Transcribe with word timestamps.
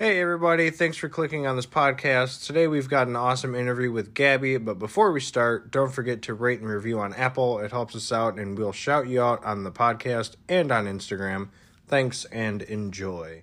Hey 0.00 0.18
everybody, 0.18 0.70
thanks 0.70 0.96
for 0.96 1.10
clicking 1.10 1.46
on 1.46 1.56
this 1.56 1.66
podcast. 1.66 2.46
Today 2.46 2.66
we've 2.66 2.88
got 2.88 3.06
an 3.06 3.16
awesome 3.16 3.54
interview 3.54 3.92
with 3.92 4.14
Gabby, 4.14 4.56
but 4.56 4.78
before 4.78 5.12
we 5.12 5.20
start, 5.20 5.70
don't 5.70 5.92
forget 5.92 6.22
to 6.22 6.32
rate 6.32 6.60
and 6.60 6.70
review 6.70 6.98
on 6.98 7.12
Apple. 7.12 7.58
It 7.58 7.70
helps 7.70 7.94
us 7.94 8.10
out 8.10 8.38
and 8.38 8.56
we'll 8.56 8.72
shout 8.72 9.08
you 9.08 9.20
out 9.20 9.44
on 9.44 9.62
the 9.62 9.70
podcast 9.70 10.36
and 10.48 10.72
on 10.72 10.86
Instagram. 10.86 11.50
Thanks 11.86 12.24
and 12.32 12.62
enjoy. 12.62 13.42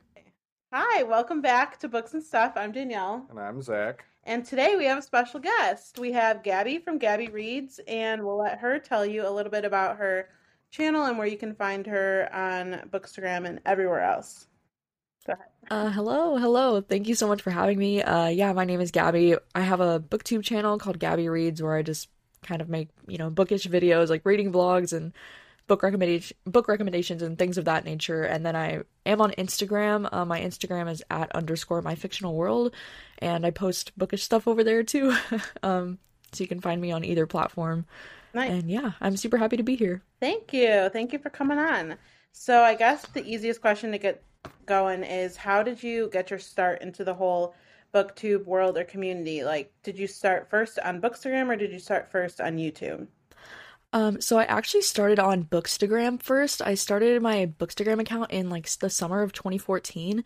Hi, 0.73 1.03
welcome 1.03 1.41
back 1.41 1.77
to 1.81 1.87
Books 1.87 2.15
and 2.15 2.23
Stuff. 2.23 2.53
I'm 2.55 2.71
Danielle. 2.71 3.27
And 3.29 3.39
I'm 3.39 3.61
Zach. 3.61 4.05
And 4.23 4.43
today 4.43 4.75
we 4.77 4.85
have 4.85 4.97
a 4.97 5.03
special 5.03 5.39
guest. 5.39 5.99
We 5.99 6.11
have 6.13 6.41
Gabby 6.41 6.79
from 6.79 6.97
Gabby 6.97 7.27
Reads, 7.27 7.79
and 7.87 8.25
we'll 8.25 8.39
let 8.39 8.57
her 8.57 8.79
tell 8.79 9.05
you 9.05 9.27
a 9.27 9.29
little 9.29 9.51
bit 9.51 9.63
about 9.63 9.97
her 9.97 10.29
channel 10.71 11.05
and 11.05 11.19
where 11.19 11.27
you 11.27 11.37
can 11.37 11.53
find 11.53 11.85
her 11.85 12.27
on 12.33 12.89
Bookstagram 12.89 13.47
and 13.47 13.59
everywhere 13.63 14.01
else. 14.01 14.47
Uh, 15.69 15.89
hello, 15.89 16.37
hello. 16.37 16.79
Thank 16.79 17.07
you 17.07 17.15
so 17.15 17.27
much 17.27 17.41
for 17.41 17.51
having 17.51 17.77
me. 17.77 18.01
Uh, 18.01 18.27
yeah, 18.27 18.53
my 18.53 18.63
name 18.63 18.79
is 18.79 18.91
Gabby. 18.91 19.35
I 19.53 19.61
have 19.61 19.81
a 19.81 19.99
booktube 19.99 20.43
channel 20.43 20.77
called 20.77 20.97
Gabby 20.97 21.27
Reads 21.27 21.61
where 21.61 21.75
I 21.75 21.81
just 21.81 22.07
kind 22.41 22.61
of 22.61 22.69
make, 22.69 22.87
you 23.07 23.17
know, 23.17 23.29
bookish 23.29 23.67
videos 23.67 24.09
like 24.09 24.25
reading 24.25 24.53
vlogs 24.53 24.93
and 24.93 25.11
book 25.67 25.83
recommendation 25.83 26.37
book 26.45 26.69
recommendations 26.69 27.21
and 27.21 27.37
things 27.37 27.57
of 27.57 27.65
that 27.65 27.83
nature. 27.83 28.23
And 28.23 28.45
then 28.45 28.55
I 28.55 28.83
am 29.05 29.19
on 29.19 29.31
Instagram. 29.31 30.07
Uh, 30.09 30.23
my 30.23 30.39
Instagram 30.39 30.89
is 30.89 31.03
at 31.11 31.35
underscore 31.35 31.81
my 31.81 31.95
fictional 31.95 32.33
world, 32.33 32.73
and 33.19 33.45
I 33.45 33.51
post 33.51 33.91
bookish 33.97 34.23
stuff 34.23 34.47
over 34.47 34.63
there 34.63 34.83
too. 34.83 35.15
um, 35.63 35.99
so 36.31 36.43
you 36.45 36.47
can 36.47 36.61
find 36.61 36.79
me 36.79 36.93
on 36.93 37.03
either 37.03 37.25
platform. 37.25 37.85
Nice. 38.33 38.51
And 38.51 38.71
yeah, 38.71 38.91
I'm 39.01 39.17
super 39.17 39.37
happy 39.37 39.57
to 39.57 39.63
be 39.63 39.75
here. 39.75 40.01
Thank 40.21 40.53
you. 40.53 40.89
Thank 40.93 41.11
you 41.11 41.19
for 41.19 41.29
coming 41.29 41.57
on. 41.57 41.95
So 42.31 42.61
I 42.61 42.75
guess 42.75 43.05
the 43.07 43.25
easiest 43.25 43.59
question 43.59 43.91
to 43.91 43.97
get 43.97 44.23
going 44.65 45.03
is 45.03 45.37
how 45.37 45.63
did 45.63 45.81
you 45.81 46.09
get 46.11 46.29
your 46.29 46.39
start 46.39 46.81
into 46.81 47.03
the 47.03 47.13
whole 47.13 47.55
booktube 47.93 48.45
world 48.45 48.77
or 48.77 48.83
community? 48.83 49.43
Like, 49.43 49.71
did 49.83 49.97
you 49.97 50.07
start 50.07 50.49
first 50.49 50.79
on 50.79 51.01
Bookstagram 51.01 51.49
or 51.49 51.55
did 51.55 51.71
you 51.71 51.79
start 51.79 52.11
first 52.11 52.41
on 52.41 52.57
YouTube? 52.57 53.07
Um, 53.93 54.19
so 54.19 54.37
I 54.37 54.43
actually 54.43 54.81
started 54.81 55.17
on 55.17 55.45
Bookstagram 55.45 56.21
first. 56.21 56.61
I 56.61 56.75
started 56.75 57.21
my 57.21 57.51
Bookstagram 57.57 57.99
account 58.01 58.31
in 58.31 58.49
like 58.49 58.69
the 58.69 58.89
summer 58.89 59.21
of 59.21 59.31
2014, 59.31 60.25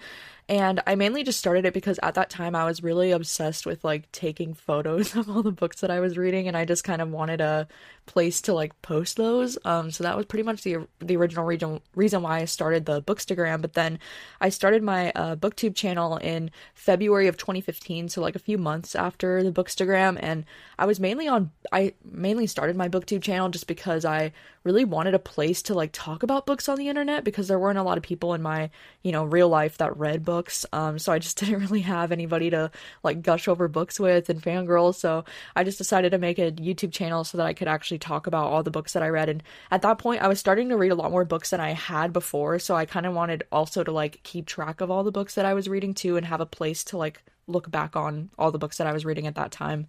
and 0.49 0.81
I 0.85 0.95
mainly 0.95 1.23
just 1.23 1.39
started 1.39 1.65
it 1.65 1.73
because 1.73 1.99
at 2.03 2.15
that 2.15 2.29
time 2.29 2.55
I 2.55 2.65
was 2.65 2.83
really 2.83 3.11
obsessed 3.11 3.65
with 3.65 3.83
like 3.83 4.11
taking 4.11 4.53
photos 4.53 5.15
of 5.15 5.29
all 5.29 5.43
the 5.43 5.51
books 5.51 5.81
that 5.81 5.91
I 5.91 5.99
was 5.99 6.17
reading 6.17 6.47
and 6.47 6.57
I 6.57 6.65
just 6.65 6.83
kind 6.83 7.01
of 7.01 7.09
wanted 7.09 7.41
a 7.41 7.67
place 8.05 8.41
to 8.41 8.53
like 8.53 8.79
post 8.81 9.17
those. 9.17 9.57
Um 9.65 9.91
so 9.91 10.03
that 10.03 10.17
was 10.17 10.25
pretty 10.25 10.43
much 10.43 10.63
the 10.63 10.87
the 10.99 11.17
original 11.17 11.45
reason 11.45 11.81
reason 11.95 12.21
why 12.21 12.39
I 12.39 12.45
started 12.45 12.85
the 12.85 13.01
Bookstagram, 13.01 13.61
but 13.61 13.73
then 13.73 13.99
I 14.39 14.49
started 14.49 14.83
my 14.83 15.11
uh, 15.11 15.35
booktube 15.35 15.75
channel 15.75 16.17
in 16.17 16.51
February 16.73 17.27
of 17.27 17.37
2015, 17.37 18.09
so 18.09 18.21
like 18.21 18.35
a 18.35 18.39
few 18.39 18.57
months 18.57 18.95
after 18.95 19.43
the 19.43 19.51
Bookstagram 19.51 20.17
and 20.21 20.45
I 20.77 20.85
was 20.85 20.99
mainly 20.99 21.27
on 21.27 21.51
I 21.71 21.93
mainly 22.03 22.47
started 22.47 22.75
my 22.75 22.89
booktube 22.89 23.21
channel 23.21 23.49
just 23.49 23.67
because 23.67 24.05
I 24.05 24.33
really 24.63 24.85
wanted 24.85 25.13
a 25.13 25.19
place 25.19 25.61
to 25.63 25.73
like 25.73 25.91
talk 25.91 26.23
about 26.23 26.45
books 26.45 26.69
on 26.69 26.77
the 26.77 26.89
internet 26.89 27.23
because 27.23 27.47
there 27.47 27.59
weren't 27.59 27.79
a 27.79 27.83
lot 27.83 27.97
of 27.97 28.03
people 28.03 28.33
in 28.33 28.41
my, 28.41 28.69
you 29.01 29.11
know, 29.11 29.23
real 29.23 29.49
life 29.49 29.77
that 29.77 29.97
read 29.97 30.23
books. 30.23 30.30
Books, 30.31 30.65
um, 30.71 30.97
so 30.97 31.11
I 31.11 31.19
just 31.19 31.37
didn't 31.39 31.59
really 31.59 31.81
have 31.81 32.13
anybody 32.13 32.49
to 32.51 32.71
like 33.03 33.21
gush 33.21 33.49
over 33.49 33.67
books 33.67 33.99
with 33.99 34.29
and 34.29 34.41
fangirl. 34.41 34.95
So 34.95 35.25
I 35.57 35.65
just 35.65 35.77
decided 35.77 36.11
to 36.11 36.17
make 36.17 36.39
a 36.39 36.51
YouTube 36.53 36.93
channel 36.93 37.25
so 37.25 37.37
that 37.37 37.45
I 37.45 37.53
could 37.53 37.67
actually 37.67 37.99
talk 37.99 38.27
about 38.27 38.45
all 38.45 38.63
the 38.63 38.71
books 38.71 38.93
that 38.93 39.03
I 39.03 39.09
read. 39.09 39.27
And 39.27 39.43
at 39.71 39.81
that 39.81 39.97
point, 39.97 40.21
I 40.21 40.29
was 40.29 40.39
starting 40.39 40.69
to 40.69 40.77
read 40.77 40.93
a 40.93 40.95
lot 40.95 41.11
more 41.11 41.25
books 41.25 41.49
than 41.49 41.59
I 41.59 41.71
had 41.71 42.13
before. 42.13 42.59
So 42.59 42.75
I 42.75 42.85
kind 42.85 43.05
of 43.05 43.13
wanted 43.13 43.43
also 43.51 43.83
to 43.83 43.91
like 43.91 44.23
keep 44.23 44.45
track 44.45 44.79
of 44.79 44.89
all 44.89 45.03
the 45.03 45.11
books 45.11 45.35
that 45.35 45.45
I 45.45 45.53
was 45.53 45.67
reading 45.67 45.93
too 45.93 46.15
and 46.15 46.25
have 46.25 46.39
a 46.39 46.45
place 46.45 46.83
to 46.85 46.97
like 46.97 47.21
look 47.47 47.69
back 47.69 47.97
on 47.97 48.29
all 48.39 48.51
the 48.51 48.57
books 48.59 48.77
that 48.77 48.87
I 48.87 48.93
was 48.93 49.03
reading 49.03 49.27
at 49.27 49.35
that 49.35 49.51
time. 49.51 49.87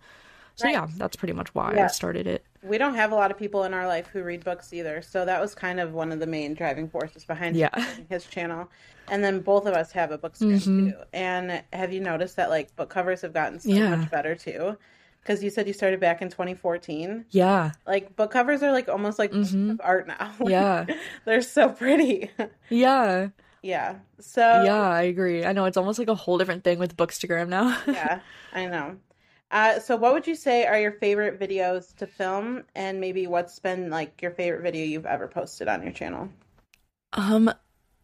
So 0.57 0.65
Right. 0.65 0.73
yeah, 0.73 0.89
that's 0.97 1.15
pretty 1.17 1.35
much 1.35 1.55
why 1.55 1.75
Yeah. 1.77 1.85
I 1.85 1.87
started 1.87 2.27
it. 2.27 2.45
We 2.63 2.79
don't 2.79 2.95
have 2.95 3.11
a 3.11 3.15
lot 3.17 3.31
of 3.31 3.39
people 3.39 3.65
in 3.65 3.75
our 3.75 3.87
life 3.89 4.07
who 4.07 4.23
read 4.23 4.45
books 4.45 4.73
either, 4.73 5.03
so 5.03 5.25
that 5.25 5.41
was 5.41 5.55
kind 5.55 5.81
of 5.81 5.93
one 5.95 6.13
of 6.13 6.21
the 6.21 6.27
main 6.29 6.55
driving 6.55 6.89
forces 6.89 7.25
behind 7.25 7.57
Yeah. 7.57 7.71
his 8.09 8.25
channel. 8.25 8.71
And 9.09 9.23
then 9.25 9.41
both 9.41 9.67
of 9.67 9.75
us 9.75 9.91
have 9.93 10.13
a 10.13 10.19
bookstagram 10.19 10.63
too. 10.65 10.93
And 11.13 11.63
have 11.73 11.93
you 11.93 12.01
noticed 12.01 12.37
that 12.37 12.51
like 12.51 12.75
book 12.77 12.89
covers 12.89 13.23
have 13.23 13.33
gotten 13.35 13.59
so 13.59 13.69
Yeah. 13.69 13.97
much 13.97 14.11
better 14.11 14.35
too? 14.37 14.77
Because 15.23 15.43
you 15.43 15.51
said 15.51 15.67
you 15.67 15.73
started 15.73 15.99
back 16.01 16.23
in 16.23 16.29
2014. 16.31 17.27
Yeah. 17.31 17.73
Like 17.87 18.15
book 18.17 18.31
covers 18.31 18.63
are 18.63 18.71
like 18.73 18.89
almost 18.89 19.19
like 19.19 19.33
Mhm. 19.33 19.73
of 19.73 19.81
art 19.83 20.07
now. 20.07 20.33
Like, 20.41 20.51
Yeah. 20.51 20.87
they're 21.25 21.43
so 21.43 21.69
pretty. 21.69 22.31
Yeah. 22.69 23.29
yeah. 23.61 23.97
So 24.21 24.41
Yeah, 24.65 24.81
I 24.89 25.03
agree. 25.03 25.45
I 25.45 25.53
know 25.53 25.65
it's 25.65 25.77
almost 25.77 25.99
like 25.99 26.09
a 26.09 26.15
whole 26.15 26.39
different 26.39 26.63
thing 26.63 26.79
with 26.79 26.97
Bookstagram 26.97 27.49
now. 27.49 27.77
yeah, 27.89 28.21
I 28.53 28.67
know. 28.67 28.97
Uh, 29.53 29.79
so 29.79 29.97
what 29.97 30.15
would 30.15 30.27
you 30.27 30.35
say 30.35 30.65
are 30.65 30.81
your 30.81 30.93
favorite 30.93 31.39
videos 31.39 31.95
to 31.97 32.07
film, 32.07 32.65
and 32.75 33.01
maybe 33.01 33.27
what's 33.27 33.59
been 33.59 33.91
like 33.91 34.23
your 34.23 34.31
favorite 34.31 34.63
video 34.63 34.87
you've 34.87 35.07
ever 35.07 35.29
posted 35.29 35.69
on 35.69 35.83
your 35.83 35.93
channel? 35.93 36.31
Um, 37.13 37.53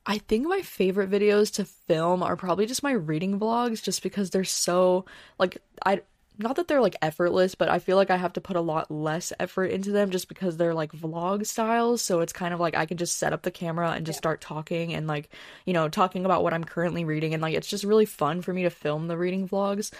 I 0.04 0.18
think 0.18 0.46
my 0.46 0.60
favorite 0.60 1.10
videos 1.10 1.52
to 1.54 1.64
film 1.64 2.22
are 2.22 2.36
probably 2.36 2.66
just 2.66 2.82
my 2.82 2.92
reading 2.92 3.40
vlogs, 3.40 3.82
just 3.82 4.02
because 4.02 4.28
they're 4.28 4.44
so 4.44 5.06
like 5.38 5.56
I 5.86 6.02
not 6.38 6.56
that 6.56 6.68
they're 6.68 6.80
like 6.80 6.96
effortless, 7.02 7.54
but 7.54 7.68
I 7.68 7.80
feel 7.80 7.96
like 7.96 8.10
I 8.10 8.16
have 8.16 8.34
to 8.34 8.40
put 8.40 8.56
a 8.56 8.60
lot 8.60 8.90
less 8.90 9.32
effort 9.40 9.66
into 9.66 9.90
them 9.90 10.10
just 10.10 10.28
because 10.28 10.56
they're 10.56 10.74
like 10.74 10.92
vlog 10.92 11.46
styles. 11.46 12.00
So 12.00 12.20
it's 12.20 12.32
kind 12.32 12.54
of 12.54 12.60
like 12.60 12.76
I 12.76 12.86
can 12.86 12.96
just 12.96 13.16
set 13.16 13.32
up 13.32 13.42
the 13.42 13.50
camera 13.50 13.90
and 13.90 14.06
just 14.06 14.18
start 14.18 14.40
talking 14.40 14.94
and 14.94 15.06
like, 15.06 15.30
you 15.64 15.72
know, 15.72 15.88
talking 15.88 16.24
about 16.24 16.44
what 16.44 16.54
I'm 16.54 16.62
currently 16.64 17.04
reading 17.04 17.34
and 17.34 17.42
like 17.42 17.54
it's 17.54 17.68
just 17.68 17.84
really 17.84 18.06
fun 18.06 18.40
for 18.42 18.52
me 18.52 18.62
to 18.62 18.70
film 18.70 19.08
the 19.08 19.18
reading 19.18 19.48
vlogs. 19.48 19.90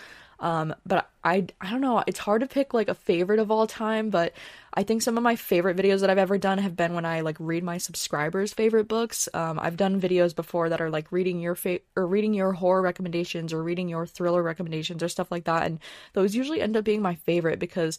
Um, 0.41 0.75
but 0.87 1.11
I 1.25 1.47
I 1.61 1.71
don't 1.71 1.81
know, 1.81 2.05
it's 2.07 2.21
hard 2.21 2.43
to 2.43 2.47
pick 2.47 2.73
like 2.73 2.89
a 2.89 2.95
favorite 2.95 3.41
of 3.41 3.51
all 3.51 3.67
time, 3.67 4.09
but 4.11 4.33
I 4.73 4.85
think 4.85 5.03
some 5.03 5.17
of 5.17 5.25
my 5.25 5.35
favorite 5.35 5.77
videos 5.77 6.01
that 6.01 6.11
I've 6.11 6.19
ever 6.19 6.39
done 6.39 6.59
have 6.59 6.77
been 6.77 6.95
when 6.95 7.05
I 7.05 7.23
like 7.23 7.37
read 7.41 7.65
my 7.65 7.79
subscribers' 7.79 8.53
favorite 8.53 8.87
books. 8.87 9.29
Um, 9.35 9.59
I've 9.59 9.77
done 9.77 10.01
videos 10.01 10.35
before 10.37 10.69
that 10.69 10.81
are 10.81 10.91
like 10.91 11.11
reading 11.11 11.41
your 11.41 11.57
fa- 11.57 11.81
or 11.97 12.07
reading 12.07 12.35
your 12.35 12.53
horror 12.53 12.83
recommendations 12.83 13.53
or 13.53 13.63
reading 13.65 13.89
your 13.89 14.07
thriller 14.07 14.43
recommendations 14.43 15.03
or 15.03 15.09
stuff 15.09 15.31
like 15.33 15.45
that, 15.45 15.67
and 15.67 15.81
those 16.13 16.37
usually 16.37 16.61
end 16.63 16.77
up 16.77 16.85
being 16.85 17.03
my 17.03 17.17
favorite 17.17 17.59
because 17.59 17.99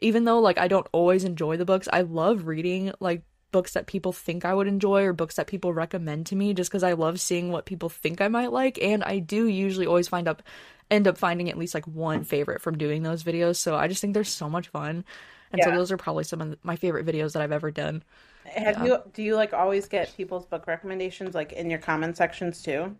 even 0.00 0.24
though 0.24 0.40
like 0.40 0.58
I 0.58 0.68
don't 0.68 0.86
always 0.92 1.24
enjoy 1.24 1.56
the 1.56 1.64
books, 1.64 1.88
I 1.92 2.02
love 2.02 2.46
reading 2.46 2.92
like 3.00 3.22
books 3.52 3.72
that 3.72 3.86
people 3.86 4.12
think 4.12 4.44
I 4.44 4.54
would 4.54 4.66
enjoy 4.66 5.04
or 5.04 5.12
books 5.12 5.36
that 5.36 5.46
people 5.46 5.72
recommend 5.72 6.26
to 6.26 6.36
me 6.36 6.54
just 6.54 6.70
because 6.70 6.82
I 6.82 6.92
love 6.92 7.20
seeing 7.20 7.50
what 7.50 7.66
people 7.66 7.88
think 7.88 8.20
I 8.20 8.28
might 8.28 8.52
like 8.52 8.78
and 8.82 9.02
I 9.04 9.18
do 9.18 9.46
usually 9.46 9.86
always 9.86 10.08
find 10.08 10.28
up 10.28 10.42
end 10.90 11.06
up 11.06 11.18
finding 11.18 11.48
at 11.50 11.58
least 11.58 11.74
like 11.74 11.86
one 11.86 12.24
favorite 12.24 12.60
from 12.60 12.78
doing 12.78 13.02
those 13.02 13.22
videos 13.22 13.56
so 13.56 13.76
I 13.76 13.88
just 13.88 14.00
think 14.00 14.14
they're 14.14 14.24
so 14.24 14.48
much 14.48 14.68
fun 14.68 15.04
and 15.52 15.62
so 15.62 15.70
those 15.70 15.90
are 15.90 15.96
probably 15.96 16.24
some 16.24 16.40
of 16.40 16.56
my 16.62 16.76
favorite 16.76 17.06
videos 17.06 17.32
that 17.32 17.42
I've 17.42 17.52
ever 17.52 17.70
done. 17.70 18.02
Have 18.44 18.78
Yeah. 18.78 18.84
you 18.84 18.98
do 19.12 19.22
you 19.22 19.34
like 19.36 19.52
always 19.52 19.86
get 19.88 20.14
people's 20.16 20.46
book 20.46 20.66
recommendations 20.66 21.34
like 21.34 21.52
in 21.52 21.68
your 21.70 21.78
comment 21.78 22.16
sections 22.16 22.62
too? 22.62 22.96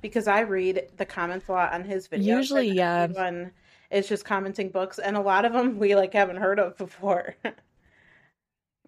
Because 0.00 0.26
I 0.26 0.40
read 0.40 0.88
the 0.96 1.06
comments 1.06 1.48
a 1.48 1.52
lot 1.52 1.72
on 1.72 1.84
his 1.84 2.08
videos. 2.08 2.24
Usually, 2.24 2.68
yeah. 2.70 3.02
Everyone 3.02 3.52
is 3.90 4.08
just 4.08 4.24
commenting 4.24 4.70
books, 4.70 4.98
and 4.98 5.16
a 5.16 5.20
lot 5.20 5.44
of 5.44 5.52
them 5.52 5.78
we 5.78 5.94
like 5.94 6.12
haven't 6.12 6.36
heard 6.36 6.58
of 6.58 6.76
before. 6.76 7.36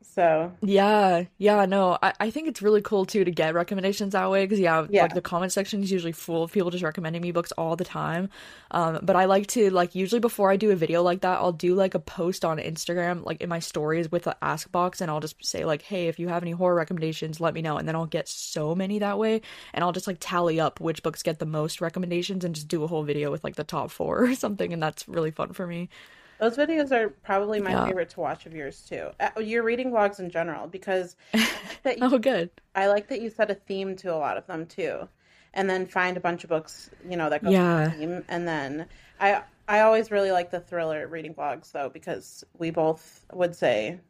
so 0.05 0.53
Yeah, 0.67 1.25
yeah, 1.37 1.67
no, 1.67 1.99
I, 2.03 2.15
I 2.21 2.31
think 2.31 2.49
it's 2.49 2.63
really 2.63 2.81
cool 2.81 3.05
too 3.05 3.23
to 3.23 3.31
get 3.31 3.53
recommendations 3.53 4.15
that 4.15 4.31
way 4.31 4.45
because 4.47 4.59
yeah, 4.59 4.87
Yeah. 4.89 5.03
like 5.03 5.13
the 5.13 5.21
comment 5.21 5.53
section 5.53 5.83
is 5.83 5.93
usually 5.93 6.13
full 6.13 6.43
of 6.43 6.53
people 6.53 6.71
just 6.71 6.83
recommending 6.83 7.21
me 7.21 7.33
books 7.33 7.53
all 7.53 7.77
the 7.77 7.85
time. 7.85 8.31
Um, 8.71 9.01
but 9.03 9.15
I 9.15 9.27
like 9.27 9.47
to 9.49 9.69
like 9.69 9.95
usually 9.95 10.21
before 10.21 10.51
I 10.51 10.57
do 10.57 10.71
a 10.71 10.77
video 10.77 11.03
like 11.03 11.21
that, 11.21 11.39
I'll 11.39 11.53
do 11.53 11.75
like 11.75 11.95
a 11.95 11.99
post 11.99 12.47
on 12.47 12.57
Instagram, 12.57 13.27
like 13.27 13.43
in 13.43 13.51
my 13.51 13.59
stories 13.59 14.11
with 14.11 14.23
the 14.25 14.37
ask 14.41 14.73
box, 14.73 15.03
and 15.03 15.11
I'll 15.11 15.21
just 15.21 15.45
say 15.45 15.67
like, 15.67 15.83
hey, 15.83 16.09
if 16.09 16.19
you 16.19 16.29
have 16.29 16.43
any 16.43 16.53
horror 16.53 16.75
recommendations, 16.75 17.39
let 17.39 17.53
me 17.53 17.61
know, 17.61 17.77
and 17.77 17.87
then 17.87 17.95
I'll 17.95 18.07
get 18.07 18.27
so 18.27 18.75
many 18.75 19.01
that 19.01 19.19
way, 19.19 19.43
and 19.75 19.85
I'll 19.85 19.93
just 19.93 20.07
like 20.07 20.17
tally 20.19 20.59
up 20.61 20.81
which 20.81 21.03
books 21.03 21.23
get 21.23 21.41
the 21.41 21.47
most 21.47 21.83
recommendations 21.83 22.43
and 22.43 22.55
just 22.55 22.69
do 22.69 22.85
a 22.85 22.87
whole 22.87 23.03
video 23.03 23.31
with 23.31 23.45
like 23.45 23.57
the 23.57 23.65
top 23.65 23.91
four 23.91 24.25
or 24.31 24.35
something, 24.35 24.73
and 24.73 24.83
that's 24.83 25.07
really 25.09 25.31
fun 25.31 25.53
for 25.53 25.67
me. 25.67 25.91
Those 26.39 26.57
videos 26.57 26.91
are 26.93 27.11
probably 27.11 27.61
my 27.61 27.71
Yeah. 27.71 27.77
favorite 27.77 28.11
to 28.11 28.21
watch 28.21 28.47
of 28.47 28.55
yours 28.55 28.83
too. 28.83 29.11
Uh, 29.21 29.41
Your 29.41 29.63
reading 29.63 29.91
vlogs 29.91 30.19
in 30.21 30.31
general, 30.31 30.67
because 30.67 31.17
that 31.83 31.99
you 31.99 32.11
Oh, 32.11 32.19
good. 32.19 32.51
I 32.75 32.87
like 32.89 33.09
that 33.09 33.21
you 33.21 33.31
set 33.31 33.51
a 33.51 33.55
theme 33.55 33.97
to 33.97 34.15
a 34.15 34.17
lot 34.19 34.37
of 34.37 34.47
them 34.47 34.67
too. 34.67 35.09
and 35.55 35.71
then 35.71 35.87
find 35.87 36.17
a 36.17 36.21
bunch 36.21 36.45
of 36.45 36.51
books, 36.51 36.91
you 37.09 37.17
know, 37.17 37.31
that 37.31 37.45
go 37.45 37.51
Yeah. 37.51 37.53
through 37.53 37.71
the 37.97 37.97
theme. 37.97 38.25
And 38.29 38.47
then 38.49 38.89
I 39.21 39.45
I 39.69 39.81
always 39.81 40.11
really 40.11 40.33
like 40.33 40.51
the 40.51 40.61
thriller 40.61 41.07
reading 41.09 41.35
vlogs 41.35 41.73
though 41.73 41.89
because 41.91 42.45
we 42.59 42.71
both 42.71 43.25
would 43.33 43.55
say, 43.57 44.01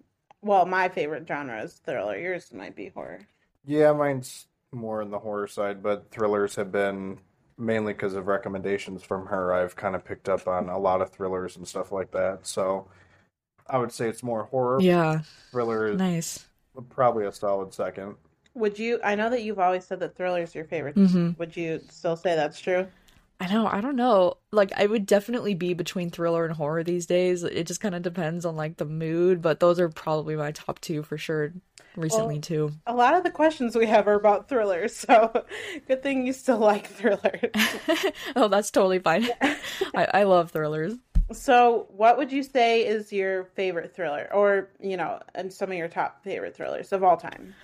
well, 0.43 0.67
my 0.67 0.88
favorite 0.88 1.26
genre 1.29 1.62
is 1.62 1.75
thriller. 1.75 2.17
Yours 2.19 2.53
might 2.53 2.75
be 2.76 2.88
horror. 2.88 3.26
Yeah, 3.65 3.93
mine's 3.93 4.47
more 4.73 5.00
on 5.03 5.11
the 5.11 5.19
horror 5.19 5.47
side, 5.47 5.82
but 5.82 6.11
thrillers 6.11 6.56
have 6.56 6.71
been 6.73 7.21
mainly 7.59 7.93
because 7.93 8.15
of 8.15 8.27
recommendations 8.27 9.03
from 9.03 9.27
her. 9.27 9.53
I've 9.53 9.77
kind 9.77 9.95
of 9.95 10.05
picked 10.05 10.29
up 10.29 10.47
on 10.49 10.69
a 10.69 10.79
lot 10.79 11.01
of 11.01 11.11
thrillers 11.11 11.56
and 11.56 11.67
stuff 11.67 11.93
like 11.93 12.11
that. 12.12 12.47
So 12.47 12.89
I 13.69 13.79
would 13.79 13.93
say 13.93 14.09
it's 14.09 14.23
more 14.23 14.45
horror. 14.45 14.81
Yeah, 14.81 15.21
Thriller 15.51 15.89
is 15.89 15.99
nice. 15.99 16.47
probably 16.91 17.27
a 17.27 17.33
solid 17.33 17.73
second. 17.73 18.17
Would 18.55 18.79
you? 18.79 19.01
I 19.03 19.15
know 19.15 19.31
that 19.31 19.43
you've 19.43 19.59
always 19.59 19.85
said 19.85 20.01
that 20.01 20.17
thriller 20.17 20.43
is 20.43 20.55
your 20.55 20.65
favorite. 20.65 20.95
hmm 20.95 21.31
Would 21.39 21.56
you 21.56 21.81
still 21.91 22.17
say 22.17 22.37
that's 22.37 22.61
true? 22.61 22.87
I 23.44 23.52
know, 23.52 23.67
I 23.67 23.82
don't 23.82 23.96
know. 23.96 24.38
Like 24.52 24.73
I 24.75 24.87
would 24.87 25.05
definitely 25.05 25.55
be 25.55 25.75
between 25.75 26.08
thriller 26.11 26.46
and 26.46 26.55
horror 26.55 26.82
these 26.82 27.05
days. 27.05 27.43
It 27.43 27.67
just 27.67 27.81
kind 27.81 27.94
of 27.94 28.00
depends 28.00 28.46
on 28.46 28.56
like 28.56 28.79
the 28.79 28.87
mood, 28.87 29.43
but 29.43 29.61
those 29.61 29.79
are 29.79 29.91
probably 29.91 30.35
my 30.35 30.52
top 30.52 30.81
two 30.81 31.02
for 31.02 31.19
sure 31.19 31.52
recently 31.94 32.37
Well- 32.37 32.43
too. 32.43 32.73
A 32.87 32.94
lot 32.94 33.12
of 33.14 33.23
the 33.23 33.31
questions 33.31 33.76
we 33.76 33.87
have 33.87 34.08
are 34.08 34.14
about 34.14 34.49
thrillers, 34.49 34.96
so 34.96 35.44
good 35.87 36.02
thing 36.02 36.26
you 36.26 36.32
still 36.32 36.58
like 36.58 36.87
thrillers. 36.87 37.50
Oh, 38.37 38.49
that's 38.49 38.70
totally 38.70 38.99
fine. 38.99 39.29
I, 39.94 40.06
I 40.14 40.23
love 40.25 40.50
thrillers. 40.50 40.94
So, 41.32 41.87
what 41.90 42.17
would 42.19 42.32
you 42.32 42.43
say 42.43 42.87
is 42.87 43.12
your 43.12 43.44
favorite 43.55 43.94
thriller, 43.94 44.29
or 44.32 44.70
you 44.81 44.97
know, 44.97 45.20
and 45.35 45.52
some 45.52 45.70
of 45.70 45.76
your 45.79 45.88
top 45.88 46.23
favorite 46.25 46.56
thrillers 46.56 46.93
of 46.93 47.02
all 47.05 47.17
time? 47.17 47.55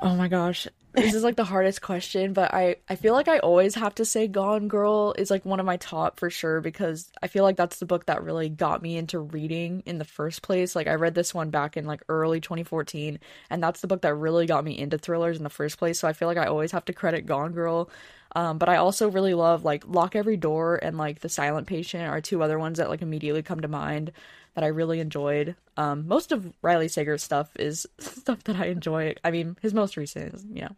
Oh 0.00 0.14
my 0.14 0.28
gosh. 0.28 0.66
This 0.96 1.12
is 1.12 1.22
like 1.22 1.36
the 1.36 1.44
hardest 1.44 1.82
question, 1.82 2.32
but 2.32 2.54
I 2.54 2.76
I 2.88 2.96
feel 2.96 3.12
like 3.12 3.28
I 3.28 3.38
always 3.38 3.74
have 3.74 3.94
to 3.96 4.06
say 4.06 4.28
Gone 4.28 4.66
Girl 4.66 5.14
is 5.18 5.30
like 5.30 5.44
one 5.44 5.60
of 5.60 5.66
my 5.66 5.76
top 5.76 6.18
for 6.18 6.30
sure 6.30 6.62
because 6.62 7.10
I 7.22 7.28
feel 7.28 7.44
like 7.44 7.56
that's 7.56 7.78
the 7.78 7.84
book 7.86 8.06
that 8.06 8.24
really 8.24 8.48
got 8.48 8.80
me 8.80 8.96
into 8.96 9.20
reading 9.20 9.82
in 9.84 9.98
the 9.98 10.06
first 10.06 10.40
place. 10.40 10.74
Like 10.74 10.86
I 10.86 10.94
read 10.94 11.14
this 11.14 11.34
one 11.34 11.50
back 11.50 11.76
in 11.76 11.84
like 11.84 12.00
early 12.08 12.40
2014 12.40 13.18
and 13.50 13.62
that's 13.62 13.82
the 13.82 13.86
book 13.86 14.02
that 14.02 14.14
really 14.14 14.46
got 14.46 14.64
me 14.64 14.78
into 14.78 14.96
thrillers 14.96 15.36
in 15.36 15.44
the 15.44 15.50
first 15.50 15.78
place. 15.78 16.00
So 16.00 16.08
I 16.08 16.14
feel 16.14 16.28
like 16.28 16.38
I 16.38 16.46
always 16.46 16.72
have 16.72 16.86
to 16.86 16.94
credit 16.94 17.26
Gone 17.26 17.52
Girl. 17.52 17.90
Um, 18.34 18.56
but 18.56 18.68
I 18.68 18.76
also 18.76 19.10
really 19.10 19.34
love 19.34 19.64
like 19.64 19.86
Lock 19.86 20.16
Every 20.16 20.36
Door 20.38 20.80
and 20.82 20.96
like 20.96 21.20
The 21.20 21.28
Silent 21.28 21.66
Patient 21.66 22.08
are 22.08 22.20
two 22.22 22.42
other 22.42 22.58
ones 22.58 22.78
that 22.78 22.88
like 22.88 23.02
immediately 23.02 23.42
come 23.42 23.60
to 23.60 23.68
mind 23.68 24.12
that 24.56 24.64
I 24.64 24.68
really 24.68 25.00
enjoyed. 25.00 25.56
Um, 25.78 26.08
most 26.08 26.32
of 26.32 26.52
Riley 26.62 26.88
Sager's 26.88 27.24
stuff 27.24 27.50
is 27.58 27.86
stuff 28.00 28.44
that 28.46 28.56
I 28.56 28.66
enjoy. 28.68 29.16
I 29.24 29.32
mean, 29.32 29.58
his 29.62 29.74
most 29.74 29.96
recent 29.98 30.34
is, 30.34 30.46
you 30.52 30.62
know, 30.62 30.76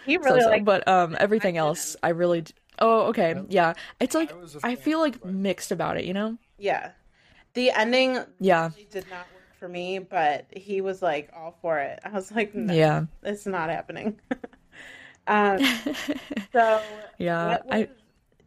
He 0.00 0.16
really 0.18 0.44
so-so, 0.44 0.50
like 0.50 0.64
but 0.64 0.86
um, 0.88 1.16
everything 1.20 1.56
else 1.58 1.96
I 2.02 2.10
really. 2.10 2.42
d- 2.42 2.54
Oh, 2.80 3.08
okay, 3.08 3.36
yeah. 3.48 3.74
It's 4.00 4.14
like 4.14 4.30
I 4.30 4.34
was 4.34 4.54
a 4.56 4.60
I 4.64 4.74
fan, 4.74 4.76
feel 4.76 5.00
like 5.00 5.24
mixed 5.24 5.72
about 5.72 5.96
it, 5.98 6.04
you 6.06 6.14
know? 6.14 6.38
yeah. 6.58 6.92
The 7.54 7.70
ending 7.72 8.24
Yeah, 8.40 8.70
really 8.70 8.86
did 8.90 9.08
not 9.08 9.32
work 9.32 9.54
for 9.58 9.68
me, 9.68 9.98
but 10.00 10.46
he 10.56 10.80
was 10.82 11.02
like 11.02 11.30
all 11.36 11.58
for 11.62 11.78
it. 11.80 12.00
I 12.04 12.10
was 12.10 12.32
like, 12.32 12.54
no, 12.54 12.74
yeah, 12.74 13.06
it's 13.22 13.46
not 13.46 13.70
happening. 13.70 14.20
um, 15.26 15.68
so 16.52 17.06
yeah. 17.18 17.58
what 17.58 17.66
I 17.70 17.78
was- 17.80 17.88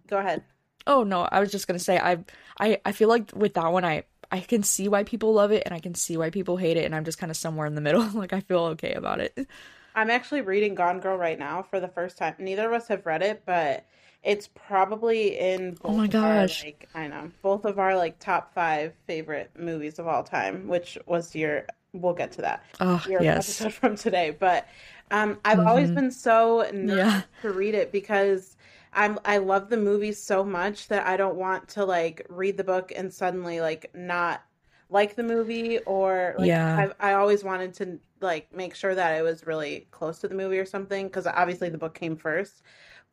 go 0.07 0.17
ahead. 0.19 0.43
oh 0.87 1.03
no, 1.03 1.21
I 1.23 1.39
was 1.39 1.51
just 1.51 1.67
gonna 1.67 1.79
say 1.79 1.97
I 1.97 2.23
I 2.59 2.79
I 2.85 2.91
feel 2.91 3.09
like 3.09 3.31
with 3.35 3.53
that 3.55 3.71
one 3.71 3.85
I 3.85 4.03
I 4.35 4.41
can 4.41 4.63
see 4.63 4.87
why 4.87 5.03
people 5.03 5.33
love 5.33 5.51
it 5.51 5.63
and 5.65 5.73
I 5.73 5.79
can 5.79 5.95
see 5.95 6.17
why 6.17 6.29
people 6.29 6.57
hate 6.57 6.77
it 6.77 6.85
and 6.85 6.95
I'm 6.95 7.05
just 7.05 7.17
kind 7.17 7.31
of 7.31 7.37
somewhere 7.37 7.67
in 7.67 7.75
the 7.75 7.81
middle. 7.81 8.03
Like 8.13 8.33
I 8.33 8.39
feel 8.41 8.59
okay 8.75 8.93
about 8.93 9.19
it. 9.21 9.47
I'm 9.93 10.09
actually 10.09 10.41
reading 10.41 10.75
Gone 10.75 10.99
Girl 10.99 11.17
right 11.17 11.39
now 11.39 11.63
for 11.63 11.79
the 11.79 11.87
first 11.87 12.17
time. 12.17 12.35
Neither 12.37 12.67
of 12.67 12.73
us 12.73 12.87
have 12.89 13.05
read 13.05 13.21
it, 13.21 13.43
but 13.45 13.85
it's 14.23 14.47
probably 14.47 15.37
in 15.39 15.75
both 15.75 15.85
Oh 15.87 15.93
my 15.97 16.07
of 16.07 16.17
our, 16.21 16.47
gosh. 16.47 16.61
like 16.61 16.89
I 16.93 17.07
know 17.07 17.31
both 17.41 17.65
of 17.65 17.79
our 17.79 17.95
like 17.95 18.19
top 18.19 18.53
five 18.53 18.93
favorite 19.07 19.51
movies 19.57 19.97
of 19.99 20.07
all 20.07 20.23
time. 20.23 20.67
Which 20.67 20.97
was 21.05 21.33
your? 21.35 21.65
We'll 21.93 22.13
get 22.13 22.33
to 22.33 22.41
that. 22.41 22.63
Oh 22.79 23.03
Your 23.05 23.19
yes, 23.19 23.37
episode 23.37 23.73
from 23.73 23.95
today, 23.95 24.31
but 24.37 24.67
um, 25.11 25.39
I've 25.45 25.59
always 25.59 25.91
Mhm. 25.91 25.95
been 25.95 26.11
so 26.11 26.69
nervous 26.73 26.97
Yeah. 26.97 27.23
to 27.43 27.51
read 27.51 27.75
it 27.75 27.91
because 27.91 28.54
I'm 28.95 29.19
I 29.25 29.37
love 29.39 29.69
the 29.69 29.77
movie 29.77 30.13
so 30.13 30.43
much 30.43 30.87
that 30.89 31.05
I 31.07 31.17
don't 31.17 31.35
want 31.37 31.67
to 31.69 31.85
like 31.85 32.25
read 32.29 32.57
the 32.57 32.63
book 32.63 32.91
and 32.95 33.13
suddenly 33.13 33.61
like 33.61 33.91
not 33.95 34.43
like 34.89 35.15
the 35.15 35.23
movie 35.23 35.79
or 35.79 36.35
like 36.39 36.47
Yeah. 36.47 36.75
I've, 36.77 36.93
I 36.99 37.13
always 37.13 37.43
wanted 37.43 37.73
to 37.75 37.99
like 38.21 38.53
make 38.53 38.75
sure 38.75 38.95
that 38.95 39.13
I 39.13 39.21
was 39.23 39.45
really 39.47 39.87
close 39.91 40.19
to 40.19 40.27
the 40.27 40.35
movie 40.35 40.59
or 40.59 40.65
something 40.65 41.07
because 41.07 41.27
obviously 41.27 41.69
the 41.69 41.77
book 41.77 41.95
came 41.95 42.15
first 42.17 42.63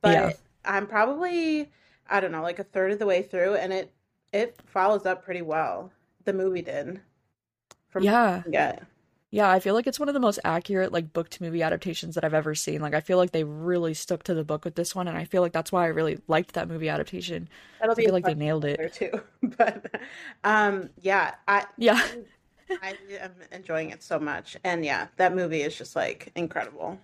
but 0.03 0.13
Yeah. 0.13 0.33
I'm 0.65 0.87
probably 0.87 1.71
I 2.09 2.21
don't 2.21 2.33
know 2.33 2.43
like 2.43 2.59
a 2.61 2.65
third 2.65 2.93
of 2.93 2.99
the 3.01 3.07
way 3.07 3.23
through 3.23 3.57
and 3.57 3.73
it 3.73 3.93
it 4.33 4.59
follows 4.67 5.07
up 5.07 5.25
pretty 5.25 5.43
well 5.43 5.93
the 6.25 6.33
movie 6.33 6.63
did 6.63 7.01
from 7.91 8.05
yeah, 8.05 8.43
yeah 8.47 8.79
yeah. 9.33 9.51
I 9.51 9.61
feel 9.61 9.75
like 9.75 9.89
it's 9.89 10.01
one 10.01 10.09
of 10.09 10.15
the 10.15 10.21
most 10.21 10.39
accurate 10.45 10.93
like 10.93 11.13
book 11.13 11.29
to 11.31 11.43
movie 11.43 11.63
adaptations 11.63 12.15
that 12.15 12.25
I've 12.25 12.35
ever 12.35 12.55
seen. 12.55 12.81
Like 12.83 12.95
I 12.95 13.01
feel 13.01 13.19
like 13.19 13.33
they 13.33 13.45
really 13.45 13.95
stuck 13.95 14.23
to 14.25 14.35
the 14.35 14.45
book 14.45 14.65
with 14.65 14.77
this 14.77 14.95
one, 14.95 15.09
and 15.09 15.19
I 15.19 15.25
feel 15.25 15.43
like 15.43 15.53
that's 15.53 15.73
why 15.73 15.85
I 15.85 15.89
really 15.89 16.21
liked 16.29 16.55
that 16.55 16.69
movie 16.69 16.89
adaptation. 16.91 17.49
that'll 17.81 17.95
I 17.97 18.03
be 18.05 18.05
feel 18.05 18.15
like 18.15 18.25
they 18.27 18.35
nailed 18.35 18.65
it. 18.65 18.79
there 18.79 18.89
too 18.89 19.11
but 19.59 19.87
um 20.45 20.91
yeah 21.01 21.35
I 21.49 21.67
Yeah. 21.77 22.01
I 22.83 22.99
am 23.21 23.35
enjoying 23.53 23.91
it 23.91 24.03
so 24.03 24.19
much. 24.19 24.57
And 24.65 24.85
yeah, 24.85 25.09
that 25.17 25.35
movie 25.35 25.63
is 25.63 25.77
just 25.77 25.95
like 25.97 26.33
incredible. 26.35 26.99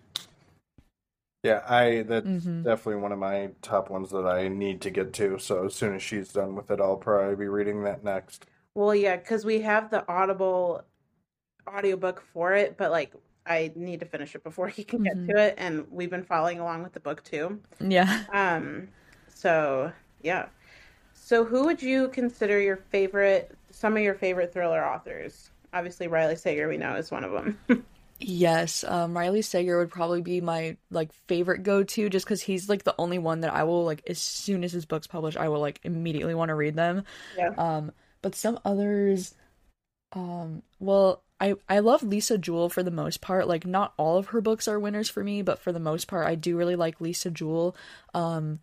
Yeah, 1.42 1.64
I 1.68 2.02
that's 2.02 2.48
hmm 2.48 2.64
definitely 2.64 3.02
one 3.02 3.12
of 3.12 3.18
my 3.18 3.52
top 3.62 3.90
ones 3.90 4.10
that 4.10 4.26
I 4.26 4.48
need 4.48 4.80
to 4.82 4.90
get 4.90 5.12
to. 5.14 5.38
So 5.38 5.66
as 5.66 5.74
soon 5.74 5.94
as 5.94 6.02
she's 6.02 6.32
done 6.32 6.54
with 6.54 6.70
it, 6.70 6.80
I'll 6.80 6.96
probably 6.96 7.36
be 7.36 7.48
reading 7.48 7.82
that 7.84 8.04
next. 8.04 8.46
Well, 8.74 8.94
yeah, 8.94 9.16
because 9.16 9.44
we 9.44 9.60
have 9.62 9.90
the 9.90 10.06
Audible 10.10 10.82
audiobook 11.68 12.22
for 12.32 12.54
it, 12.54 12.76
but 12.76 12.90
like 12.90 13.12
I 13.46 13.72
need 13.76 14.00
to 14.00 14.06
finish 14.06 14.34
it 14.34 14.44
before 14.44 14.68
he 14.70 14.84
can 14.84 15.00
get 15.04 15.18
hmm 15.18 15.30
to 15.30 15.36
it. 15.38 15.54
And 15.58 15.86
we've 15.90 16.10
been 16.10 16.24
following 16.24 16.60
along 16.60 16.82
with 16.82 16.92
the 16.92 17.00
book 17.00 17.24
too. 17.24 17.60
Yeah. 17.80 18.26
Um, 18.32 18.88
so 19.28 19.92
yeah. 20.22 20.48
So 21.14 21.44
who 21.44 21.64
would 21.66 21.82
you 21.82 22.08
consider 22.10 22.60
your 22.60 22.76
favorite, 22.76 23.56
some 23.70 23.96
of 23.96 24.02
your 24.02 24.14
favorite 24.14 24.52
thriller 24.52 24.84
authors? 24.84 25.50
Obviously, 25.74 26.08
Riley 26.08 26.36
Sager, 26.36 26.68
we 26.68 26.78
know, 26.78 26.96
is 26.96 27.10
one 27.10 27.24
of 27.24 27.32
them. 27.32 27.58
Yes, 28.20 28.82
um, 28.82 29.16
Riley 29.16 29.42
Sager 29.42 29.78
would 29.78 29.90
probably 29.90 30.22
be 30.22 30.40
my 30.40 30.76
like 30.90 31.12
favorite 31.28 31.62
go-to 31.62 32.10
just 32.10 32.26
because 32.26 32.42
he's 32.42 32.68
like 32.68 32.82
the 32.82 32.94
only 32.98 33.18
one 33.18 33.40
that 33.42 33.52
I 33.54 33.62
will 33.62 33.84
like 33.84 34.02
as 34.08 34.18
soon 34.18 34.64
as 34.64 34.72
his 34.72 34.86
book's 34.86 35.06
published, 35.06 35.36
I 35.36 35.48
will 35.48 35.60
like 35.60 35.78
immediately 35.84 36.34
want 36.34 36.48
to 36.48 36.56
read 36.56 36.74
them. 36.74 37.04
yeah. 37.36 37.54
Um, 37.58 37.92
but 38.22 38.34
some 38.34 38.58
others, 38.64 39.34
um, 40.12 40.62
well, 40.80 41.24
I 41.40 41.54
I 41.68 41.78
love 41.80 42.02
Lisa 42.02 42.38
Jewell 42.38 42.68
for 42.68 42.82
the 42.82 42.90
most 42.90 43.20
part. 43.20 43.48
Like 43.48 43.66
not 43.66 43.94
all 43.96 44.16
of 44.16 44.28
her 44.28 44.40
books 44.40 44.68
are 44.68 44.80
winners 44.80 45.08
for 45.08 45.22
me, 45.22 45.42
but 45.42 45.58
for 45.58 45.72
the 45.72 45.80
most 45.80 46.08
part, 46.08 46.26
I 46.26 46.34
do 46.34 46.56
really 46.56 46.76
like 46.76 47.00
Lisa 47.00 47.30
Jewell. 47.30 47.76
Um, 48.14 48.60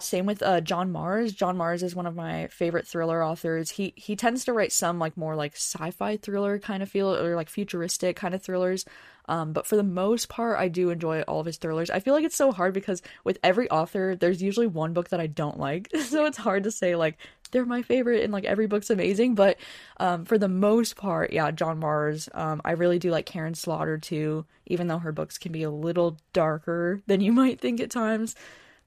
same 0.00 0.24
with 0.26 0.42
uh 0.42 0.60
John 0.60 0.92
Marrs. 0.92 1.34
John 1.34 1.56
Marrs 1.56 1.82
is 1.82 1.94
one 1.94 2.06
of 2.06 2.16
my 2.16 2.46
favorite 2.48 2.86
thriller 2.86 3.22
authors. 3.22 3.70
He 3.70 3.92
he 3.96 4.16
tends 4.16 4.44
to 4.44 4.52
write 4.52 4.72
some 4.72 4.98
like 4.98 5.16
more 5.16 5.36
like 5.36 5.54
sci-fi 5.54 6.16
thriller 6.16 6.58
kind 6.58 6.82
of 6.82 6.88
feel 6.88 7.14
or 7.14 7.36
like 7.36 7.48
futuristic 7.50 8.16
kind 8.16 8.34
of 8.34 8.42
thrillers. 8.42 8.84
Um, 9.26 9.52
but 9.52 9.66
for 9.66 9.76
the 9.76 9.82
most 9.82 10.28
part, 10.28 10.58
I 10.58 10.68
do 10.68 10.90
enjoy 10.90 11.22
all 11.22 11.40
of 11.40 11.46
his 11.46 11.56
thrillers. 11.56 11.90
I 11.90 12.00
feel 12.00 12.12
like 12.14 12.24
it's 12.24 12.36
so 12.36 12.52
hard 12.52 12.74
because 12.74 13.02
with 13.24 13.38
every 13.42 13.70
author, 13.70 14.16
there's 14.16 14.42
usually 14.42 14.66
one 14.66 14.92
book 14.92 15.08
that 15.10 15.20
I 15.20 15.26
don't 15.26 15.58
like. 15.58 15.88
So 16.14 16.26
it's 16.26 16.38
hard 16.38 16.64
to 16.64 16.70
say 16.70 16.94
like 16.96 17.18
they're 17.54 17.64
my 17.64 17.80
favorite 17.80 18.22
and 18.22 18.32
like 18.32 18.44
every 18.44 18.66
book's 18.66 18.90
amazing. 18.90 19.34
But 19.34 19.56
um, 19.98 20.26
for 20.26 20.36
the 20.36 20.48
most 20.48 20.96
part, 20.96 21.32
yeah, 21.32 21.50
John 21.52 21.80
Marrs. 21.80 22.28
Um, 22.36 22.60
I 22.64 22.72
really 22.72 22.98
do 22.98 23.10
like 23.10 23.24
Karin 23.24 23.54
Slaughter 23.54 23.96
too, 23.96 24.44
even 24.66 24.88
though 24.88 24.98
her 24.98 25.12
books 25.12 25.38
can 25.38 25.52
be 25.52 25.62
a 25.62 25.70
little 25.70 26.18
darker 26.34 27.00
than 27.06 27.22
you 27.22 27.32
might 27.32 27.60
think 27.60 27.80
at 27.80 27.90
times. 27.90 28.34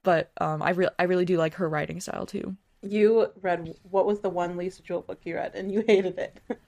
But 0.04 0.30
um, 0.40 0.62
I 0.62 0.70
re- 0.70 0.88
I 0.98 1.04
really 1.04 1.24
do 1.24 1.36
like 1.38 1.54
her 1.54 1.68
writing 1.68 2.00
style 2.00 2.26
too. 2.26 2.56
You 2.82 3.32
read, 3.42 3.74
what 3.90 4.06
was 4.06 4.20
the 4.20 4.28
one 4.28 4.56
Lisa 4.56 4.82
Jewell 4.82 5.00
book 5.00 5.18
you 5.24 5.34
read 5.34 5.56
and 5.56 5.72
you 5.72 5.82
hated 5.86 6.16
it? 6.18 6.38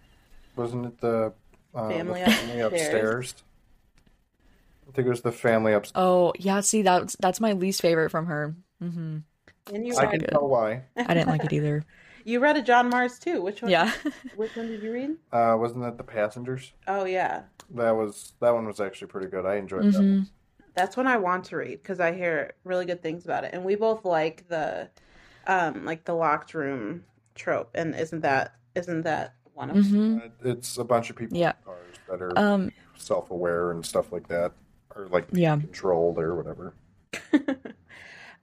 Wasn't 0.57 0.85
it 0.87 1.01
the 1.01 1.33
uh, 1.75 1.89
the 1.89 1.95
Family 1.95 2.21
family 2.21 2.61
Upstairs. 2.61 2.65
upstairs? 2.65 3.35
I 4.89 4.93
think 4.93 5.07
it 5.07 5.11
was 5.11 5.21
the 5.21 5.31
family 5.33 5.73
upstairs. 5.73 6.03
Oh 6.03 6.33
yeah, 6.39 6.61
see 6.61 6.83
that's 6.83 7.15
that's 7.21 7.41
my 7.41 7.53
least 7.53 7.81
favorite 7.81 8.11
from 8.11 8.27
her. 8.27 8.57
hmm 8.81 9.19
And 9.73 9.87
you 9.87 9.97
I 9.97 10.03
read, 10.03 10.11
can 10.11 10.21
good. 10.21 10.31
tell 10.33 10.49
why. 10.49 10.83
I 11.07 11.15
didn't 11.15 11.29
like 11.29 11.45
it 11.45 11.53
either. 11.53 11.85
you 12.25 12.41
read 12.41 12.57
a 12.57 12.63
John 12.63 12.91
Marrs 12.91 13.19
too. 13.19 13.41
Which 13.43 13.63
one? 13.63 13.71
Yeah. 13.71 13.93
Which 14.35 14.55
one 14.55 14.69
did 14.69 14.83
you 14.83 14.93
read? 14.93 15.11
Uh, 15.33 15.57
wasn't 15.59 15.83
that 15.83 15.97
the 15.97 16.05
passengers? 16.05 16.73
Oh 16.87 17.05
yeah, 17.05 17.45
That 17.71 17.93
was 17.93 18.35
that 18.41 18.55
one 18.55 18.67
was 18.67 18.81
actually 18.81 19.09
pretty 19.09 19.29
good. 19.29 19.47
I 19.47 19.57
enjoyed 19.57 19.91
that. 19.93 20.07
hmm 20.07 20.23
that's 20.75 20.97
one 20.97 21.07
I 21.09 21.17
want 21.17 21.45
to 21.47 21.57
read 21.57 21.83
because 21.83 22.01
I 22.01 22.13
hear 22.13 22.53
really 22.65 22.87
good 22.87 23.03
things 23.03 23.25
about 23.25 23.45
it, 23.45 23.53
and 23.55 23.65
we 23.65 23.75
both 23.75 24.05
like 24.05 24.49
the, 24.49 24.89
um, 25.47 25.85
like 25.85 26.05
the 26.05 26.15
locked 26.15 26.55
room 26.55 27.05
trope. 27.35 27.71
And 27.75 27.95
isn't 27.95 28.21
that 28.23 28.55
isn't 28.77 29.03
that 29.03 29.35
one 29.55 29.71
of 29.71 29.81
them? 29.81 29.85
hmm 29.85 30.19
Uh, 30.25 30.29
It's 30.45 30.79
a 30.79 30.85
bunch 30.85 31.11
of 31.11 31.17
people 31.17 31.39
Yeah. 31.39 31.53
in 31.59 31.65
cars 31.65 31.97
that 32.09 32.23
are 32.23 32.37
Um. 32.37 32.71
self-aware 32.97 33.73
and 33.73 33.85
stuff 33.85 34.13
like 34.13 34.29
that, 34.29 34.53
or 34.97 35.09
like 35.09 35.29
Yeah. 35.33 35.59
controlled 35.61 36.19
or 36.19 36.37
whatever. 36.37 36.75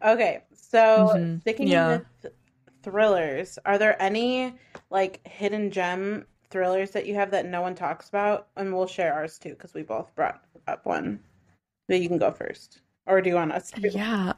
Okay, 0.04 0.44
so 0.70 1.14
Mhm. 1.16 1.42
sticking 1.42 1.68
Yeah. 1.68 1.88
with 2.24 2.34
thrillers, 2.84 3.58
are 3.66 3.78
there 3.78 4.02
any 4.02 4.56
like 4.90 5.26
hidden 5.28 5.72
gem 5.72 6.26
thrillers 6.50 6.92
that 6.92 7.06
you 7.06 7.16
have 7.16 7.32
that 7.32 7.46
no 7.46 7.62
one 7.62 7.76
talks 7.76 8.10
about? 8.10 8.48
And 8.56 8.74
we'll 8.76 8.88
share 8.88 9.14
ours 9.14 9.38
too 9.40 9.50
because 9.52 9.74
we 9.74 9.84
both 9.84 10.14
brought 10.16 10.44
up 10.68 10.86
one. 10.86 11.24
But 11.88 12.00
you 12.02 12.10
can 12.10 12.18
go 12.18 12.32
first, 12.32 12.82
or 13.06 13.22
do 13.22 13.30
you 13.30 13.36
want 13.36 13.54
us 13.54 13.72
to? 13.72 13.90
Yeah. 13.90 14.34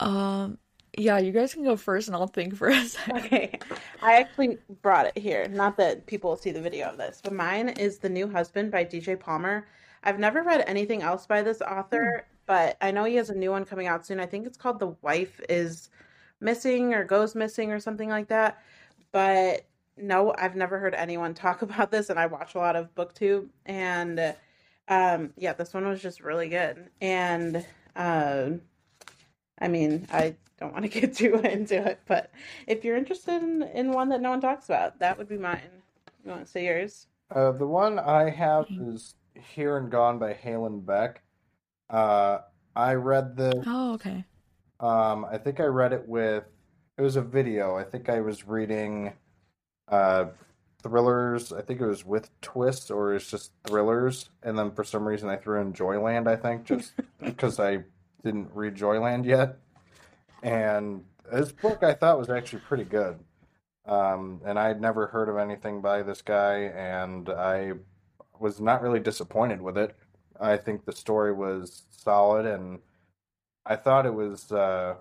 Um, 0.00 0.58
yeah, 0.96 1.18
you 1.18 1.32
guys 1.32 1.54
can 1.54 1.64
go 1.64 1.76
first 1.76 2.08
and 2.08 2.16
I'll 2.16 2.26
think 2.26 2.54
for 2.56 2.68
a 2.68 2.84
second. 2.84 3.16
Okay, 3.24 3.58
I 4.02 4.16
actually 4.20 4.58
brought 4.82 5.06
it 5.06 5.18
here. 5.18 5.48
Not 5.48 5.76
that 5.78 6.06
people 6.06 6.30
will 6.30 6.36
see 6.36 6.50
the 6.52 6.60
video 6.60 6.86
of 6.88 6.98
this, 6.98 7.20
but 7.22 7.32
mine 7.32 7.68
is 7.70 7.98
The 7.98 8.08
New 8.08 8.28
Husband 8.30 8.70
by 8.70 8.84
DJ 8.84 9.18
Palmer. 9.18 9.66
I've 10.04 10.18
never 10.18 10.42
read 10.42 10.62
anything 10.66 11.02
else 11.02 11.26
by 11.26 11.42
this 11.42 11.60
author, 11.62 12.26
but 12.46 12.76
I 12.80 12.90
know 12.90 13.04
he 13.04 13.16
has 13.16 13.30
a 13.30 13.34
new 13.34 13.50
one 13.50 13.64
coming 13.64 13.86
out 13.86 14.06
soon. 14.06 14.20
I 14.20 14.26
think 14.26 14.46
it's 14.46 14.56
called 14.56 14.78
The 14.78 14.94
Wife 15.02 15.40
is 15.48 15.90
Missing 16.40 16.94
or 16.94 17.04
Goes 17.04 17.34
Missing 17.34 17.72
or 17.72 17.80
something 17.80 18.08
like 18.08 18.28
that. 18.28 18.62
But 19.12 19.66
no, 19.96 20.34
I've 20.36 20.56
never 20.56 20.78
heard 20.78 20.94
anyone 20.94 21.34
talk 21.34 21.62
about 21.62 21.90
this, 21.90 22.10
and 22.10 22.18
I 22.18 22.26
watch 22.26 22.54
a 22.54 22.58
lot 22.58 22.76
of 22.76 22.94
BookTube, 22.94 23.48
and 23.64 24.34
um, 24.88 25.32
yeah, 25.36 25.52
this 25.52 25.74
one 25.74 25.86
was 25.86 26.00
just 26.00 26.20
really 26.20 26.48
good. 26.48 26.90
And 27.00 27.64
uh, 27.94 28.50
I 29.58 29.68
mean, 29.68 30.06
I 30.12 30.36
don't 30.60 30.72
want 30.72 30.84
to 30.84 31.00
get 31.00 31.14
too 31.14 31.36
into 31.36 31.76
it, 31.76 32.00
but 32.06 32.30
if 32.66 32.84
you're 32.84 32.96
interested 32.96 33.42
in, 33.42 33.62
in 33.62 33.92
one 33.92 34.08
that 34.10 34.20
no 34.20 34.30
one 34.30 34.40
talks 34.40 34.66
about, 34.66 34.98
that 35.00 35.18
would 35.18 35.28
be 35.28 35.38
mine. 35.38 35.60
You 36.24 36.30
want 36.30 36.44
to 36.44 36.50
say 36.50 36.64
yours? 36.64 37.06
Uh, 37.34 37.52
the 37.52 37.66
one 37.66 37.98
I 37.98 38.30
have 38.30 38.66
is 38.70 39.14
Here 39.54 39.76
and 39.78 39.90
Gone 39.90 40.18
by 40.18 40.34
Haylen 40.34 40.84
Beck. 40.84 41.22
Uh, 41.88 42.38
I 42.74 42.94
read 42.94 43.36
the 43.36 43.62
Oh, 43.66 43.94
okay. 43.94 44.24
Um, 44.80 45.24
I 45.24 45.38
think 45.38 45.60
I 45.60 45.64
read 45.64 45.92
it 45.92 46.06
with 46.06 46.44
it 46.98 47.02
was 47.02 47.16
a 47.16 47.22
video. 47.22 47.76
I 47.76 47.84
think 47.84 48.08
I 48.08 48.20
was 48.20 48.46
reading 48.46 49.12
uh 49.88 50.26
thrillers. 50.82 51.52
I 51.52 51.62
think 51.62 51.80
it 51.80 51.86
was 51.86 52.04
with 52.04 52.30
twists 52.40 52.90
or 52.90 53.14
it's 53.14 53.30
just 53.30 53.52
thrillers, 53.64 54.30
and 54.42 54.58
then 54.58 54.70
for 54.72 54.84
some 54.84 55.06
reason 55.06 55.28
I 55.28 55.36
threw 55.36 55.60
in 55.60 55.72
Joyland. 55.72 56.28
I 56.28 56.36
think 56.36 56.64
just 56.64 56.92
because 57.20 57.58
I 57.58 57.84
didn't 58.24 58.50
read 58.52 58.74
Joyland 58.74 59.24
yet, 59.24 59.58
and 60.42 61.04
this 61.32 61.52
book 61.52 61.82
I 61.82 61.94
thought 61.94 62.18
was 62.18 62.30
actually 62.30 62.60
pretty 62.60 62.84
good. 62.84 63.18
Um, 63.86 64.40
and 64.44 64.58
I'd 64.58 64.80
never 64.80 65.06
heard 65.06 65.28
of 65.28 65.36
anything 65.38 65.80
by 65.80 66.02
this 66.02 66.20
guy, 66.20 66.72
and 66.74 67.28
I 67.28 67.72
was 68.40 68.60
not 68.60 68.82
really 68.82 69.00
disappointed 69.00 69.62
with 69.62 69.78
it. 69.78 69.96
I 70.40 70.56
think 70.56 70.84
the 70.84 70.92
story 70.92 71.32
was 71.32 71.84
solid, 71.90 72.46
and 72.46 72.78
I 73.64 73.76
thought 73.76 74.06
it 74.06 74.14
was. 74.14 74.50
Uh, 74.52 74.94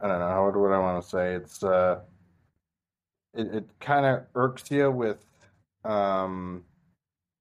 I 0.00 0.08
don't 0.08 0.18
know 0.18 0.42
what 0.44 0.56
what 0.56 0.72
I 0.72 0.78
want 0.78 1.02
to 1.02 1.08
say. 1.08 1.34
It's 1.34 1.62
uh, 1.62 2.00
it 3.34 3.54
it 3.54 3.68
kind 3.80 4.06
of 4.06 4.24
irks 4.34 4.70
you 4.70 4.90
with 4.90 5.24
um, 5.84 6.64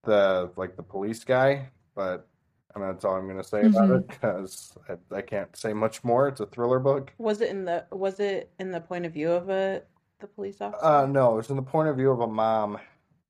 the 0.03 0.51
like 0.55 0.75
the 0.75 0.83
police 0.83 1.23
guy, 1.23 1.69
but 1.95 2.27
I 2.75 2.79
mean 2.79 2.89
that's 2.89 3.05
all 3.05 3.15
I'm 3.15 3.27
gonna 3.27 3.43
say 3.43 3.65
about 3.65 3.89
Mhm. 3.89 3.97
it 3.99 4.07
because 4.07 4.77
I, 4.89 5.17
I 5.17 5.21
can't 5.21 5.55
say 5.55 5.73
much 5.73 6.03
more. 6.03 6.27
It's 6.27 6.39
a 6.41 6.45
thriller 6.45 6.79
book. 6.79 7.13
Was 7.17 7.41
it 7.41 7.49
in 7.49 7.65
the 7.65 7.85
was 7.91 8.19
it 8.19 8.51
in 8.59 8.71
the 8.71 8.81
point 8.81 9.05
of 9.05 9.13
view 9.13 9.31
of 9.31 9.49
a 9.49 9.83
the 10.19 10.27
police 10.27 10.61
officer? 10.61 10.85
Uh, 10.85 11.05
no, 11.05 11.37
it's 11.39 11.49
in 11.49 11.55
the 11.55 11.61
point 11.61 11.89
of 11.89 11.97
view 11.97 12.11
of 12.11 12.21
a 12.21 12.27
mom, 12.27 12.77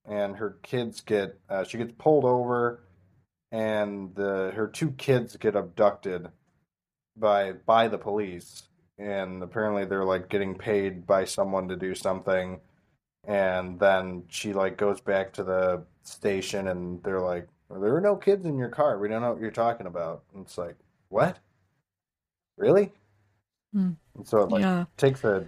and 0.06 0.36
her 0.36 0.58
kids 0.64 1.02
get 1.02 1.40
uh, 1.50 1.64
she 1.64 1.78
gets 1.78 1.94
pulled 1.98 2.26
over, 2.26 2.84
and 3.54 4.16
the 4.16 4.52
her 4.56 4.68
two 4.68 4.92
kids 4.94 5.38
get 5.38 5.56
abducted 5.58 6.30
by 7.18 7.54
by 7.54 7.88
the 7.88 7.98
police, 7.98 8.64
and 8.98 9.44
apparently 9.44 9.86
they're 9.86 10.06
like 10.06 10.30
getting 10.30 10.56
paid 10.58 11.08
by 11.08 11.26
someone 11.26 11.68
to 11.70 11.76
do 11.78 11.96
something, 11.96 12.62
and 13.26 13.80
then 13.80 14.26
she 14.30 14.54
like 14.54 14.78
goes 14.78 15.02
back 15.02 15.34
to 15.34 15.44
the 15.44 15.86
station, 16.04 16.68
and 16.70 17.04
they're 17.04 17.22
like, 17.22 17.48
"There 17.70 17.94
were 17.94 18.02
no 18.02 18.16
kids 18.18 18.46
in 18.46 18.58
your 18.58 18.70
car. 18.70 19.00
We 19.00 19.10
don't 19.10 19.22
know 19.24 19.34
what 19.34 19.42
you're 19.42 19.52
talking 19.52 19.88
about." 19.88 20.24
And 20.34 20.46
it's 20.46 20.58
like, 20.58 20.78
what? 21.10 21.40
Really? 22.58 22.92
Hmm. 23.74 23.92
And 24.16 24.28
so 24.28 24.42
it 24.44 24.50
like 24.52 24.62
Yeah, 24.62 24.86
takes 24.98 25.24
a 25.24 25.48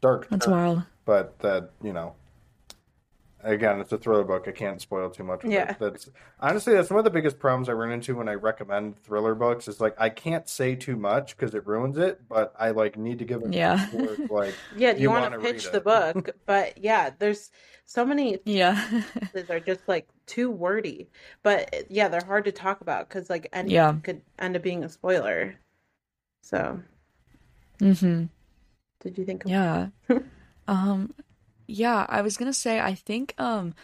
dark 0.00 0.28
that's 0.30 0.46
turn 0.46 0.54
wild. 0.54 0.82
but 1.04 1.38
that 1.40 1.70
you 1.82 1.92
know 1.92 2.14
again 3.42 3.80
it's 3.80 3.92
a 3.92 3.98
thriller 3.98 4.24
book 4.24 4.46
i 4.48 4.50
can't 4.50 4.80
spoil 4.80 5.08
too 5.10 5.24
much 5.24 5.42
of 5.44 5.50
it. 5.50 5.54
Yeah. 5.54 5.74
that's 5.78 6.10
honestly 6.40 6.74
that's 6.74 6.90
one 6.90 6.98
of 6.98 7.04
the 7.04 7.10
biggest 7.10 7.38
problems 7.38 7.68
i 7.68 7.72
run 7.72 7.90
into 7.90 8.14
when 8.16 8.28
i 8.28 8.34
recommend 8.34 8.96
thriller 9.02 9.34
books 9.34 9.66
is 9.68 9.80
like 9.80 9.94
i 9.98 10.08
can't 10.08 10.48
say 10.48 10.74
too 10.74 10.96
much 10.96 11.36
because 11.36 11.54
it 11.54 11.66
ruins 11.66 11.96
it 11.98 12.20
but 12.28 12.52
i 12.58 12.70
like 12.70 12.96
need 12.98 13.18
to 13.18 13.24
give 13.24 13.42
it 13.42 13.52
Yeah. 13.54 13.86
like 14.28 14.54
yeah, 14.76 14.92
you, 14.92 15.02
you 15.02 15.10
want 15.10 15.22
wanna 15.30 15.38
pitch 15.42 15.70
the 15.70 15.80
book? 15.80 16.30
But 16.46 16.78
yeah, 16.78 17.10
there's 17.18 17.50
so 17.86 18.04
many 18.04 18.38
Yeah. 18.44 19.02
that 19.32 19.50
are 19.50 19.60
just 19.60 19.80
like 19.88 20.08
too 20.26 20.50
wordy. 20.50 21.08
But 21.42 21.86
yeah, 21.90 22.08
they're 22.08 22.24
hard 22.24 22.44
to 22.44 22.52
talk 22.52 22.80
about 22.80 23.08
because 23.08 23.28
like 23.30 23.48
any 23.52 23.72
Yeah. 23.72 23.96
could 24.02 24.22
end 24.38 24.56
up 24.56 24.62
being 24.62 24.84
a 24.84 24.88
spoiler. 24.88 25.56
So, 26.42 26.80
Mm-hmm. 27.80 28.24
did 29.00 29.18
you 29.18 29.24
think 29.24 29.44
of 29.44 29.50
Yeah. 29.50 29.88
Um, 30.68 31.14
yeah, 31.70 32.06
I 32.08 32.22
was 32.22 32.36
gonna 32.36 32.52
say 32.52 32.80
I 32.80 32.94
think 32.94 33.34
um 33.38 33.74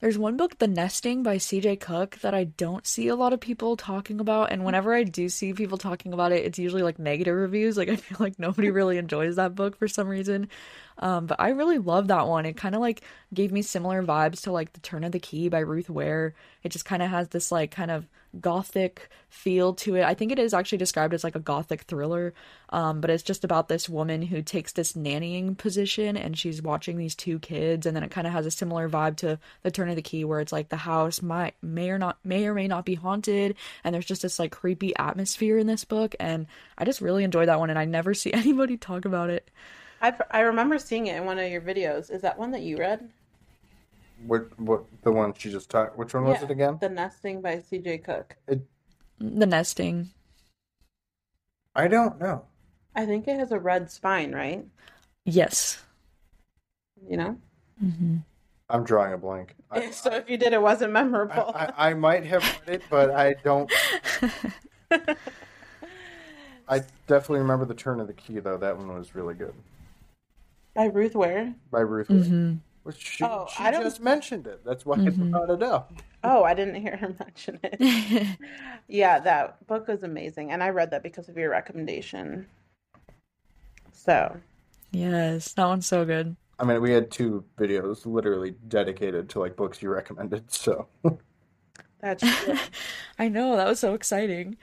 there's 0.00 0.16
one 0.16 0.38
book, 0.38 0.58
The 0.58 0.66
Nesting 0.66 1.22
by 1.22 1.36
CJ 1.36 1.78
Cooke, 1.78 2.18
that 2.20 2.32
I 2.32 2.44
don't 2.44 2.86
see 2.86 3.08
a 3.08 3.14
lot 3.14 3.34
of 3.34 3.40
people 3.40 3.76
talking 3.76 4.18
about, 4.18 4.50
and 4.50 4.64
whenever 4.64 4.94
I 4.94 5.04
do 5.04 5.28
see 5.28 5.52
people 5.52 5.76
talking 5.76 6.14
about 6.14 6.32
it, 6.32 6.42
it's 6.46 6.58
usually 6.58 6.82
like 6.82 6.98
negative 6.98 7.36
reviews. 7.36 7.76
Like 7.76 7.88
I 7.90 7.96
feel 7.96 8.16
like 8.18 8.38
nobody 8.38 8.70
really 8.70 8.96
enjoys 8.96 9.36
that 9.36 9.54
book 9.54 9.76
for 9.76 9.88
some 9.88 10.08
reason. 10.08 10.48
Um, 10.98 11.26
but 11.26 11.38
I 11.38 11.50
really 11.50 11.78
love 11.78 12.08
that 12.08 12.26
one. 12.26 12.46
It 12.46 12.56
kind 12.56 12.74
of 12.74 12.80
like 12.80 13.02
gave 13.34 13.52
me 13.52 13.60
similar 13.60 14.02
vibes 14.02 14.42
to 14.42 14.52
like 14.52 14.72
The 14.72 14.80
Turn 14.80 15.04
of 15.04 15.12
the 15.12 15.20
Key 15.20 15.50
by 15.50 15.60
Ruth 15.60 15.90
Ware. 15.90 16.34
It 16.62 16.70
just 16.70 16.86
kind 16.86 17.02
of 17.02 17.10
has 17.10 17.28
this 17.28 17.52
like 17.52 17.70
kind 17.70 17.90
of 17.90 18.08
gothic 18.38 19.08
feel 19.28 19.74
to 19.74 19.96
it. 19.96 20.04
I 20.04 20.14
think 20.14 20.32
it 20.32 20.38
is 20.38 20.54
actually 20.54 20.78
described 20.78 21.14
as 21.14 21.24
like 21.24 21.34
a 21.34 21.40
gothic 21.40 21.82
thriller. 21.82 22.34
Um, 22.68 23.00
but 23.00 23.10
it's 23.10 23.22
just 23.22 23.44
about 23.44 23.68
this 23.68 23.88
woman 23.88 24.22
who 24.22 24.42
takes 24.42 24.72
this 24.72 24.92
nannying 24.92 25.56
position 25.56 26.16
and 26.16 26.38
she's 26.38 26.62
watching 26.62 26.96
these 26.96 27.14
two 27.14 27.38
kids 27.38 27.86
and 27.86 27.96
then 27.96 28.02
it 28.02 28.10
kind 28.10 28.26
of 28.26 28.32
has 28.32 28.46
a 28.46 28.50
similar 28.50 28.88
vibe 28.88 29.16
to 29.18 29.38
The 29.62 29.70
Turn 29.70 29.88
of 29.88 29.96
the 29.96 30.02
Key 30.02 30.24
where 30.24 30.40
it's 30.40 30.52
like 30.52 30.68
the 30.68 30.76
house 30.76 31.22
might 31.22 31.54
may 31.62 31.90
or 31.90 31.98
not 31.98 32.18
may 32.24 32.46
or 32.46 32.54
may 32.54 32.68
not 32.68 32.84
be 32.84 32.94
haunted 32.94 33.56
and 33.82 33.94
there's 33.94 34.06
just 34.06 34.22
this 34.22 34.38
like 34.38 34.52
creepy 34.52 34.94
atmosphere 34.96 35.58
in 35.58 35.66
this 35.66 35.84
book 35.84 36.14
and 36.20 36.46
I 36.78 36.84
just 36.84 37.00
really 37.00 37.24
enjoyed 37.24 37.48
that 37.48 37.58
one 37.58 37.70
and 37.70 37.78
I 37.78 37.84
never 37.84 38.14
see 38.14 38.32
anybody 38.32 38.76
talk 38.76 39.04
about 39.04 39.30
it. 39.30 39.50
I 40.00 40.14
I 40.30 40.40
remember 40.40 40.78
seeing 40.78 41.06
it 41.06 41.16
in 41.16 41.24
one 41.24 41.38
of 41.38 41.50
your 41.50 41.60
videos. 41.60 42.10
Is 42.10 42.22
that 42.22 42.38
one 42.38 42.52
that 42.52 42.62
you 42.62 42.78
read? 42.78 43.10
What 44.26 44.58
what 44.58 44.84
the 45.02 45.12
one 45.12 45.32
she 45.34 45.50
just 45.50 45.70
talked 45.70 45.96
which 45.96 46.12
one 46.14 46.24
was 46.24 46.42
it 46.42 46.50
again 46.50 46.78
The 46.80 46.88
Nesting 46.88 47.40
by 47.40 47.58
C.J. 47.60 47.98
Cooke. 47.98 48.36
The 49.18 49.46
nesting. 49.46 50.10
i 51.74 51.86
don't 51.88 52.18
know 52.20 52.44
I 52.94 53.06
think 53.06 53.28
it 53.28 53.38
has 53.38 53.52
a 53.52 53.58
red 53.58 53.88
spine, 53.90 54.32
right? 54.32 54.66
Yes. 55.24 55.84
You 57.08 57.16
know. 57.16 57.38
Mm-hmm. 57.82 58.16
i'm 58.68 58.84
drawing 58.84 59.14
a 59.14 59.18
blank 59.18 59.54
I, 59.70 59.90
so 60.02 60.10
if 60.12 60.28
you 60.28 60.36
did, 60.36 60.52
it 60.52 60.60
wasn't 60.60 60.92
memorable. 60.92 61.50
I, 61.54 61.64
I, 61.64 61.90
I 61.90 61.94
might 61.94 62.26
have 62.26 62.42
read 62.66 62.74
it 62.76 62.82
but 62.90 63.10
i 63.10 63.34
don't 63.42 63.72
i 66.68 66.80
definitely 67.06 67.38
remember 67.38 67.64
the 67.64 67.74
turn 67.74 68.00
of 68.00 68.06
the 68.06 68.12
key 68.12 68.38
though 68.38 68.58
that 68.58 68.76
one 68.76 68.94
was 68.94 69.14
really 69.14 69.32
good 69.34 69.54
by 70.74 70.84
Ruth 70.84 71.14
Ware. 71.14 71.54
by 71.70 71.80
ruth 71.80 72.10
Ware. 72.10 72.56
Which 72.82 72.96
she, 72.98 73.24
Oh, 73.24 73.46
she 73.54 73.62
I 73.62 73.70
don't- 73.70 73.82
just 73.82 74.00
mentioned 74.00 74.46
it 74.46 74.64
that's 74.64 74.86
why 74.86 74.96
Mhm. 74.96 75.28
i 75.28 75.30
brought 75.30 75.50
it 75.50 75.62
up 75.62 75.92
Oh, 76.22 76.44
I 76.44 76.52
didn't 76.54 76.74
hear 76.76 76.96
her 76.96 77.08
mention 77.18 77.58
it. 77.62 78.38
Yeah, 78.88 79.20
that 79.20 79.66
book 79.66 79.86
was 79.88 80.02
amazing, 80.02 80.50
and 80.52 80.62
I 80.62 80.68
read 80.70 80.90
that 80.90 81.02
because 81.02 81.28
of 81.28 81.36
your 81.38 81.48
recommendation. 81.50 82.46
So, 83.92 84.36
yes, 84.90 85.52
that 85.54 85.64
one's 85.66 85.86
so 85.86 86.04
good. 86.04 86.36
I 86.58 86.64
mean, 86.64 86.82
we 86.82 86.90
had 86.92 87.10
two 87.10 87.44
videos 87.56 88.04
literally 88.04 88.50
dedicated 88.68 89.28
to 89.30 89.40
like 89.40 89.56
books 89.56 89.80
you 89.80 89.88
recommended. 89.90 90.50
So 90.52 90.88
that's 92.00 92.22
true. 92.44 92.56
I 93.18 93.28
know, 93.28 93.56
that 93.56 93.66
was 93.68 93.78
so 93.78 93.94
exciting. 93.94 94.56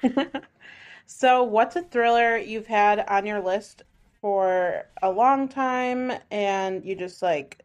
So, 1.05 1.43
what's 1.43 1.75
a 1.75 1.83
thriller 1.83 2.38
you've 2.38 2.67
had 2.67 3.00
on 3.07 3.25
your 3.25 3.39
list 3.39 3.81
for 4.21 4.86
a 5.01 5.09
long 5.09 5.47
time 5.47 6.12
and 6.31 6.83
you 6.86 6.95
just 6.95 7.21
like 7.21 7.63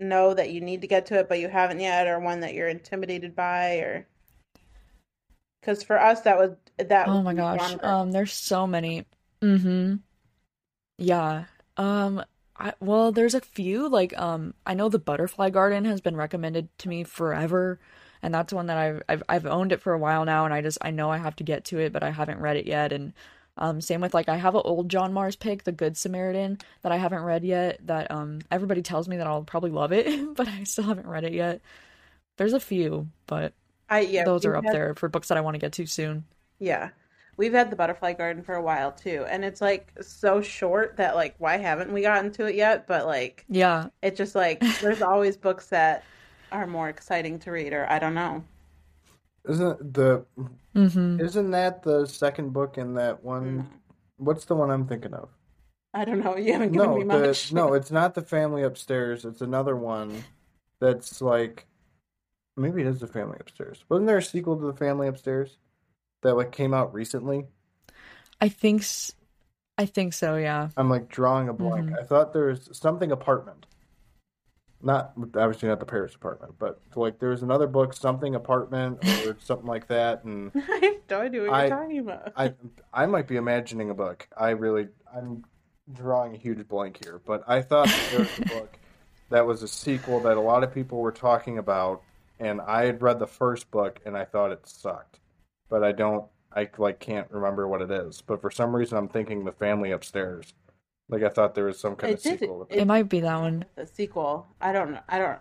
know 0.00 0.34
that 0.34 0.50
you 0.50 0.60
need 0.60 0.80
to 0.80 0.86
get 0.86 1.06
to 1.06 1.18
it 1.18 1.28
but 1.28 1.38
you 1.38 1.48
haven't 1.48 1.80
yet 1.80 2.06
or 2.06 2.18
one 2.18 2.40
that 2.40 2.54
you're 2.54 2.68
intimidated 2.68 3.34
by 3.36 3.76
or 3.76 4.06
because 5.60 5.82
for 5.82 6.00
us 6.00 6.22
that 6.22 6.38
was 6.38 6.50
that 6.78 7.08
Oh 7.08 7.22
my 7.22 7.34
gosh. 7.34 7.60
genre. 7.60 7.88
Um, 7.88 8.12
there's 8.12 8.32
so 8.32 8.66
many. 8.66 9.04
Mm-hmm. 9.42 9.96
Yeah. 10.98 11.44
Um, 11.76 12.22
I 12.56 12.74
well, 12.80 13.12
there's 13.12 13.34
a 13.34 13.40
few 13.40 13.88
like 13.88 14.16
um, 14.18 14.54
I 14.66 14.74
know 14.74 14.88
the 14.88 14.98
Butterfly 14.98 15.50
Garden 15.50 15.84
has 15.86 16.00
been 16.00 16.16
recommended 16.16 16.68
to 16.78 16.88
me 16.88 17.04
forever, 17.04 17.78
and 18.22 18.34
that's 18.34 18.52
one 18.52 18.66
that 18.66 18.76
I've 18.78 19.02
I've 19.08 19.22
I've 19.28 19.46
owned 19.46 19.72
it 19.72 19.80
for 19.80 19.92
a 19.92 19.98
while 19.98 20.24
now, 20.24 20.44
and 20.44 20.52
I 20.54 20.60
just 20.60 20.78
I 20.82 20.90
know 20.90 21.10
I 21.10 21.18
have 21.18 21.36
to 21.36 21.44
get 21.44 21.64
to 21.66 21.78
it, 21.78 21.92
but 21.92 22.02
I 22.02 22.10
haven't 22.10 22.40
read 22.40 22.56
it 22.56 22.66
yet, 22.66 22.92
and 22.92 23.12
Um, 23.60 23.80
same 23.80 24.00
with 24.00 24.14
like 24.14 24.28
I 24.28 24.36
have 24.36 24.54
an 24.54 24.62
old 24.64 24.88
John 24.88 25.12
Marrs 25.12 25.38
pick, 25.38 25.64
The 25.64 25.72
Good 25.72 25.96
Samaritan, 25.96 26.58
that 26.82 26.92
I 26.92 26.96
haven't 26.96 27.22
read 27.22 27.44
yet. 27.44 27.86
That 27.86 28.10
um 28.10 28.40
everybody 28.50 28.82
tells 28.82 29.06
me 29.08 29.18
that 29.18 29.26
I'll 29.26 29.44
probably 29.44 29.70
love 29.70 29.92
it, 29.92 30.34
but 30.34 30.48
I 30.48 30.64
still 30.64 30.84
haven't 30.84 31.06
read 31.06 31.24
it 31.24 31.32
yet. 31.34 31.60
There's 32.36 32.54
a 32.54 32.60
few, 32.60 33.08
but 33.26 33.52
I 33.88 34.00
yeah, 34.00 34.24
those 34.24 34.44
are 34.46 34.56
up 34.56 34.64
had- 34.64 34.74
there 34.74 34.94
for 34.94 35.08
books 35.08 35.28
that 35.28 35.38
I 35.38 35.42
want 35.42 35.54
to 35.54 35.58
get 35.60 35.72
to 35.74 35.86
soon. 35.86 36.24
Yeah. 36.58 36.90
We've 37.36 37.54
had 37.54 37.70
the 37.70 37.76
Butterfly 37.76 38.14
Garden 38.14 38.42
for 38.42 38.54
a 38.54 38.60
while 38.62 38.92
too, 38.92 39.24
and 39.28 39.44
it's 39.46 39.62
like 39.62 39.92
so 40.02 40.42
short 40.42 40.96
that 40.98 41.14
like 41.14 41.34
why 41.38 41.56
haven't 41.56 41.90
we 41.92 42.02
gotten 42.02 42.30
to 42.32 42.44
it 42.46 42.54
yet? 42.54 42.86
But 42.86 43.06
like 43.06 43.44
Yeah, 43.48 43.86
it 44.02 44.14
just 44.16 44.34
like 44.34 44.60
there's 44.80 45.00
always 45.00 45.36
books 45.38 45.66
that 45.68 46.04
are 46.52 46.66
more 46.66 46.88
exciting 46.90 47.38
to 47.40 47.50
read 47.50 47.72
or 47.72 47.86
I 47.90 47.98
don't 47.98 48.14
know. 48.14 48.44
Isn't 49.48 49.94
the 49.94 50.24
mm-hmm. 50.74 51.20
isn't 51.20 51.50
that 51.52 51.82
the 51.82 52.06
second 52.06 52.52
book 52.52 52.78
in 52.78 52.94
that 52.94 53.24
one? 53.24 53.56
No. 53.58 53.66
What's 54.18 54.44
the 54.44 54.54
one 54.54 54.70
I'm 54.70 54.86
thinking 54.86 55.14
of? 55.14 55.30
I 55.94 56.04
don't 56.04 56.20
know. 56.22 56.36
You 56.36 56.52
haven't 56.52 56.72
given 56.72 56.86
No, 56.88 56.96
me 56.96 57.02
the, 57.02 57.26
much. 57.28 57.52
no, 57.52 57.72
it's 57.74 57.90
not 57.90 58.14
the 58.14 58.22
family 58.22 58.62
upstairs. 58.62 59.24
It's 59.24 59.40
another 59.40 59.76
one 59.76 60.24
that's 60.78 61.20
like 61.20 61.66
maybe 62.56 62.82
it 62.82 62.86
is 62.86 63.00
the 63.00 63.06
family 63.06 63.38
upstairs. 63.40 63.82
Wasn't 63.88 64.06
there 64.06 64.18
a 64.18 64.22
sequel 64.22 64.56
to 64.58 64.66
the 64.66 64.74
family 64.76 65.08
upstairs 65.08 65.56
that 66.22 66.36
like 66.36 66.52
came 66.52 66.74
out 66.74 66.92
recently? 66.92 67.46
I 68.40 68.48
think 68.48 68.84
I 69.78 69.86
think 69.86 70.12
so. 70.12 70.36
Yeah. 70.36 70.68
I'm 70.76 70.90
like 70.90 71.08
drawing 71.08 71.48
a 71.48 71.54
blank. 71.54 71.90
Mhm. 71.90 71.98
I 71.98 72.04
thought 72.04 72.32
there 72.34 72.46
was 72.46 72.68
something 72.72 73.10
apartment. 73.10 73.66
Not 74.82 75.12
obviously 75.16 75.68
not 75.68 75.78
the 75.78 75.84
Paris 75.86 76.14
apartment, 76.14 76.54
but 76.58 76.80
like 76.96 77.18
there 77.18 77.28
was 77.28 77.42
another 77.42 77.66
book, 77.66 77.92
something 77.92 78.34
apartment 78.34 79.04
or 79.26 79.36
something 79.42 79.66
like 79.66 79.86
that, 79.88 80.24
and 80.24 80.50
I 80.56 80.78
have 80.82 80.94
no 81.10 81.20
idea 81.20 81.40
what 81.42 81.50
I- 81.50 81.66
you're 81.66 81.76
talking 81.76 81.98
about. 81.98 82.32
I 82.36 82.54
I 82.92 83.06
might 83.06 83.28
be 83.28 83.36
imagining 83.36 83.90
a 83.90 83.94
book. 83.94 84.26
I 84.36 84.50
really 84.50 84.88
I'm 85.14 85.44
drawing 85.92 86.34
a 86.34 86.38
huge 86.38 86.66
blank 86.66 87.04
here, 87.04 87.20
but 87.26 87.42
I 87.46 87.60
thought 87.62 87.88
there 88.10 88.20
was 88.20 88.38
a 88.38 88.44
book 88.60 88.78
that 89.28 89.46
was 89.46 89.62
a 89.62 89.68
sequel 89.68 90.20
that 90.20 90.36
a 90.36 90.40
lot 90.40 90.64
of 90.64 90.72
people 90.72 90.98
were 91.00 91.12
talking 91.12 91.58
about, 91.58 92.02
and 92.38 92.60
I 92.62 92.86
had 92.86 93.02
read 93.02 93.18
the 93.18 93.26
first 93.26 93.70
book 93.70 94.00
and 94.06 94.16
I 94.16 94.24
thought 94.24 94.50
it 94.50 94.66
sucked, 94.66 95.20
but 95.68 95.84
I 95.84 95.92
don't 95.92 96.24
I 96.56 96.68
like 96.78 97.00
can't 97.00 97.30
remember 97.30 97.68
what 97.68 97.82
it 97.82 97.90
is. 97.90 98.22
But 98.22 98.40
for 98.40 98.50
some 98.50 98.74
reason, 98.74 98.96
I'm 98.96 99.08
thinking 99.08 99.44
the 99.44 99.52
family 99.52 99.90
upstairs. 99.90 100.54
Like 101.10 101.22
I 101.22 101.28
thought 101.28 101.54
there 101.54 101.64
was 101.64 101.78
some 101.78 101.96
kind 101.96 102.12
It 102.12 102.16
of 102.18 102.22
did- 102.22 102.40
sequel. 102.40 102.66
It- 102.70 102.78
It 102.80 102.86
might 102.86 103.08
be 103.08 103.20
that 103.20 103.40
one. 103.40 103.64
the 103.76 103.86
sequel. 103.86 104.46
I 104.60 104.72
don't 104.72 104.92
know. 104.92 105.00
I 105.08 105.18
don't. 105.18 105.38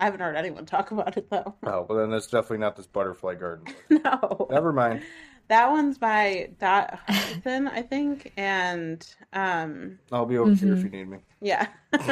I 0.00 0.06
haven't 0.06 0.20
heard 0.20 0.34
anyone 0.36 0.66
talk 0.66 0.90
about 0.90 1.16
it 1.16 1.30
though. 1.30 1.54
Oh, 1.62 1.86
well 1.88 1.98
then 1.98 2.10
that's 2.10 2.26
definitely 2.26 2.58
not 2.58 2.74
this 2.76 2.86
Butterfly 2.88 3.36
Garden. 3.36 3.72
No. 3.90 4.48
Never 4.50 4.72
mind. 4.72 5.02
That 5.48 5.70
one's 5.70 5.98
by 5.98 6.50
Dot 6.58 6.98
Hutchison, 7.06 7.68
I 7.68 7.82
think, 7.82 8.32
and 8.36 9.06
um, 9.32 9.98
I'll 10.10 10.24
be 10.26 10.38
over 10.38 10.54
here 10.54 10.72
if 10.74 10.82
you 10.82 10.88
need 10.90 11.08
me. 11.08 11.18
yeah. 11.40 11.66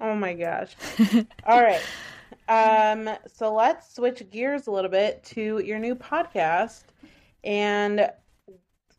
oh 0.00 0.14
my 0.14 0.32
gosh. 0.34 0.74
All 1.44 1.62
right. 1.62 1.80
Um, 2.48 3.10
so 3.26 3.52
let's 3.52 3.94
switch 3.94 4.22
gears 4.30 4.66
a 4.66 4.70
little 4.70 4.90
bit 4.90 5.22
to 5.24 5.58
your 5.64 5.78
new 5.78 5.94
podcast. 5.94 6.84
And 7.44 8.10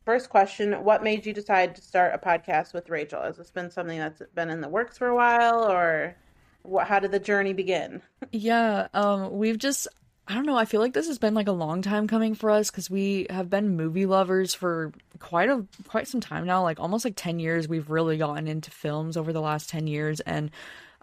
first 0.06 0.30
question, 0.30 0.74
what 0.84 1.04
made 1.04 1.26
you 1.26 1.34
decide 1.34 1.76
to 1.76 1.82
start 1.82 2.14
a 2.14 2.18
podcast 2.18 2.74
with 2.74 2.90
Rachel? 2.90 3.22
Has 3.22 3.38
this 3.38 3.52
been 3.52 3.70
something 3.70 3.98
that's 3.98 4.22
been 4.36 4.50
in 4.50 4.62
the 4.62 4.70
works 4.70 4.98
for 4.98 5.08
a 5.08 5.16
while 5.16 5.70
or 5.70 6.16
what 6.64 6.88
how 6.88 7.00
did 7.00 7.12
the 7.12 7.20
journey 7.20 7.54
begin? 7.54 8.02
Yeah, 8.32 8.90
um, 8.94 9.40
we've 9.40 9.58
just, 9.58 9.88
I 10.28 10.36
don't 10.36 10.46
know, 10.46 10.56
I 10.56 10.66
feel 10.66 10.82
like 10.82 10.94
this 10.94 11.08
has 11.08 11.18
been 11.18 11.34
like 11.34 11.48
a 11.48 11.54
long 11.54 11.82
time 11.82 12.08
coming 12.08 12.36
for 12.36 12.52
us 12.52 12.70
because 12.70 12.90
we 12.90 13.26
have 13.32 13.50
been 13.50 13.76
movie 13.76 14.06
lovers 14.06 14.54
for 14.54 14.92
quite 15.18 15.50
a 15.50 15.66
quite 15.88 16.08
some 16.08 16.22
time 16.22 16.46
now, 16.46 16.62
like 16.62 16.80
almost 16.80 17.06
like 17.06 17.16
10 17.16 17.40
years. 17.40 17.68
We've 17.68 17.90
really 17.90 18.18
gotten 18.18 18.48
into 18.48 18.70
films 18.70 19.18
over 19.18 19.34
the 19.34 19.42
last 19.42 19.70
10 19.70 19.88
years 19.88 20.20
and 20.20 20.52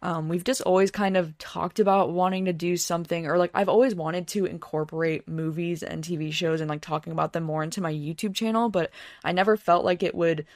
um, 0.03 0.29
we've 0.29 0.45
just 0.45 0.61
always 0.63 0.91
kind 0.91 1.17
of 1.17 1.37
talked 1.39 1.81
about 1.81 2.11
wanting 2.11 2.45
to 2.47 2.53
do 2.53 2.77
something, 2.77 3.27
or 3.27 3.39
like 3.39 3.51
I've 3.55 3.69
always 3.69 3.95
wanted 3.95 4.29
to 4.29 4.45
incorporate 4.45 5.27
movies 5.27 5.83
and 5.83 6.05
TV 6.05 6.33
shows 6.33 6.61
and 6.61 6.69
like 6.69 6.83
talking 6.83 7.13
about 7.13 7.33
them 7.33 7.45
more 7.45 7.63
into 7.63 7.81
my 7.81 7.93
YouTube 7.93 8.35
channel, 8.35 8.69
but 8.69 8.91
I 9.25 9.33
never 9.33 9.57
felt 9.57 9.85
like 9.85 10.03
it 10.03 10.15
would 10.15 10.47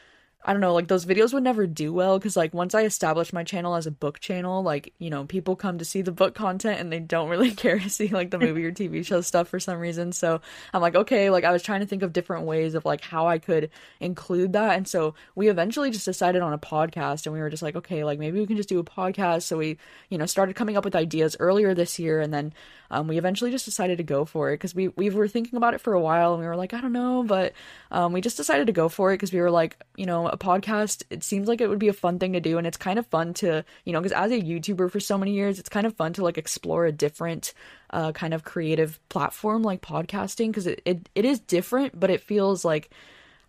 I 0.43 0.53
don't 0.53 0.63
know, 0.63 0.73
like 0.73 0.89
those 0.89 1.05
videos 1.05 1.35
would 1.35 1.43
never 1.43 1.67
do 1.67 1.93
well 1.93 2.19
because 2.19 2.35
like 2.35 2.55
once 2.55 2.75
I 2.75 2.85
established 2.85 3.35
my 3.35 3.45
channel 3.45 3.75
as 3.75 3.87
a 3.87 3.91
book 3.91 4.21
channel, 4.21 4.63
like, 4.63 4.95
you 4.99 5.11
know, 5.11 5.27
people 5.27 5.55
come 5.55 5.77
to 5.77 5.85
see 5.85 6.01
the 6.01 6.13
book 6.13 6.35
content 6.35 6.81
and 6.81 6.91
they 6.91 6.99
don't 6.99 7.29
really 7.29 7.51
care 7.55 7.79
to 7.79 7.91
see 7.91 8.09
like 8.09 8.31
the 8.31 8.39
movie 8.41 8.65
or 8.65 8.73
TV 8.73 9.05
show 9.05 9.21
stuff 9.21 9.49
for 9.49 9.61
some 9.61 9.79
reason. 9.79 10.13
So 10.13 10.41
I'm 10.73 10.81
like, 10.81 10.95
okay, 10.95 11.29
like 11.29 11.45
I 11.45 11.53
was 11.53 11.63
trying 11.63 11.81
to 11.81 11.87
think 11.87 12.03
of 12.03 12.15
different 12.15 12.47
ways 12.47 12.75
of 12.75 12.87
like 12.87 13.03
how 13.03 13.27
I 13.27 13.39
could 13.39 13.71
include 14.01 14.55
that. 14.55 14.79
And 14.79 14.89
so 14.89 15.15
we 15.35 15.49
eventually 15.49 15.91
just 15.91 16.07
decided 16.07 16.41
on 16.41 16.55
a 16.55 16.59
podcast 16.59 17.27
and 17.27 17.35
we 17.35 17.41
were 17.41 17.51
just 17.51 17.63
like, 17.63 17.77
okay, 17.77 18.03
like 18.03 18.19
maybe 18.19 18.41
we 18.41 18.47
can 18.47 18.57
just 18.57 18.69
do 18.71 18.79
a 18.79 18.85
podcast. 18.85 19.43
So 19.43 19.59
we, 19.59 19.77
you 20.09 20.17
know, 20.17 20.25
started 20.25 20.57
coming 20.57 20.79
up 20.79 20.87
with 20.87 20.97
ideas 20.97 21.37
earlier 21.39 21.75
this 21.75 21.99
year 21.99 22.19
and 22.19 22.33
then 22.33 22.55
um, 22.91 23.09
we 23.09 23.19
eventually 23.19 23.51
just 23.51 23.67
decided 23.67 23.99
to 23.99 24.05
go 24.05 24.25
for 24.25 24.51
it 24.51 24.55
because 24.55 24.75
we, 24.75 24.89
we 24.89 25.11
were 25.11 25.29
thinking 25.29 25.59
about 25.59 25.75
it 25.75 25.83
for 25.83 25.93
a 25.93 26.01
while 26.01 26.33
and 26.33 26.41
we 26.41 26.49
were 26.49 26.57
like, 26.57 26.73
I 26.73 26.81
don't 26.81 26.95
know, 26.95 27.23
but 27.23 27.53
um, 27.91 28.15
we 28.15 28.23
just 28.23 28.39
decided 28.39 28.67
to 28.69 28.73
go 28.73 28.89
for 28.89 29.13
it 29.13 29.17
because 29.17 29.35
we 29.35 29.41
were 29.41 29.51
like, 29.51 29.77
you 29.97 30.07
know, 30.07 30.30
a 30.33 30.39
podcast, 30.39 31.03
it 31.11 31.23
seems 31.23 31.49
like 31.49 31.61
it 31.61 31.69
would 31.69 31.79
be 31.79 31.89
a 31.89 31.93
fun 31.93 32.19
thing 32.19 32.33
to 32.33 32.41
do. 32.41 32.59
And 32.59 32.67
it's 32.67 32.77
kind 32.77 32.99
of 32.99 33.07
fun 33.07 33.35
to, 33.35 33.65
you 33.85 33.93
know, 33.93 34.01
because 34.01 34.13
as 34.13 34.31
a 34.31 34.41
YouTuber 34.41 34.91
for 34.91 35.01
so 35.01 35.19
many 35.19 35.33
years, 35.33 35.59
it's 35.59 35.69
kind 35.69 35.87
of 35.87 35.95
fun 35.95 36.13
to 36.15 36.23
like 36.23 36.39
explore 36.39 36.87
a 36.87 36.93
different 36.93 37.53
uh, 37.91 38.13
kind 38.13 38.35
of 38.35 38.45
creative 38.45 39.01
platform 39.09 39.63
like 39.63 39.83
podcasting 39.83 40.49
because 40.49 40.67
it, 40.67 40.83
it, 40.85 41.09
it 41.15 41.25
is 41.25 41.41
different, 41.41 41.99
but 41.99 42.11
it 42.11 42.21
feels 42.21 42.65
like, 42.65 42.91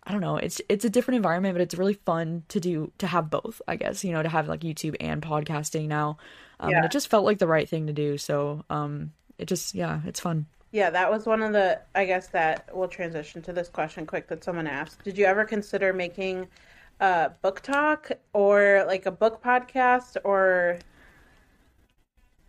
I 0.04 0.10
don't 0.10 0.20
know, 0.20 0.36
it's 0.36 0.60
it's 0.68 0.84
a 0.84 0.90
different 0.90 1.16
environment, 1.16 1.54
but 1.54 1.62
it's 1.62 1.76
really 1.76 1.94
fun 1.94 2.42
to 2.48 2.58
do 2.58 2.90
to 2.98 3.06
have 3.06 3.30
both, 3.30 3.62
I 3.68 3.76
guess, 3.76 4.02
you 4.02 4.12
know, 4.12 4.22
to 4.22 4.28
have 4.28 4.48
like 4.48 4.60
YouTube 4.60 4.96
and 4.98 5.22
podcasting 5.22 5.86
now. 5.86 6.16
Um, 6.58 6.70
Yeah. 6.70 6.76
And 6.78 6.84
it 6.86 6.90
just 6.90 7.08
felt 7.08 7.24
like 7.24 7.38
the 7.38 7.46
right 7.46 7.68
thing 7.68 7.86
to 7.86 7.92
do. 7.92 8.18
So 8.18 8.64
um, 8.68 9.12
it 9.38 9.46
just, 9.46 9.74
yeah, 9.74 10.00
it's 10.04 10.18
fun. 10.18 10.46
Yeah, 10.72 10.90
that 10.90 11.10
was 11.10 11.26
one 11.26 11.42
of 11.42 11.52
the, 11.52 11.82
I 11.94 12.04
guess 12.06 12.28
that 12.28 12.68
we'll 12.74 12.88
transition 12.88 13.42
to 13.42 13.52
this 13.52 13.68
question 13.68 14.06
quick 14.06 14.26
that 14.28 14.42
someone 14.42 14.66
asked. 14.66 15.04
Did 15.04 15.18
you 15.18 15.26
ever 15.26 15.44
consider 15.44 15.92
making 15.92 16.48
a 17.00 17.30
BookTok 17.44 18.12
or 18.32 18.84
like 18.86 19.06
a 19.06 19.10
book 19.10 19.42
podcast 19.42 20.16
or 20.24 20.78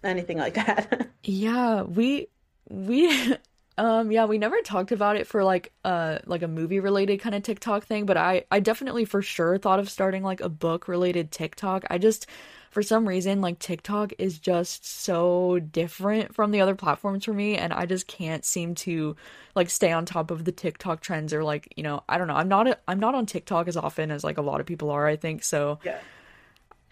anything 0.04 0.38
like 0.38 0.54
that? 0.56 1.10
Yeah, 1.24 1.84
we 1.84 2.28
we 2.70 3.36
um 3.78 4.12
yeah, 4.12 4.26
we 4.26 4.38
never 4.38 4.62
talked 4.62 4.92
about 4.92 5.16
it 5.16 5.28
for 5.28 5.44
like 5.44 5.74
uh 5.84 6.20
like 6.26 6.42
a 6.42 6.48
movie 6.48 6.80
related 6.80 7.20
kind 7.20 7.36
of 7.36 7.44
TikTok 7.44 7.86
thing, 7.86 8.06
but 8.06 8.18
I 8.18 8.46
I 8.52 8.60
definitely 8.60 9.06
for 9.06 9.22
sure 9.22 9.58
thought 9.58 9.80
of 9.80 9.90
starting 9.90 10.24
like 10.24 10.42
a 10.42 10.50
book 10.50 10.88
related 10.88 11.32
TikTok. 11.32 11.86
I 11.90 11.98
just 11.98 12.28
for 12.74 12.82
some 12.82 13.08
reason 13.08 13.40
like 13.40 13.60
TikTok 13.60 14.14
is 14.18 14.40
just 14.40 14.84
so 14.84 15.60
different 15.60 16.34
from 16.34 16.50
the 16.50 16.60
other 16.60 16.74
platforms 16.74 17.26
for 17.26 17.34
me 17.34 17.56
and 17.56 17.72
I 17.72 17.86
just 17.86 18.08
can't 18.08 18.44
seem 18.44 18.74
to 18.76 19.16
like 19.54 19.70
stay 19.70 19.92
on 19.92 20.06
top 20.06 20.32
of 20.32 20.44
the 20.44 20.52
TikTok 20.52 21.00
trends 21.00 21.34
or 21.34 21.44
like, 21.44 21.72
you 21.76 21.84
know, 21.84 22.04
I 22.10 22.18
don't 22.18 22.28
know. 22.28 22.34
I'm 22.34 22.48
not 22.48 22.68
a, 22.68 22.80
I'm 22.88 23.00
not 23.00 23.14
on 23.14 23.28
TikTok 23.28 23.68
as 23.68 23.78
often 23.78 24.10
as 24.10 24.24
like 24.24 24.40
a 24.40 24.42
lot 24.42 24.60
of 24.60 24.66
people 24.66 24.90
are, 24.90 25.06
I 25.06 25.16
think. 25.16 25.44
So, 25.44 25.80
yeah. 25.86 26.00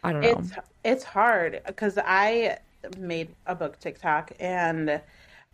I 0.03 0.13
don't 0.13 0.21
know. 0.21 0.29
It's 0.29 0.51
it's 0.83 1.03
hard 1.03 1.61
because 1.65 1.97
I 1.97 2.59
made 2.97 3.29
a 3.47 3.55
book 3.55 3.79
TikTok 3.79 4.33
and 4.39 5.01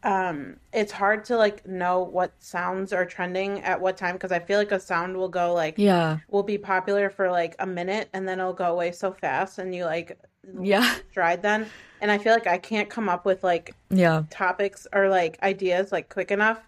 um 0.03 0.57
it's 0.73 0.91
hard 0.91 1.25
to 1.25 1.35
like 1.35 1.65
know 1.67 2.01
what 2.03 2.31
sounds 2.39 2.93
are 2.93 3.05
trending 3.05 3.61
at 3.63 3.81
what 3.81 3.97
time 3.97 4.13
because 4.15 4.31
I 4.31 4.37
feel 4.39 4.59
like 4.59 4.71
a 4.71 4.79
sound 4.79 5.17
will 5.17 5.27
go 5.29 5.53
like 5.53 5.73
Yeah. 5.77 6.19
will 6.29 6.43
be 6.43 6.57
popular 6.57 7.09
for 7.09 7.31
like 7.31 7.55
a 7.59 7.65
minute 7.65 8.09
and 8.13 8.27
then 8.27 8.39
it'll 8.39 8.53
go 8.53 8.71
away 8.71 8.91
so 8.91 9.11
fast 9.11 9.57
and 9.57 9.73
you 9.73 9.85
like 9.85 10.19
Yeah. 10.61 10.95
stride 11.11 11.41
then 11.41 11.65
and 11.99 12.11
I 12.11 12.19
feel 12.19 12.33
like 12.33 12.45
I 12.45 12.59
can't 12.59 12.89
come 12.91 13.09
up 13.09 13.25
with 13.25 13.43
like 13.43 13.73
Yeah. 13.89 14.23
topics 14.29 14.85
or 14.93 15.09
like 15.09 15.41
ideas 15.41 15.91
like 15.91 16.09
quick 16.09 16.29
enough 16.29 16.59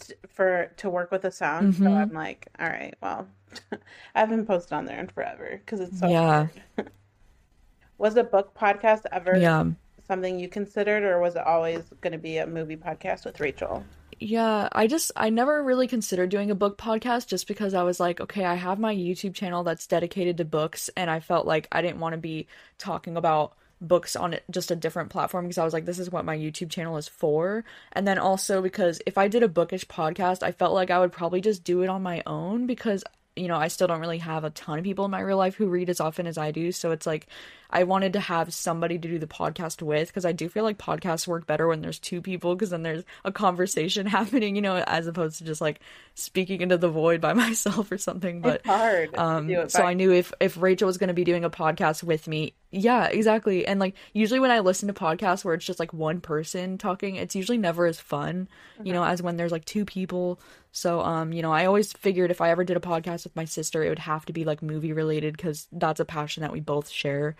t- 0.00 0.14
for 0.28 0.70
to 0.76 0.88
work 0.88 1.10
with 1.10 1.24
a 1.24 1.32
sound 1.32 1.74
so 1.74 1.82
Mhm. 1.82 1.96
I'm 2.02 2.12
like 2.12 2.46
all 2.60 2.68
right 2.68 2.94
well 3.02 3.26
I 4.14 4.20
haven't 4.20 4.46
posted 4.46 4.74
on 4.74 4.84
there 4.84 5.00
in 5.00 5.08
forever 5.08 5.60
because 5.64 5.80
it's 5.80 5.98
so 5.98 6.06
Yeah. 6.06 6.46
hard. 6.76 6.90
was 7.98 8.16
a 8.16 8.22
book 8.22 8.54
podcast 8.54 9.02
ever 9.10 9.36
Yeah. 9.36 9.64
Something 10.08 10.40
you 10.40 10.48
considered 10.48 11.04
or 11.04 11.20
was 11.20 11.36
it 11.36 11.46
always 11.46 11.82
going 12.00 12.12
to 12.12 12.18
be 12.18 12.38
a 12.38 12.46
movie 12.46 12.76
podcast 12.76 13.24
with 13.24 13.38
Rachel 13.38 13.84
Yeah, 14.18 14.68
I 14.72 14.86
just 14.86 15.12
I 15.14 15.30
never 15.30 15.62
really 15.62 15.86
considered 15.86 16.30
doing 16.30 16.50
a 16.50 16.56
book 16.56 16.78
podcast 16.78 17.28
just 17.28 17.46
because 17.46 17.74
I 17.74 17.84
was 17.84 18.00
like, 18.00 18.20
okay, 18.20 18.44
I 18.44 18.54
have 18.54 18.78
my 18.80 18.94
YouTube 18.94 19.34
channel 19.34 19.62
that's 19.62 19.86
dedicated 19.86 20.38
to 20.38 20.44
books 20.44 20.90
and 20.96 21.08
I 21.10 21.20
felt 21.20 21.46
like 21.46 21.68
I 21.70 21.82
didn't 21.82 22.00
want 22.00 22.14
to 22.14 22.18
be 22.18 22.48
talking 22.78 23.16
about 23.16 23.54
books 23.80 24.16
on 24.16 24.36
just 24.50 24.72
a 24.72 24.76
different 24.76 25.10
platform 25.10 25.44
because 25.44 25.58
I 25.58 25.64
was 25.64 25.72
like 25.72 25.84
this 25.84 26.00
is 26.00 26.10
what 26.10 26.24
my 26.24 26.36
YouTube 26.36 26.70
channel 26.70 26.96
is 26.96 27.06
for. 27.06 27.64
And 27.92 28.08
then 28.08 28.18
also 28.18 28.60
because 28.62 29.00
if 29.06 29.18
I 29.18 29.28
did 29.28 29.42
a 29.42 29.48
bookish 29.48 29.86
podcast, 29.86 30.42
I 30.42 30.52
felt 30.52 30.74
like 30.74 30.90
I 30.90 30.98
would 30.98 31.12
probably 31.12 31.40
just 31.40 31.62
do 31.62 31.82
it 31.82 31.88
on 31.88 32.02
my 32.02 32.22
own 32.26 32.66
because 32.66 33.04
you 33.36 33.48
know, 33.48 33.56
I 33.56 33.68
still 33.68 33.86
don't 33.86 34.00
really 34.00 34.18
have 34.18 34.44
a 34.44 34.50
ton 34.50 34.78
of 34.78 34.84
people 34.84 35.04
in 35.04 35.10
my 35.10 35.20
real 35.20 35.36
life 35.36 35.54
who 35.54 35.68
read 35.68 35.88
as 35.88 36.00
often 36.00 36.26
as 36.26 36.36
I 36.36 36.50
do, 36.50 36.72
so 36.72 36.90
it's 36.90 37.06
like 37.06 37.28
I 37.70 37.84
wanted 37.84 38.14
to 38.14 38.20
have 38.20 38.54
somebody 38.54 38.98
to 38.98 39.08
do 39.08 39.18
the 39.18 39.26
podcast 39.26 39.82
with 39.82 40.08
because 40.08 40.24
I 40.24 40.32
do 40.32 40.48
feel 40.48 40.64
like 40.64 40.78
podcasts 40.78 41.26
work 41.26 41.46
better 41.46 41.68
when 41.68 41.82
there's 41.82 41.98
two 41.98 42.22
people 42.22 42.54
because 42.54 42.70
then 42.70 42.82
there's 42.82 43.04
a 43.24 43.32
conversation 43.32 44.06
happening, 44.18 44.56
you 44.56 44.62
know, 44.62 44.76
as 44.76 45.06
opposed 45.06 45.38
to 45.38 45.44
just 45.44 45.60
like 45.60 45.80
speaking 46.14 46.62
into 46.62 46.78
the 46.78 46.88
void 46.88 47.20
by 47.20 47.32
myself 47.34 47.92
or 47.92 47.98
something. 47.98 48.40
But 48.40 48.56
it's 48.56 48.66
hard. 48.66 49.16
Um, 49.16 49.68
so 49.68 49.82
I 49.84 49.94
knew 49.94 50.12
if 50.12 50.32
if 50.40 50.60
Rachel 50.60 50.86
was 50.86 50.98
going 50.98 51.08
to 51.08 51.14
be 51.14 51.24
doing 51.24 51.44
a 51.44 51.50
podcast 51.50 52.02
with 52.02 52.26
me, 52.26 52.54
yeah, 52.70 53.06
exactly. 53.06 53.66
And 53.66 53.80
like 53.80 53.94
usually 54.12 54.40
when 54.40 54.50
I 54.50 54.60
listen 54.60 54.88
to 54.88 54.94
podcasts 54.94 55.44
where 55.44 55.54
it's 55.54 55.64
just 55.64 55.78
like 55.78 55.92
one 55.92 56.20
person 56.20 56.78
talking, 56.78 57.16
it's 57.16 57.34
usually 57.34 57.58
never 57.58 57.86
as 57.86 58.00
fun, 58.00 58.48
mm-hmm. 58.76 58.86
you 58.86 58.92
know, 58.92 59.04
as 59.04 59.22
when 59.22 59.36
there's 59.36 59.52
like 59.52 59.64
two 59.64 59.84
people. 59.84 60.40
So 60.72 61.00
um, 61.00 61.32
you 61.32 61.42
know, 61.42 61.52
I 61.52 61.66
always 61.66 61.92
figured 61.92 62.30
if 62.30 62.40
I 62.40 62.50
ever 62.50 62.64
did 62.64 62.76
a 62.76 62.80
podcast 62.80 63.24
with 63.24 63.36
my 63.36 63.44
sister, 63.46 63.82
it 63.82 63.88
would 63.88 63.98
have 64.00 64.26
to 64.26 64.32
be 64.32 64.44
like 64.44 64.62
movie 64.62 64.92
related 64.92 65.36
cuz 65.36 65.66
that's 65.72 66.00
a 66.00 66.04
passion 66.04 66.42
that 66.42 66.52
we 66.52 66.60
both 66.60 66.88
share. 66.88 67.36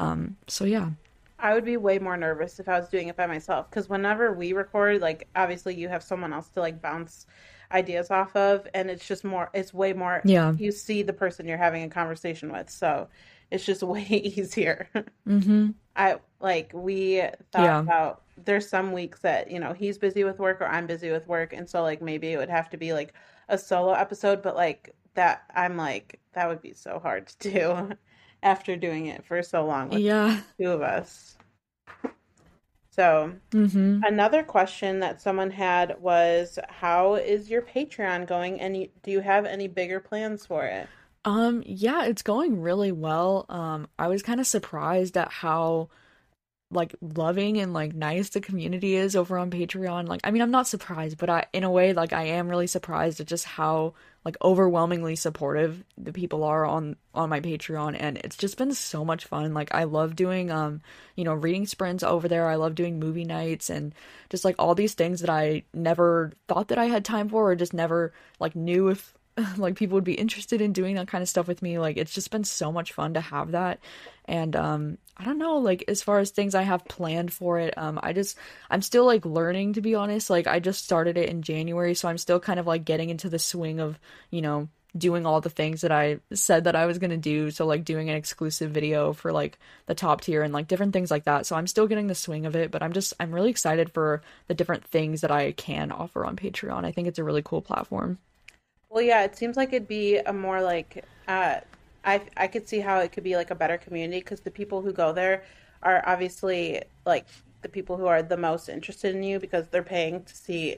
Um, 0.00 0.36
so 0.46 0.64
yeah. 0.64 0.90
I 1.38 1.54
would 1.54 1.64
be 1.64 1.76
way 1.76 1.98
more 1.98 2.16
nervous 2.16 2.60
if 2.60 2.68
I 2.68 2.78
was 2.78 2.88
doing 2.88 3.08
it 3.08 3.16
by 3.16 3.26
myself 3.26 3.70
cuz 3.70 3.88
whenever 3.88 4.32
we 4.32 4.52
record, 4.52 5.00
like 5.00 5.28
obviously 5.34 5.74
you 5.74 5.88
have 5.88 6.02
someone 6.02 6.32
else 6.32 6.48
to 6.50 6.60
like 6.60 6.82
bounce 6.82 7.26
ideas 7.72 8.10
off 8.10 8.34
of 8.34 8.66
and 8.74 8.90
it's 8.90 9.06
just 9.06 9.22
more 9.22 9.48
it's 9.54 9.72
way 9.72 9.92
more 9.92 10.20
yeah 10.24 10.52
you 10.58 10.72
see 10.72 11.04
the 11.04 11.12
person 11.12 11.46
you're 11.46 11.56
having 11.56 11.84
a 11.84 11.88
conversation 11.88 12.50
with 12.50 12.68
so 12.68 13.06
it's 13.50 13.64
just 13.64 13.82
way 13.82 14.04
easier. 14.04 14.88
Mm-hmm. 15.26 15.70
I 15.96 16.16
like 16.40 16.70
we 16.72 17.22
thought 17.52 17.62
yeah. 17.62 17.80
about 17.80 18.22
there's 18.42 18.68
some 18.68 18.92
weeks 18.92 19.20
that 19.20 19.50
you 19.50 19.58
know 19.58 19.72
he's 19.72 19.98
busy 19.98 20.24
with 20.24 20.38
work 20.38 20.60
or 20.60 20.66
I'm 20.66 20.86
busy 20.86 21.10
with 21.10 21.26
work, 21.26 21.52
and 21.52 21.68
so 21.68 21.82
like 21.82 22.00
maybe 22.00 22.32
it 22.32 22.38
would 22.38 22.48
have 22.48 22.70
to 22.70 22.76
be 22.76 22.92
like 22.92 23.12
a 23.48 23.58
solo 23.58 23.92
episode, 23.92 24.42
but 24.42 24.56
like 24.56 24.94
that 25.14 25.42
I'm 25.54 25.76
like 25.76 26.20
that 26.32 26.48
would 26.48 26.62
be 26.62 26.72
so 26.72 26.98
hard 27.00 27.26
to 27.28 27.50
do 27.50 27.96
after 28.42 28.76
doing 28.76 29.06
it 29.06 29.24
for 29.24 29.42
so 29.42 29.64
long. 29.64 29.92
yeah, 29.92 30.40
two 30.58 30.70
of 30.70 30.82
us. 30.82 31.36
So, 32.92 33.32
mm-hmm. 33.52 34.02
another 34.04 34.42
question 34.42 35.00
that 35.00 35.22
someone 35.22 35.50
had 35.50 36.00
was, 36.00 36.58
"How 36.68 37.14
is 37.14 37.48
your 37.48 37.62
Patreon 37.62 38.26
going? 38.26 38.60
And 38.60 38.88
do 39.02 39.10
you 39.10 39.20
have 39.20 39.46
any 39.46 39.68
bigger 39.68 40.00
plans 40.00 40.44
for 40.44 40.64
it?" 40.66 40.88
Um, 41.24 41.62
yeah, 41.66 42.04
it's 42.04 42.22
going 42.22 42.60
really 42.60 42.92
well. 42.92 43.46
Um, 43.48 43.88
I 43.98 44.08
was 44.08 44.22
kind 44.22 44.40
of 44.40 44.46
surprised 44.46 45.16
at 45.16 45.30
how 45.30 45.88
like 46.70 46.94
loving 47.00 47.58
and 47.58 47.72
like 47.72 47.94
nice 47.94 48.28
the 48.30 48.40
community 48.40 48.94
is 48.94 49.16
over 49.16 49.38
on 49.38 49.50
Patreon. 49.50 50.08
Like, 50.08 50.20
I 50.24 50.30
mean, 50.30 50.42
I'm 50.42 50.50
not 50.50 50.68
surprised, 50.68 51.18
but 51.18 51.28
I, 51.28 51.46
in 51.52 51.64
a 51.64 51.70
way, 51.70 51.92
like 51.92 52.12
I 52.12 52.24
am 52.24 52.48
really 52.48 52.66
surprised 52.66 53.20
at 53.20 53.26
just 53.26 53.44
how 53.44 53.94
like 54.24 54.36
overwhelmingly 54.42 55.16
supportive 55.16 55.82
the 55.96 56.12
people 56.12 56.44
are 56.44 56.66
on 56.66 56.96
on 57.14 57.30
my 57.30 57.40
Patreon, 57.40 57.96
and 57.98 58.18
it's 58.18 58.36
just 58.36 58.58
been 58.58 58.74
so 58.74 59.04
much 59.04 59.24
fun. 59.24 59.54
Like, 59.54 59.74
I 59.74 59.84
love 59.84 60.14
doing 60.14 60.50
um, 60.50 60.80
you 61.16 61.24
know, 61.24 61.34
reading 61.34 61.66
sprints 61.66 62.02
over 62.02 62.28
there. 62.28 62.48
I 62.48 62.56
love 62.56 62.74
doing 62.74 62.98
movie 62.98 63.24
nights 63.24 63.70
and 63.70 63.94
just 64.28 64.44
like 64.44 64.56
all 64.58 64.74
these 64.74 64.94
things 64.94 65.20
that 65.20 65.30
I 65.30 65.64
never 65.72 66.32
thought 66.48 66.68
that 66.68 66.78
I 66.78 66.86
had 66.86 67.04
time 67.04 67.28
for, 67.28 67.50
or 67.50 67.56
just 67.56 67.74
never 67.74 68.12
like 68.38 68.54
knew 68.54 68.88
if 68.88 69.14
like 69.56 69.76
people 69.76 69.94
would 69.94 70.04
be 70.04 70.14
interested 70.14 70.60
in 70.60 70.72
doing 70.72 70.96
that 70.96 71.08
kind 71.08 71.22
of 71.22 71.28
stuff 71.28 71.48
with 71.48 71.62
me 71.62 71.78
like 71.78 71.96
it's 71.96 72.12
just 72.12 72.30
been 72.30 72.44
so 72.44 72.72
much 72.72 72.92
fun 72.92 73.14
to 73.14 73.20
have 73.20 73.52
that 73.52 73.78
and 74.24 74.56
um 74.56 74.98
i 75.20 75.24
don't 75.24 75.38
know 75.38 75.58
like 75.58 75.84
as 75.88 76.02
far 76.02 76.18
as 76.18 76.30
things 76.30 76.54
i 76.54 76.62
have 76.62 76.84
planned 76.86 77.32
for 77.32 77.58
it 77.58 77.76
um 77.76 77.98
i 78.02 78.12
just 78.12 78.36
i'm 78.70 78.82
still 78.82 79.04
like 79.04 79.24
learning 79.24 79.72
to 79.74 79.80
be 79.80 79.94
honest. 79.94 80.30
Like 80.30 80.46
i 80.46 80.58
just 80.58 80.84
started 80.84 81.16
it 81.16 81.28
in 81.28 81.42
january 81.42 81.94
so 81.94 82.08
i'm 82.08 82.18
still 82.18 82.40
kind 82.40 82.58
of 82.58 82.66
like 82.66 82.84
getting 82.84 83.10
into 83.10 83.28
the 83.28 83.38
swing 83.38 83.80
of 83.80 83.98
you 84.30 84.42
know 84.42 84.68
doing 84.96 85.24
all 85.24 85.40
the 85.40 85.50
things 85.50 85.82
that 85.82 85.92
i 85.92 86.18
said 86.32 86.64
that 86.64 86.74
i 86.74 86.86
was 86.86 86.98
going 86.98 87.10
to 87.10 87.16
do. 87.16 87.50
So 87.52 87.64
like 87.64 87.84
doing 87.84 88.10
an 88.10 88.16
exclusive 88.16 88.72
video 88.72 89.12
for 89.12 89.30
like 89.30 89.56
the 89.86 89.94
top 89.94 90.22
tier 90.22 90.42
and 90.42 90.52
like 90.52 90.66
different 90.66 90.92
things 90.92 91.10
like 91.10 91.24
that. 91.24 91.46
So 91.46 91.54
i'm 91.54 91.68
still 91.68 91.86
getting 91.86 92.08
the 92.08 92.14
swing 92.14 92.46
of 92.46 92.56
it 92.56 92.70
but 92.70 92.82
i'm 92.82 92.92
just 92.92 93.14
i'm 93.20 93.32
really 93.32 93.50
excited 93.50 93.92
for 93.92 94.22
the 94.48 94.54
different 94.54 94.84
things 94.84 95.20
that 95.20 95.30
i 95.30 95.52
can 95.52 95.92
offer 95.92 96.24
on 96.24 96.34
patreon. 96.34 96.84
I 96.84 96.90
think 96.90 97.06
it's 97.06 97.20
a 97.20 97.24
really 97.24 97.42
cool 97.42 97.62
platform. 97.62 98.18
Well, 98.90 99.02
yeah, 99.02 99.22
it 99.22 99.36
seems 99.36 99.56
like 99.56 99.72
it'd 99.72 99.86
be 99.86 100.16
a 100.18 100.32
more 100.32 100.60
like 100.60 101.04
uh, 101.28 101.60
I 102.04 102.22
I 102.36 102.46
could 102.46 102.68
see 102.68 102.80
how 102.80 103.00
it 103.00 103.12
could 103.12 103.24
be 103.24 103.36
like 103.36 103.50
a 103.50 103.54
better 103.54 103.78
community 103.78 104.20
because 104.20 104.40
the 104.40 104.50
people 104.50 104.82
who 104.82 104.92
go 104.92 105.12
there 105.12 105.44
are 105.82 106.02
obviously 106.06 106.82
like 107.06 107.26
the 107.62 107.68
people 107.68 107.96
who 107.96 108.06
are 108.06 108.22
the 108.22 108.36
most 108.36 108.68
interested 108.68 109.14
in 109.14 109.22
you 109.22 109.38
because 109.38 109.68
they're 109.68 109.82
paying 109.82 110.22
to 110.24 110.36
see 110.36 110.76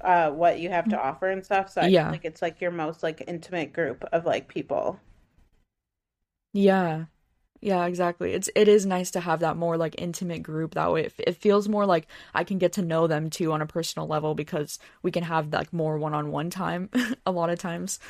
uh, 0.00 0.30
what 0.30 0.60
you 0.60 0.70
have 0.70 0.84
to 0.86 0.96
mm-hmm. 0.96 1.06
offer 1.06 1.28
and 1.28 1.44
stuff. 1.44 1.70
So 1.70 1.80
I 1.80 1.86
yeah. 1.86 2.10
think 2.10 2.24
it's 2.24 2.42
like 2.42 2.60
your 2.60 2.70
most 2.70 3.02
like 3.02 3.22
intimate 3.26 3.72
group 3.72 4.04
of 4.12 4.24
like 4.24 4.48
people. 4.48 4.98
Yeah, 6.52 7.06
yeah, 7.60 7.86
exactly. 7.86 8.32
It's 8.32 8.50
it 8.56 8.66
is 8.68 8.84
nice 8.84 9.12
to 9.12 9.20
have 9.20 9.40
that 9.40 9.56
more 9.56 9.76
like 9.76 9.94
intimate 9.98 10.42
group 10.42 10.74
that 10.74 10.92
way. 10.92 11.04
It, 11.04 11.14
it 11.18 11.36
feels 11.36 11.68
more 11.68 11.86
like 11.86 12.08
I 12.34 12.44
can 12.44 12.58
get 12.58 12.72
to 12.74 12.82
know 12.82 13.06
them 13.06 13.30
too 13.30 13.52
on 13.52 13.62
a 13.62 13.66
personal 13.66 14.08
level 14.08 14.34
because 14.34 14.78
we 15.02 15.12
can 15.12 15.22
have 15.22 15.52
like 15.52 15.72
more 15.72 15.96
one-on-one 15.96 16.50
time 16.50 16.90
a 17.26 17.30
lot 17.30 17.50
of 17.50 17.60
times. 17.60 18.00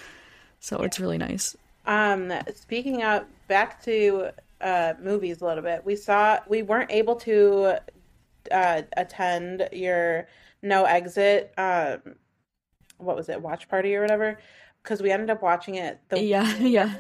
So 0.59 0.79
yeah. 0.79 0.87
it's 0.87 0.99
really 0.99 1.19
nice. 1.19 1.55
Um 1.87 2.33
speaking 2.55 3.03
of 3.03 3.25
back 3.49 3.83
to 3.85 4.31
uh 4.61 4.95
movies 5.01 5.41
a 5.41 5.47
little 5.47 5.63
bit. 5.63 5.85
We 5.85 5.97
saw 5.97 6.39
we 6.49 6.63
weren't 6.63 6.91
able 6.91 7.17
to 7.17 7.79
uh 8.51 8.83
attend 8.97 9.69
your 9.73 10.27
no 10.63 10.85
exit 10.85 11.53
um 11.59 12.17
what 12.99 13.17
was 13.17 13.29
it? 13.29 13.41
Watch 13.41 13.69
party 13.69 13.95
or 13.97 14.03
whatever 14.03 14.39
because 14.83 15.03
we 15.03 15.11
ended 15.11 15.31
up 15.31 15.43
watching 15.43 15.77
it 15.77 16.01
the 16.09 16.21
Yeah, 16.21 16.57
yeah 16.59 16.95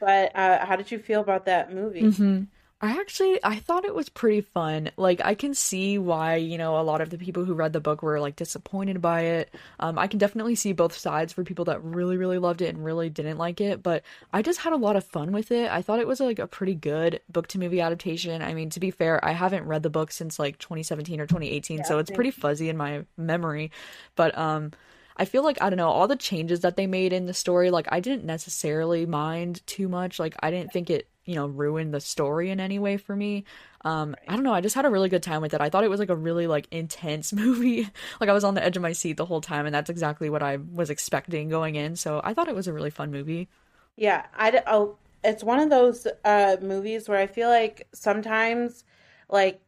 but 0.00 0.34
uh, 0.36 0.64
how 0.64 0.76
did 0.76 0.90
you 0.90 0.98
feel 0.98 1.20
about 1.20 1.46
that 1.46 1.72
movie? 1.72 2.02
Mm-hmm. 2.02 2.44
I 2.80 2.92
actually 3.00 3.40
I 3.42 3.56
thought 3.56 3.84
it 3.84 3.94
was 3.94 4.08
pretty 4.08 4.40
fun. 4.40 4.90
Like 4.96 5.20
I 5.24 5.34
can 5.34 5.52
see 5.52 5.98
why, 5.98 6.36
you 6.36 6.56
know, 6.58 6.78
a 6.78 6.82
lot 6.82 7.00
of 7.00 7.10
the 7.10 7.18
people 7.18 7.44
who 7.44 7.54
read 7.54 7.72
the 7.72 7.80
book 7.80 8.02
were 8.02 8.20
like 8.20 8.36
disappointed 8.36 9.02
by 9.02 9.22
it. 9.22 9.52
Um 9.80 9.98
I 9.98 10.06
can 10.06 10.20
definitely 10.20 10.54
see 10.54 10.72
both 10.72 10.96
sides 10.96 11.32
for 11.32 11.42
people 11.42 11.64
that 11.64 11.82
really 11.82 12.16
really 12.16 12.38
loved 12.38 12.62
it 12.62 12.72
and 12.72 12.84
really 12.84 13.10
didn't 13.10 13.36
like 13.36 13.60
it, 13.60 13.82
but 13.82 14.04
I 14.32 14.42
just 14.42 14.60
had 14.60 14.72
a 14.72 14.76
lot 14.76 14.94
of 14.94 15.02
fun 15.04 15.32
with 15.32 15.50
it. 15.50 15.68
I 15.72 15.82
thought 15.82 15.98
it 15.98 16.06
was 16.06 16.20
like 16.20 16.38
a 16.38 16.46
pretty 16.46 16.76
good 16.76 17.20
book 17.28 17.48
to 17.48 17.58
movie 17.58 17.80
adaptation. 17.80 18.42
I 18.42 18.54
mean, 18.54 18.70
to 18.70 18.78
be 18.80 18.92
fair, 18.92 19.24
I 19.24 19.32
haven't 19.32 19.64
read 19.66 19.82
the 19.82 19.90
book 19.90 20.12
since 20.12 20.38
like 20.38 20.58
2017 20.58 21.20
or 21.20 21.26
2018, 21.26 21.78
yeah, 21.78 21.82
so 21.82 21.98
it's 21.98 22.12
pretty 22.12 22.30
fuzzy 22.30 22.68
in 22.68 22.76
my 22.76 23.04
memory. 23.16 23.72
But 24.14 24.38
um 24.38 24.70
I 25.18 25.24
feel 25.24 25.42
like 25.42 25.60
I 25.60 25.68
don't 25.68 25.76
know 25.76 25.88
all 25.88 26.08
the 26.08 26.16
changes 26.16 26.60
that 26.60 26.76
they 26.76 26.86
made 26.86 27.12
in 27.12 27.26
the 27.26 27.34
story. 27.34 27.70
Like 27.70 27.88
I 27.90 28.00
didn't 28.00 28.24
necessarily 28.24 29.06
mind 29.06 29.66
too 29.66 29.88
much. 29.88 30.18
Like 30.18 30.36
I 30.40 30.50
didn't 30.50 30.72
think 30.72 30.90
it 30.90 31.08
you 31.24 31.34
know 31.34 31.46
ruined 31.46 31.92
the 31.92 32.00
story 32.00 32.50
in 32.50 32.60
any 32.60 32.78
way 32.78 32.96
for 32.96 33.14
me. 33.14 33.44
Um, 33.84 34.14
I 34.26 34.34
don't 34.34 34.44
know. 34.44 34.54
I 34.54 34.60
just 34.60 34.74
had 34.74 34.84
a 34.84 34.90
really 34.90 35.08
good 35.08 35.22
time 35.22 35.42
with 35.42 35.54
it. 35.54 35.60
I 35.60 35.70
thought 35.70 35.84
it 35.84 35.90
was 35.90 36.00
like 36.00 36.08
a 36.08 36.16
really 36.16 36.46
like 36.46 36.68
intense 36.70 37.32
movie. 37.44 37.88
like 38.20 38.30
I 38.30 38.32
was 38.32 38.44
on 38.44 38.54
the 38.54 38.64
edge 38.64 38.76
of 38.76 38.82
my 38.82 38.92
seat 38.92 39.16
the 39.16 39.26
whole 39.26 39.40
time, 39.40 39.66
and 39.66 39.74
that's 39.74 39.90
exactly 39.90 40.30
what 40.30 40.42
I 40.42 40.56
was 40.56 40.90
expecting 40.90 41.48
going 41.48 41.74
in. 41.74 41.96
So 41.96 42.20
I 42.22 42.34
thought 42.34 42.48
it 42.48 42.54
was 42.54 42.68
a 42.68 42.72
really 42.72 42.90
fun 42.90 43.10
movie. 43.10 43.48
Yeah, 43.96 44.26
I. 44.34 44.62
Oh, 44.66 44.96
it's 45.24 45.42
one 45.42 45.58
of 45.58 45.70
those 45.70 46.06
uh 46.24 46.56
movies 46.62 47.08
where 47.08 47.18
I 47.18 47.26
feel 47.26 47.48
like 47.48 47.88
sometimes 47.92 48.84
like 49.28 49.60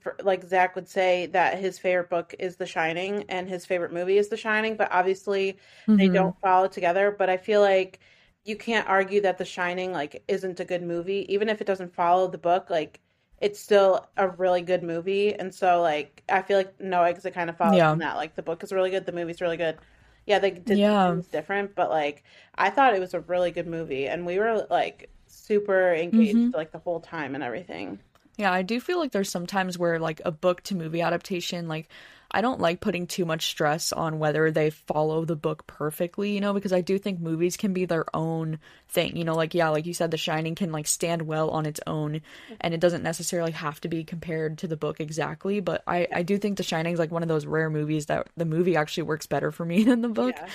for, 0.00 0.16
like 0.22 0.44
Zach 0.44 0.74
would 0.74 0.88
say 0.88 1.26
that 1.26 1.58
his 1.58 1.78
favorite 1.78 2.10
book 2.10 2.34
is 2.38 2.56
The 2.56 2.66
Shining 2.66 3.24
and 3.28 3.48
his 3.48 3.66
favorite 3.66 3.92
movie 3.92 4.18
is 4.18 4.28
The 4.28 4.36
Shining, 4.36 4.76
but 4.76 4.90
obviously 4.92 5.54
mm-hmm. 5.86 5.96
they 5.96 6.08
don't 6.08 6.38
follow 6.40 6.68
together. 6.68 7.14
But 7.16 7.30
I 7.30 7.36
feel 7.36 7.60
like 7.60 8.00
you 8.44 8.56
can't 8.56 8.88
argue 8.88 9.20
that 9.22 9.38
The 9.38 9.44
Shining 9.44 9.92
like 9.92 10.22
isn't 10.28 10.60
a 10.60 10.64
good 10.64 10.82
movie, 10.82 11.26
even 11.32 11.48
if 11.48 11.60
it 11.60 11.66
doesn't 11.66 11.94
follow 11.94 12.28
the 12.28 12.38
book. 12.38 12.70
Like 12.70 13.00
it's 13.40 13.60
still 13.60 14.06
a 14.16 14.28
really 14.28 14.62
good 14.62 14.82
movie, 14.82 15.34
and 15.34 15.54
so 15.54 15.82
like 15.82 16.22
I 16.28 16.42
feel 16.42 16.56
like 16.56 16.80
No 16.80 17.02
Exit 17.02 17.34
kind 17.34 17.50
of 17.50 17.56
follows 17.56 17.76
yeah. 17.76 17.90
on 17.90 17.98
that. 17.98 18.16
Like 18.16 18.34
the 18.34 18.42
book 18.42 18.62
is 18.62 18.72
really 18.72 18.90
good, 18.90 19.06
the 19.06 19.12
movie's 19.12 19.40
really 19.40 19.56
good. 19.56 19.78
Yeah, 20.26 20.40
they 20.40 20.50
did 20.50 20.78
yeah. 20.78 21.10
things 21.10 21.28
different, 21.28 21.74
but 21.74 21.90
like 21.90 22.24
I 22.56 22.70
thought 22.70 22.94
it 22.94 23.00
was 23.00 23.14
a 23.14 23.20
really 23.20 23.50
good 23.50 23.66
movie, 23.66 24.08
and 24.08 24.26
we 24.26 24.38
were 24.38 24.66
like 24.70 25.10
super 25.26 25.92
engaged 25.92 26.36
mm-hmm. 26.36 26.56
like 26.56 26.72
the 26.72 26.78
whole 26.78 27.00
time 27.00 27.34
and 27.34 27.44
everything. 27.44 27.98
Yeah, 28.36 28.52
I 28.52 28.62
do 28.62 28.80
feel 28.80 28.98
like 28.98 29.12
there's 29.12 29.30
sometimes 29.30 29.78
where 29.78 29.98
like 29.98 30.20
a 30.24 30.30
book 30.30 30.62
to 30.64 30.74
movie 30.74 31.00
adaptation, 31.00 31.68
like 31.68 31.88
I 32.30 32.40
don't 32.40 32.60
like 32.60 32.80
putting 32.80 33.06
too 33.06 33.24
much 33.24 33.46
stress 33.46 33.92
on 33.92 34.18
whether 34.18 34.50
they 34.50 34.70
follow 34.70 35.24
the 35.24 35.36
book 35.36 35.66
perfectly, 35.66 36.32
you 36.32 36.40
know, 36.40 36.52
because 36.52 36.72
I 36.72 36.80
do 36.80 36.98
think 36.98 37.20
movies 37.20 37.56
can 37.56 37.72
be 37.72 37.86
their 37.86 38.04
own 38.14 38.58
thing. 38.88 39.16
You 39.16 39.24
know, 39.24 39.34
like 39.34 39.54
yeah, 39.54 39.68
like 39.68 39.86
you 39.86 39.94
said, 39.94 40.10
The 40.10 40.16
Shining 40.16 40.54
can 40.54 40.72
like 40.72 40.86
stand 40.86 41.22
well 41.22 41.50
on 41.50 41.66
its 41.66 41.80
own 41.86 42.20
and 42.60 42.74
it 42.74 42.80
doesn't 42.80 43.02
necessarily 43.02 43.52
have 43.52 43.80
to 43.82 43.88
be 43.88 44.04
compared 44.04 44.58
to 44.58 44.68
the 44.68 44.76
book 44.76 45.00
exactly. 45.00 45.60
But 45.60 45.82
I, 45.86 46.08
I 46.12 46.22
do 46.22 46.36
think 46.36 46.56
The 46.56 46.62
Shining 46.62 46.92
is 46.92 46.98
like 46.98 47.12
one 47.12 47.22
of 47.22 47.28
those 47.28 47.46
rare 47.46 47.70
movies 47.70 48.06
that 48.06 48.28
the 48.36 48.44
movie 48.44 48.76
actually 48.76 49.04
works 49.04 49.26
better 49.26 49.52
for 49.52 49.64
me 49.64 49.84
than 49.84 50.02
the 50.02 50.08
book. 50.08 50.34
Yeah. 50.36 50.48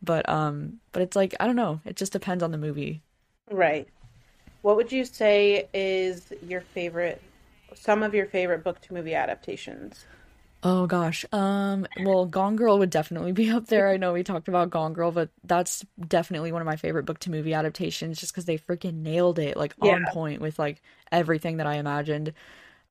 But 0.00 0.28
um 0.28 0.80
but 0.92 1.02
it's 1.02 1.16
like 1.16 1.34
I 1.40 1.46
don't 1.46 1.56
know, 1.56 1.80
it 1.84 1.96
just 1.96 2.12
depends 2.12 2.42
on 2.42 2.52
the 2.52 2.58
movie. 2.58 3.02
Right. 3.50 3.88
What 4.62 4.76
would 4.76 4.92
you 4.92 5.04
say 5.04 5.68
is 5.74 6.32
your 6.42 6.60
favorite, 6.60 7.22
some 7.74 8.02
of 8.02 8.14
your 8.14 8.26
favorite 8.26 8.62
book 8.64 8.80
to 8.82 8.94
movie 8.94 9.14
adaptations? 9.14 10.06
Oh 10.62 10.88
gosh. 10.88 11.24
Um, 11.30 11.86
well, 11.94 12.26
Gone 12.26 12.56
Girl 12.56 12.78
would 12.80 12.90
definitely 12.90 13.30
be 13.32 13.48
up 13.50 13.66
there. 13.66 13.88
I 13.88 13.96
know 13.96 14.12
we 14.12 14.24
talked 14.24 14.48
about 14.48 14.70
Gone 14.70 14.92
Girl, 14.92 15.12
but 15.12 15.30
that's 15.44 15.84
definitely 16.06 16.50
one 16.50 16.60
of 16.62 16.66
my 16.66 16.74
favorite 16.76 17.04
book 17.04 17.20
to 17.20 17.30
movie 17.30 17.54
adaptations 17.54 18.18
just 18.18 18.32
because 18.32 18.44
they 18.44 18.58
freaking 18.58 18.94
nailed 19.02 19.38
it, 19.38 19.56
like 19.56 19.74
on 19.80 20.04
point 20.04 20.40
with 20.40 20.58
like 20.58 20.82
everything 21.12 21.58
that 21.58 21.66
I 21.68 21.76
imagined. 21.76 22.32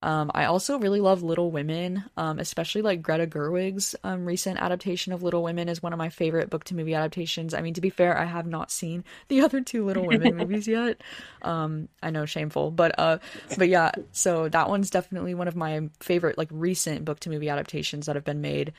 Um, 0.04 0.30
I 0.36 0.46
also 0.46 0.78
really 0.78 1.02
love 1.02 1.24
Little 1.24 1.50
Women, 1.50 2.04
um, 2.18 2.38
especially 2.38 2.84
like 2.84 3.02
Greta 3.02 3.26
Gerwig's 3.26 3.96
um, 4.04 4.26
recent 4.26 4.60
adaptation 4.60 5.12
of 5.12 5.24
Little 5.24 5.42
Women 5.42 5.70
is 5.70 5.82
one 5.82 5.92
of 5.92 5.98
my 5.98 6.10
favorite 6.10 6.52
book 6.52 6.64
to 6.66 6.76
movie 6.76 6.94
adaptations. 6.94 7.54
I 7.56 7.62
mean, 7.62 7.74
to 7.74 7.82
be 7.82 7.90
fair, 7.90 8.16
I 8.16 8.26
have 8.26 8.46
not 8.46 8.70
seen 8.70 9.04
the 9.28 9.42
other 9.42 9.62
two 9.62 9.86
Little 9.86 10.06
Women 10.06 10.36
movies 10.38 10.68
yet. 10.68 11.02
Um, 11.42 11.90
I 12.04 12.12
know, 12.12 12.26
shameful, 12.26 12.70
but 12.70 12.98
uh, 13.00 13.18
but 13.58 13.70
yeah, 13.70 13.92
so 14.12 14.50
that 14.50 14.70
one's 14.70 14.92
definitely 14.92 15.34
one 15.34 15.48
of 15.48 15.56
my 15.56 15.90
favorite 16.00 16.38
like 16.38 16.50
recent 16.52 17.04
book 17.04 17.20
to 17.22 17.30
movie 17.30 17.50
adaptations 17.50 18.06
that 18.06 18.16
have 18.16 18.26
been 18.26 18.42
made. 18.42 18.74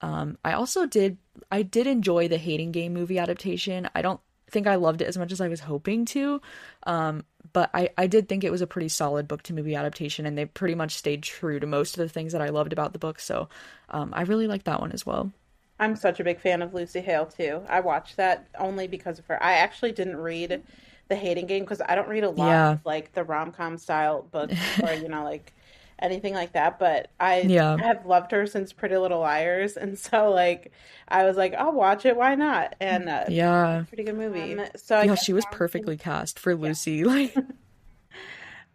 Um, 0.00 0.38
I 0.44 0.54
also 0.54 0.86
did 0.86 1.18
I 1.52 1.62
did 1.62 1.86
enjoy 1.86 2.26
the 2.26 2.36
Hating 2.36 2.72
Game 2.72 2.94
movie 2.94 3.18
adaptation. 3.18 3.88
I 3.94 4.02
don't 4.02 4.20
think 4.50 4.66
I 4.66 4.74
loved 4.74 5.02
it 5.02 5.08
as 5.08 5.16
much 5.16 5.32
as 5.32 5.40
I 5.40 5.48
was 5.48 5.60
hoping 5.60 6.04
to. 6.06 6.40
Um, 6.84 7.24
but 7.54 7.70
I, 7.74 7.88
I 7.96 8.06
did 8.08 8.28
think 8.28 8.44
it 8.44 8.52
was 8.52 8.60
a 8.62 8.66
pretty 8.66 8.88
solid 8.90 9.26
book 9.28 9.42
to 9.44 9.54
movie 9.54 9.74
adaptation 9.76 10.26
and 10.26 10.36
they 10.36 10.44
pretty 10.46 10.74
much 10.74 10.92
stayed 10.96 11.22
true 11.22 11.60
to 11.60 11.66
most 11.66 11.96
of 11.96 12.02
the 12.02 12.08
things 12.10 12.32
that 12.34 12.42
I 12.42 12.50
loved 12.50 12.74
about 12.74 12.92
the 12.92 13.00
book. 13.00 13.20
So 13.20 13.48
um, 13.90 14.12
I 14.14 14.22
really 14.22 14.48
liked 14.48 14.66
that 14.66 14.80
one 14.80 14.92
as 14.92 15.06
well. 15.06 15.32
I'm 15.78 15.96
such 15.96 16.20
a 16.20 16.24
big 16.24 16.40
fan 16.40 16.62
of 16.62 16.72
Lucy 16.74 17.00
Hale 17.00 17.26
too. 17.26 17.62
I 17.68 17.80
watched 17.80 18.16
that 18.16 18.46
only 18.58 18.86
because 18.86 19.18
of 19.18 19.26
her. 19.26 19.42
I 19.42 19.54
actually 19.54 19.92
didn't 19.92 20.16
read 20.16 20.62
The 21.08 21.16
Hating 21.16 21.46
Game 21.46 21.64
because 21.64 21.82
I 21.88 21.94
don't 21.94 22.08
read 22.08 22.24
a 22.24 22.30
lot 22.30 22.46
Yeah. 22.46 22.72
of 22.72 22.84
like 22.84 23.12
the 23.12 23.24
rom 23.24 23.52
com 23.52 23.76
style 23.78 24.22
books 24.30 24.74
or 24.78 24.94
you 24.94 25.08
know 25.08 25.24
like 25.24 25.52
anything 25.98 26.34
like 26.34 26.52
that. 26.52 26.78
But 26.78 27.10
I 27.20 27.42
Yeah. 27.42 27.76
have 27.78 28.06
loved 28.06 28.32
her 28.32 28.46
since 28.46 28.72
Pretty 28.72 28.96
Little 28.96 29.20
Liars, 29.20 29.76
and 29.76 29.98
so 29.98 30.30
like 30.30 30.72
I 31.08 31.24
was 31.24 31.36
like, 31.36 31.54
I'll 31.54 31.72
watch 31.72 32.04
it. 32.06 32.16
Why 32.16 32.34
not? 32.34 32.74
And 32.80 33.08
uh, 33.08 33.24
Yeah. 33.28 33.84
pretty 33.88 34.04
good 34.04 34.16
movie. 34.16 34.56
so 34.76 34.96
I 34.96 35.04
Yeah, 35.04 35.14
she 35.14 35.32
was 35.32 35.44
bouncing- 35.44 35.58
perfectly 35.58 35.96
cast 35.96 36.38
for 36.38 36.54
Lucy. 36.54 37.04
Like 37.04 37.34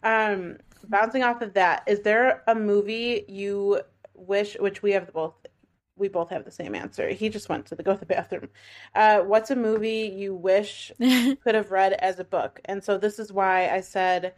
Um, 0.04 0.58
bouncing 0.88 1.24
off 1.24 1.42
of 1.42 1.54
that, 1.56 1.84
is 1.88 2.02
there 2.02 2.44
a 2.48 2.56
movie 2.56 3.26
you 3.28 3.82
wish, 4.16 4.56
which 4.60 4.82
we 4.82 4.92
have 4.94 5.12
both, 5.12 5.34
we 5.98 6.08
both 6.08 6.30
have 6.30 6.46
the 6.46 6.52
same 6.52 6.74
answer. 6.74 7.10
He 7.10 7.28
just 7.28 7.50
went 7.50 7.66
to 7.68 7.76
the 7.76 7.84
go 7.84 7.94
to 7.94 8.00
the 8.00 8.06
bathroom. 8.06 8.48
Uh, 8.96 9.20
what's 9.20 9.52
a 9.52 9.56
movie 9.58 10.14
you 10.16 10.34
wish 10.34 10.92
could 11.00 11.56
have 11.56 11.72
read 11.72 11.94
as 11.94 12.20
a 12.20 12.24
book? 12.24 12.62
And 12.66 12.82
so 12.84 12.98
this 12.98 13.20
is 13.20 13.34
why 13.34 13.68
I 13.68 13.82
said, 13.82 14.34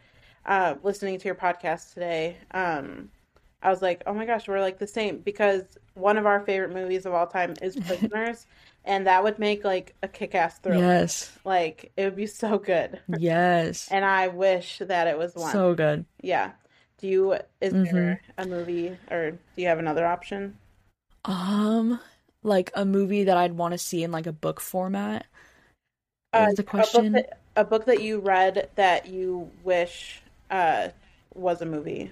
uh, 0.46 0.76
listening 0.84 1.20
to 1.20 1.26
your 1.26 1.36
podcast 1.36 1.94
today, 1.94 2.38
um, 2.52 3.10
I 3.62 3.70
was 3.70 3.82
like, 3.82 4.04
oh 4.08 4.14
my 4.14 4.26
gosh, 4.26 4.48
we're 4.48 4.60
like 4.60 4.80
the 4.80 4.88
same 4.88 5.20
because 5.20 5.64
one 5.94 6.18
of 6.18 6.26
our 6.26 6.40
favorite 6.42 6.74
movies 6.74 7.06
of 7.06 7.14
all 7.14 7.28
time 7.28 7.54
is 7.62 7.76
Prisoners, 7.86 8.48
and 8.86 9.06
that 9.08 9.24
would 9.24 9.38
make 9.40 9.64
like 9.64 9.96
a 10.02 10.08
kick-ass 10.08 10.60
thriller. 10.60 10.80
yes. 10.80 11.32
Like 11.46 11.92
it 11.98 12.06
would 12.06 12.16
be 12.16 12.28
so 12.28 12.58
good. 12.58 13.00
Yes. 13.08 13.88
And 13.92 14.04
I 14.06 14.28
wish 14.30 14.80
that 14.80 15.08
it 15.08 15.18
was 15.18 15.36
one. 15.36 15.52
So 15.52 15.76
good. 15.76 16.06
Yeah. 16.22 16.52
Do 16.98 17.08
you 17.08 17.34
is 17.62 17.74
Mm-hmm. 17.74 17.84
there 17.96 18.22
a 18.38 18.46
movie 18.46 18.98
or 19.10 19.32
do 19.32 19.62
you 19.62 19.68
have 19.68 19.80
another 19.80 20.06
option? 20.06 20.58
Um 21.26 22.00
like 22.44 22.72
a 22.74 22.86
movie 22.86 23.24
that 23.26 23.38
I'd 23.38 23.54
want 23.54 23.74
to 23.74 23.78
see 23.78 24.04
in 24.04 24.12
like 24.12 24.28
a 24.28 24.32
book 24.34 24.60
format. 24.60 25.26
Uh, 26.34 26.54
the 26.54 26.62
A 26.62 26.66
question? 26.66 27.14
book, 27.14 27.24
that, 27.30 27.40
a 27.56 27.64
book 27.66 27.86
that 27.86 28.02
you 28.02 28.20
read 28.20 28.70
that 28.76 29.08
you 29.08 29.52
wish 29.64 30.22
uh 30.52 30.90
was 31.34 31.62
a 31.62 31.66
movie. 31.66 32.12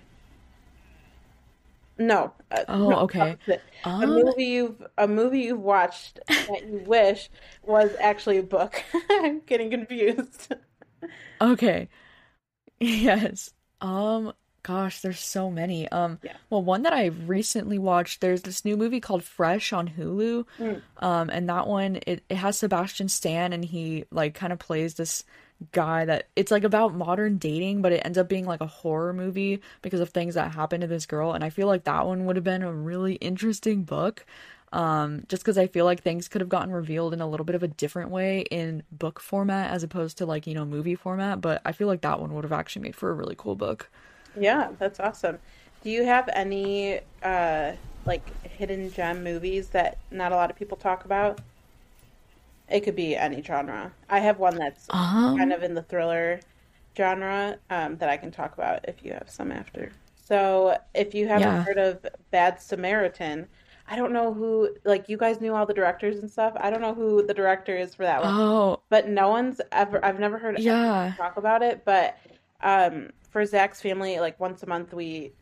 No. 1.97 2.31
Uh, 2.49 2.63
Oh, 2.69 2.89
no, 2.89 2.99
okay. 3.01 3.31
opposite. 3.33 3.61
A 3.83 3.89
Um, 3.89 4.09
movie 4.13 4.45
you've 4.45 4.87
a 4.97 5.07
movie 5.07 5.41
you've 5.41 5.59
watched 5.59 6.19
that 6.27 6.65
you 6.67 6.79
wish 6.85 7.29
was 7.63 7.91
actually 7.99 8.37
a 8.37 8.43
book. 8.43 8.83
I'm 9.09 9.41
getting 9.41 9.69
confused. 9.69 10.53
Okay. 11.41 11.89
Yes. 12.81 13.51
Um 13.81 14.33
gosh, 14.63 15.01
there's 15.01 15.19
so 15.19 15.51
many. 15.51 15.89
Um 15.89 16.19
Yeah. 16.23 16.37
well 16.49 16.63
one 16.63 16.83
that 16.83 16.93
I 16.93 17.07
recently 17.07 17.77
watched, 17.77 18.21
there's 18.21 18.43
this 18.43 18.63
new 18.63 18.77
movie 18.77 19.01
called 19.01 19.23
Fresh 19.23 19.73
on 19.73 19.89
Hulu. 19.89 20.45
Mm. 20.59 20.81
Um 20.99 21.29
and 21.29 21.49
that 21.49 21.67
one 21.67 21.97
it, 22.07 22.23
it 22.29 22.35
has 22.37 22.57
Sebastian 22.57 23.09
Stan 23.09 23.51
and 23.53 23.65
he 23.65 24.05
like 24.11 24.33
kind 24.33 24.53
of 24.53 24.59
plays 24.59 24.93
this 24.95 25.25
guy 25.71 26.05
that 26.05 26.27
it's 26.35 26.51
like 26.51 26.63
about 26.63 26.93
modern 26.93 27.37
dating, 27.37 27.81
but 27.81 27.91
it 27.91 28.01
ends 28.05 28.17
up 28.17 28.29
being 28.29 28.45
like 28.45 28.61
a 28.61 28.67
horror 28.67 29.13
movie 29.13 29.61
because 29.81 29.99
of 29.99 30.09
things 30.09 30.35
that 30.35 30.53
happen 30.53 30.81
to 30.81 30.87
this 30.87 31.05
girl 31.05 31.33
and 31.33 31.43
I 31.43 31.49
feel 31.49 31.67
like 31.67 31.83
that 31.83 32.05
one 32.05 32.25
would 32.25 32.35
have 32.35 32.43
been 32.45 32.63
a 32.63 32.71
really 32.73 33.15
interesting 33.15 33.83
book. 33.83 34.25
Um, 34.71 35.23
just 35.27 35.41
because 35.41 35.57
I 35.57 35.65
feel 35.65 35.85
like 35.85 36.03
things 36.03 36.27
could 36.27 36.41
have 36.41 36.49
gotten 36.49 36.71
revealed 36.71 37.13
in 37.13 37.21
a 37.21 37.27
little 37.27 37.45
bit 37.45 37.55
of 37.55 37.63
a 37.63 37.67
different 37.67 38.11
way 38.11 38.41
in 38.51 38.83
book 38.91 39.19
format 39.19 39.71
as 39.71 39.81
opposed 39.81 40.17
to 40.19 40.27
like, 40.27 40.45
you 40.45 40.53
know, 40.53 40.63
movie 40.65 40.95
format. 40.95 41.41
But 41.41 41.61
I 41.65 41.71
feel 41.71 41.87
like 41.87 42.01
that 42.01 42.19
one 42.19 42.33
would 42.35 42.43
have 42.43 42.51
actually 42.51 42.83
made 42.83 42.95
for 42.95 43.09
a 43.09 43.13
really 43.13 43.35
cool 43.37 43.55
book. 43.55 43.89
Yeah, 44.35 44.71
that's 44.77 44.99
awesome. 44.99 45.39
Do 45.81 45.89
you 45.89 46.03
have 46.05 46.29
any 46.33 46.99
uh 47.23 47.73
like 48.05 48.31
hidden 48.43 48.91
gem 48.91 49.23
movies 49.23 49.69
that 49.69 49.99
not 50.11 50.31
a 50.31 50.35
lot 50.35 50.49
of 50.49 50.55
people 50.57 50.77
talk 50.77 51.05
about? 51.05 51.41
It 52.69 52.81
could 52.81 52.95
be 52.95 53.15
any 53.15 53.41
genre. 53.43 53.93
I 54.09 54.19
have 54.19 54.39
one 54.39 54.57
that's 54.57 54.89
Um, 54.89 55.35
kind 55.37 55.53
of 55.53 55.63
in 55.63 55.73
the 55.75 55.83
thriller 55.83 56.45
genre 56.97 57.59
um, 57.69 57.97
that 57.97 58.09
I 58.09 58.17
can 58.17 58.31
talk 58.31 58.53
about 58.53 58.87
if 58.87 59.03
you 59.03 59.13
have 59.13 59.29
some 59.29 59.51
after. 59.51 59.93
So, 60.15 60.77
if 60.93 61.15
you 61.15 61.27
haven't 61.27 61.55
Yeah. 61.55 61.65
heard 61.65 61.77
of 61.79 62.05
Bad 62.31 62.61
Samaritan, 62.61 63.47
I 63.87 63.95
don't 63.95 64.13
know 64.13 64.33
who, 64.33 64.75
like, 64.85 65.09
you 65.09 65.17
guys 65.17 65.41
knew 65.41 65.55
all 65.55 65.65
the 65.65 65.73
directors 65.73 66.19
and 66.19 66.29
stuff. 66.29 66.53
I 66.59 66.69
don't 66.69 66.81
know 66.81 66.93
who 66.93 67.25
the 67.25 67.33
director 67.33 67.75
is 67.75 67.95
for 67.95 68.03
that 68.03 68.21
one, 68.21 68.33
Oh, 68.33 68.83
but 68.89 69.07
no 69.09 69.29
one's 69.29 69.61
ever, 69.71 70.03
I've 70.05 70.19
never 70.19 70.37
heard 70.39 70.55
yeah. 70.55 71.15
talk 71.17 71.37
about 71.37 71.63
it, 71.63 71.85
but 71.85 72.17
um, 72.61 73.09
for 73.29 73.45
Zach's 73.45 73.81
family, 73.81 74.19
like 74.19 74.39
once 74.39 74.63
a 74.63 74.67
month 74.67 74.93
we 74.93 75.33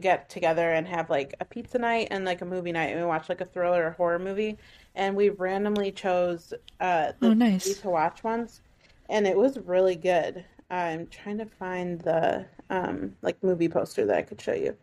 get 0.00 0.28
together 0.28 0.72
and 0.72 0.86
have 0.88 1.10
like 1.10 1.34
a 1.40 1.44
pizza 1.44 1.78
night 1.78 2.08
and 2.10 2.24
like 2.24 2.42
a 2.42 2.44
movie 2.44 2.72
night, 2.72 2.86
and 2.90 3.00
we 3.00 3.06
watch 3.06 3.28
like 3.28 3.40
a 3.40 3.44
thriller 3.46 3.86
or 3.86 3.90
horror 3.92 4.18
movie, 4.18 4.58
and 4.96 5.14
we 5.14 5.28
randomly 5.28 5.92
chose 5.92 6.52
uh, 6.80 7.12
the 7.20 7.28
Oh, 7.28 7.34
nice. 7.34 7.66
movie 7.66 7.80
to 7.82 7.90
watch 7.90 8.24
ones, 8.24 8.62
and 9.08 9.26
it 9.26 9.36
was 9.36 9.58
really 9.58 9.94
good. 9.94 10.44
I'm 10.70 11.06
trying 11.06 11.38
to 11.38 11.46
find 11.46 12.00
the 12.00 12.46
um, 12.70 13.14
like 13.22 13.40
movie 13.44 13.68
poster 13.68 14.04
that 14.06 14.16
I 14.16 14.22
could 14.22 14.40
show 14.40 14.54
you. 14.54 14.76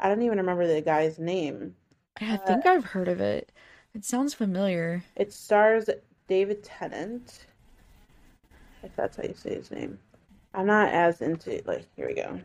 I 0.00 0.08
don't 0.08 0.22
even 0.22 0.38
remember 0.38 0.66
the 0.66 0.80
guy's 0.80 1.18
name. 1.18 1.74
I 2.20 2.36
think 2.36 2.64
I've 2.64 2.84
heard 2.84 3.08
of 3.08 3.20
it. 3.20 3.52
It 3.94 4.04
sounds 4.04 4.32
familiar. 4.32 5.04
It 5.16 5.32
stars 5.32 5.90
David 6.28 6.62
Tennant, 6.62 7.46
if 8.82 8.94
that's 8.96 9.16
how 9.16 9.24
you 9.24 9.34
say 9.34 9.54
his 9.54 9.70
name. 9.70 9.98
I'm 10.54 10.66
not 10.66 10.92
as 10.92 11.20
into 11.20 11.62
like. 11.66 11.86
Here 11.96 12.06
we 12.08 12.14
go. 12.14 12.40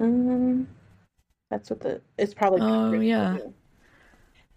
Um, 0.00 0.66
that's 1.50 1.70
what 1.70 1.80
the. 1.80 2.00
It's 2.18 2.34
probably. 2.34 2.60
Oh, 2.62 2.92
yeah. 2.92 3.38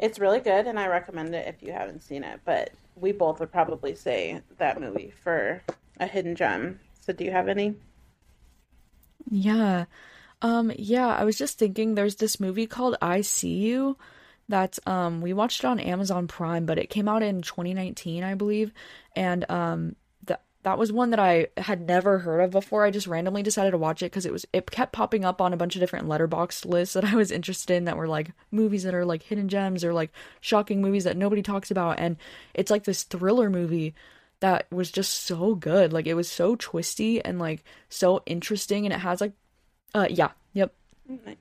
It's 0.03 0.19
really 0.19 0.41
good, 0.41 0.67
and 0.67 0.77
I 0.77 0.87
recommend 0.87 1.33
it 1.33 1.47
if 1.47 1.63
you 1.65 1.71
haven't 1.71 2.03
seen 2.03 2.25
it. 2.25 2.41
But 2.43 2.71
we 2.97 3.13
both 3.13 3.39
would 3.39 3.53
probably 3.53 3.95
say 3.95 4.41
that 4.57 4.81
movie 4.81 5.13
for 5.23 5.61
a 5.97 6.05
hidden 6.07 6.35
gem. 6.35 6.81
So, 6.99 7.13
do 7.13 7.23
you 7.23 7.31
have 7.31 7.47
any? 7.47 7.75
Yeah. 9.31 9.85
Um, 10.41 10.73
yeah, 10.77 11.07
I 11.07 11.23
was 11.23 11.37
just 11.37 11.57
thinking 11.57 11.95
there's 11.95 12.17
this 12.17 12.37
movie 12.37 12.67
called 12.67 12.97
I 13.01 13.21
See 13.21 13.53
You 13.53 13.97
that's 14.49 14.77
um 14.85 15.21
we 15.21 15.31
watched 15.31 15.63
it 15.63 15.67
on 15.67 15.79
Amazon 15.79 16.27
Prime, 16.27 16.65
but 16.65 16.77
it 16.77 16.89
came 16.89 17.07
out 17.07 17.23
in 17.23 17.41
2019, 17.41 18.25
I 18.25 18.33
believe. 18.35 18.73
And 19.15 19.49
um 19.49 19.95
that 20.63 20.77
was 20.77 20.91
one 20.91 21.09
that 21.11 21.19
I 21.19 21.47
had 21.57 21.87
never 21.87 22.19
heard 22.19 22.39
of 22.39 22.51
before. 22.51 22.85
I 22.85 22.91
just 22.91 23.07
randomly 23.07 23.43
decided 23.43 23.71
to 23.71 23.77
watch 23.77 24.01
it 24.01 24.07
because 24.07 24.25
it 24.25 24.31
was 24.31 24.45
it 24.53 24.71
kept 24.71 24.93
popping 24.93 25.25
up 25.25 25.41
on 25.41 25.53
a 25.53 25.57
bunch 25.57 25.75
of 25.75 25.81
different 25.81 26.07
Letterboxd 26.07 26.65
lists 26.65 26.93
that 26.93 27.03
I 27.13 27.15
was 27.15 27.31
interested 27.31 27.75
in 27.75 27.85
that 27.85 27.97
were 27.97 28.07
like 28.07 28.31
movies 28.51 28.83
that 28.83 28.95
are 28.95 29.05
like 29.05 29.23
hidden 29.23 29.49
gems 29.49 29.83
or 29.83 29.93
like 29.93 30.11
shocking 30.41 30.81
movies 30.81 31.03
that 31.03 31.17
nobody 31.17 31.41
talks 31.41 31.69
about 31.69 31.99
and 31.99 32.17
it's 32.53 32.71
like 32.71 32.85
this 32.85 33.03
thriller 33.03 33.49
movie 33.49 33.93
that 34.39 34.67
was 34.71 34.91
just 34.91 35.25
so 35.25 35.55
good. 35.55 35.93
Like 35.93 36.07
it 36.07 36.15
was 36.15 36.31
so 36.31 36.55
twisty 36.55 37.23
and 37.23 37.39
like 37.39 37.63
so 37.89 38.23
interesting 38.25 38.85
and 38.85 38.93
it 38.93 38.99
has 38.99 39.21
like 39.21 39.33
uh 39.93 40.07
yeah, 40.09 40.31
yep. 40.53 40.73
Nice. 41.07 41.35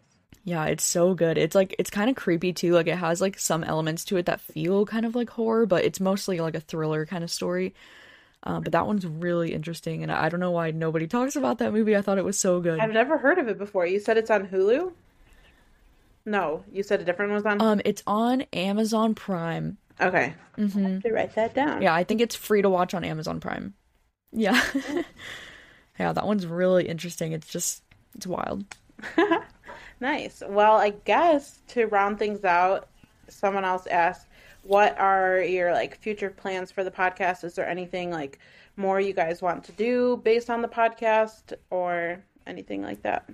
Yeah, 0.44 0.64
it's 0.64 0.84
so 0.84 1.14
good. 1.14 1.38
It's 1.38 1.54
like 1.54 1.76
it's 1.78 1.90
kind 1.90 2.10
of 2.10 2.16
creepy 2.16 2.52
too. 2.52 2.72
Like 2.72 2.88
it 2.88 2.98
has 2.98 3.20
like 3.20 3.38
some 3.38 3.62
elements 3.62 4.04
to 4.06 4.16
it 4.16 4.26
that 4.26 4.40
feel 4.40 4.84
kind 4.84 5.06
of 5.06 5.14
like 5.14 5.30
horror, 5.30 5.66
but 5.66 5.84
it's 5.84 6.00
mostly 6.00 6.40
like 6.40 6.56
a 6.56 6.60
thriller 6.60 7.06
kind 7.06 7.22
of 7.22 7.30
story. 7.30 7.74
Uh, 8.44 8.58
but 8.60 8.72
that 8.72 8.86
one's 8.86 9.06
really 9.06 9.54
interesting, 9.54 10.02
and 10.02 10.10
I 10.10 10.24
I 10.24 10.28
don't 10.28 10.40
know 10.40 10.50
why 10.50 10.70
nobody 10.72 11.06
talks 11.06 11.36
about 11.36 11.58
that 11.58 11.72
movie. 11.72 11.96
I 11.96 12.02
thought 12.02 12.18
it 12.18 12.24
was 12.24 12.38
so 12.38 12.60
good. 12.60 12.80
I've 12.80 12.90
never 12.92 13.18
heard 13.18 13.38
of 13.38 13.48
it 13.48 13.56
before. 13.58 13.86
You 13.86 14.00
said 14.00 14.16
it's 14.18 14.30
on 14.30 14.48
Hulu. 14.48 14.92
No, 16.24 16.64
you 16.70 16.82
said 16.82 17.00
a 17.00 17.04
different 17.04 17.30
one 17.32 17.36
was 17.36 17.46
on. 17.46 17.60
Um, 17.60 17.80
it's 17.84 18.02
on 18.06 18.42
Amazon 18.52 19.14
Prime. 19.14 19.78
okay, 20.00 20.34
Mm-hmm. 20.58 20.86
I 20.86 20.90
have 20.90 21.02
to 21.02 21.12
write 21.12 21.34
that 21.34 21.54
down. 21.54 21.82
Yeah, 21.82 21.94
I 21.94 22.04
think 22.04 22.20
it's 22.20 22.34
free 22.36 22.62
to 22.62 22.68
watch 22.70 22.94
on 22.94 23.04
Amazon 23.04 23.40
Prime. 23.40 23.74
Yeah, 24.32 24.60
yeah, 25.98 26.12
that 26.12 26.26
one's 26.26 26.46
really 26.46 26.88
interesting. 26.88 27.32
It's 27.32 27.48
just 27.48 27.82
it's 28.14 28.26
wild. 28.26 28.64
Nice. 30.00 30.42
Well, 30.44 30.78
I 30.78 30.90
guess 30.90 31.60
to 31.68 31.86
round 31.86 32.18
things 32.18 32.44
out, 32.44 32.88
someone 33.28 33.64
else 33.64 33.86
asked, 33.86 34.26
"What 34.62 34.98
are 34.98 35.40
your 35.40 35.72
like 35.72 35.98
future 35.98 36.30
plans 36.30 36.70
for 36.70 36.84
the 36.84 36.90
podcast? 36.90 37.44
Is 37.44 37.54
there 37.54 37.68
anything 37.68 38.10
like 38.10 38.38
more 38.76 39.00
you 39.00 39.12
guys 39.12 39.42
want 39.42 39.64
to 39.64 39.72
do 39.72 40.20
based 40.24 40.50
on 40.50 40.62
the 40.62 40.68
podcast 40.68 41.52
or 41.70 42.22
anything 42.46 42.82
like 42.82 43.02
that?" 43.02 43.28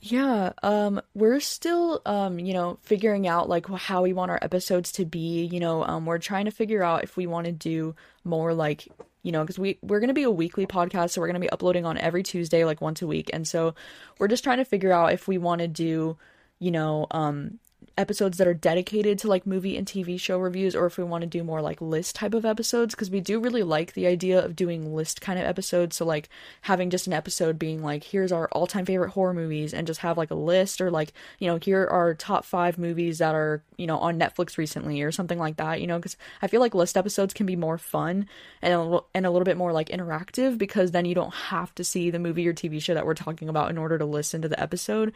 Yeah, 0.00 0.52
um, 0.62 1.00
we're 1.14 1.40
still, 1.40 2.02
um, 2.06 2.38
you 2.38 2.52
know, 2.54 2.78
figuring 2.82 3.26
out 3.26 3.48
like 3.48 3.66
how 3.68 4.02
we 4.02 4.12
want 4.12 4.30
our 4.30 4.38
episodes 4.42 4.92
to 4.92 5.04
be. 5.04 5.44
You 5.46 5.60
know, 5.60 5.84
um, 5.84 6.06
we're 6.06 6.18
trying 6.18 6.44
to 6.44 6.50
figure 6.50 6.82
out 6.82 7.02
if 7.02 7.16
we 7.16 7.26
want 7.26 7.46
to 7.46 7.52
do 7.52 7.94
more 8.24 8.54
like, 8.54 8.86
you 9.22 9.32
know, 9.32 9.42
because 9.42 9.58
we 9.58 9.78
we're 9.82 10.00
gonna 10.00 10.14
be 10.14 10.22
a 10.22 10.30
weekly 10.30 10.66
podcast, 10.66 11.10
so 11.10 11.20
we're 11.20 11.26
gonna 11.26 11.40
be 11.40 11.50
uploading 11.50 11.84
on 11.84 11.98
every 11.98 12.22
Tuesday, 12.22 12.64
like 12.64 12.80
once 12.80 13.02
a 13.02 13.06
week, 13.06 13.30
and 13.32 13.46
so 13.46 13.74
we're 14.18 14.28
just 14.28 14.44
trying 14.44 14.58
to 14.58 14.64
figure 14.64 14.92
out 14.92 15.12
if 15.12 15.26
we 15.26 15.38
want 15.38 15.60
to 15.60 15.68
do, 15.68 16.16
you 16.60 16.70
know, 16.70 17.06
um, 17.10 17.58
episodes 17.98 18.38
that 18.38 18.46
are 18.46 18.54
dedicated 18.54 19.18
to 19.18 19.28
like 19.28 19.46
movie 19.46 19.76
and 19.76 19.86
TV 19.86 20.18
show 20.18 20.38
reviews 20.38 20.76
or 20.76 20.86
if 20.86 20.96
we 20.96 21.04
want 21.04 21.22
to 21.22 21.26
do 21.26 21.42
more 21.42 21.60
like 21.60 21.80
list 21.80 22.14
type 22.14 22.32
of 22.32 22.44
episodes 22.44 22.94
because 22.94 23.10
we 23.10 23.20
do 23.20 23.40
really 23.40 23.64
like 23.64 23.92
the 23.92 24.06
idea 24.06 24.42
of 24.42 24.54
doing 24.54 24.94
list 24.94 25.20
kind 25.20 25.38
of 25.38 25.44
episodes. 25.44 25.96
So 25.96 26.04
like 26.04 26.28
having 26.62 26.90
just 26.90 27.08
an 27.08 27.12
episode 27.12 27.58
being 27.58 27.82
like 27.82 28.04
here's 28.04 28.30
our 28.30 28.48
all-time 28.52 28.86
favorite 28.86 29.10
horror 29.10 29.34
movies 29.34 29.74
and 29.74 29.86
just 29.86 30.00
have 30.00 30.16
like 30.16 30.30
a 30.30 30.36
list 30.36 30.80
or 30.80 30.90
like 30.90 31.12
you 31.40 31.48
know 31.48 31.58
here 31.60 31.86
are 31.86 32.14
top 32.14 32.44
5 32.44 32.78
movies 32.78 33.18
that 33.18 33.34
are 33.34 33.62
you 33.76 33.86
know 33.86 33.98
on 33.98 34.18
Netflix 34.18 34.56
recently 34.56 35.02
or 35.02 35.10
something 35.10 35.38
like 35.38 35.56
that 35.56 35.80
you 35.80 35.88
know 35.88 36.00
cuz 36.00 36.16
I 36.40 36.46
feel 36.46 36.60
like 36.60 36.74
list 36.74 36.96
episodes 36.96 37.34
can 37.34 37.46
be 37.46 37.56
more 37.56 37.78
fun 37.78 38.28
and 38.62 39.00
and 39.12 39.26
a 39.26 39.30
little 39.30 39.44
bit 39.44 39.56
more 39.56 39.72
like 39.72 39.88
interactive 39.88 40.56
because 40.56 40.92
then 40.92 41.04
you 41.04 41.16
don't 41.16 41.34
have 41.34 41.74
to 41.74 41.82
see 41.82 42.10
the 42.10 42.20
movie 42.20 42.46
or 42.46 42.54
TV 42.54 42.80
show 42.80 42.94
that 42.94 43.06
we're 43.06 43.14
talking 43.14 43.48
about 43.48 43.70
in 43.70 43.78
order 43.78 43.98
to 43.98 44.04
listen 44.04 44.40
to 44.42 44.48
the 44.48 44.60
episode 44.60 45.12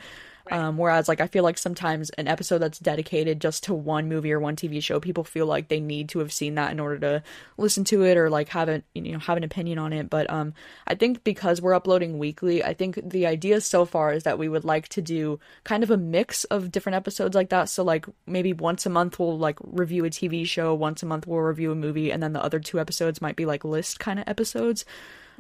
Right. 0.51 0.59
Um, 0.59 0.77
whereas, 0.77 1.09
like, 1.09 1.21
I 1.21 1.27
feel 1.29 1.45
like 1.45 1.59
sometimes 1.59 2.11
an 2.11 2.27
episode 2.27 2.59
that's 2.59 2.79
dedicated 2.79 3.41
just 3.41 3.65
to 3.65 3.75
one 3.75 4.09
movie 4.09 4.33
or 4.33 4.41
one 4.41 4.57
TV 4.57 4.83
show, 4.83 4.99
people 4.99 5.25
feel 5.25 5.47
like 5.47 5.69
they 5.69 5.81
need 5.81 6.09
to 6.11 6.19
have 6.19 6.33
seen 6.33 6.57
that 6.57 6.73
in 6.73 6.81
order 6.81 6.99
to 6.99 7.23
listen 7.57 7.85
to 7.85 8.03
it 8.03 8.17
or 8.17 8.29
like 8.29 8.49
have 8.49 8.69
an 8.69 8.83
you 8.95 9.13
know 9.13 9.19
have 9.19 9.37
an 9.37 9.45
opinion 9.45 9.79
on 9.79 9.93
it. 9.93 10.11
But 10.11 10.29
um, 10.31 10.55
I 10.87 10.95
think 10.95 11.23
because 11.25 11.61
we're 11.61 11.75
uploading 11.75 12.19
weekly, 12.19 12.65
I 12.65 12.75
think 12.75 12.99
the 13.03 13.27
idea 13.27 13.61
so 13.61 13.85
far 13.85 14.13
is 14.13 14.25
that 14.25 14.39
we 14.39 14.49
would 14.49 14.65
like 14.65 14.89
to 14.91 15.03
do 15.03 15.39
kind 15.65 15.83
of 15.83 15.91
a 15.91 15.97
mix 15.97 16.45
of 16.45 16.73
different 16.73 16.97
episodes 16.97 17.35
like 17.35 17.51
that. 17.51 17.69
So 17.69 17.85
like 17.85 18.07
maybe 18.27 18.53
once 18.53 18.87
a 18.87 18.91
month 18.91 19.19
we'll 19.19 19.39
like 19.39 19.59
review 19.63 20.05
a 20.05 20.11
TV 20.11 20.47
show, 20.47 20.75
once 20.75 21.03
a 21.03 21.07
month 21.07 21.27
we'll 21.27 21.41
review 21.41 21.73
a 21.73 21.77
movie, 21.77 22.11
and 22.11 22.23
then 22.23 22.33
the 22.33 22.43
other 22.43 22.59
two 22.59 22.81
episodes 22.81 23.23
might 23.23 23.37
be 23.37 23.47
like 23.47 23.65
list 23.65 24.01
kind 24.01 24.19
of 24.19 24.29
episodes. 24.29 24.85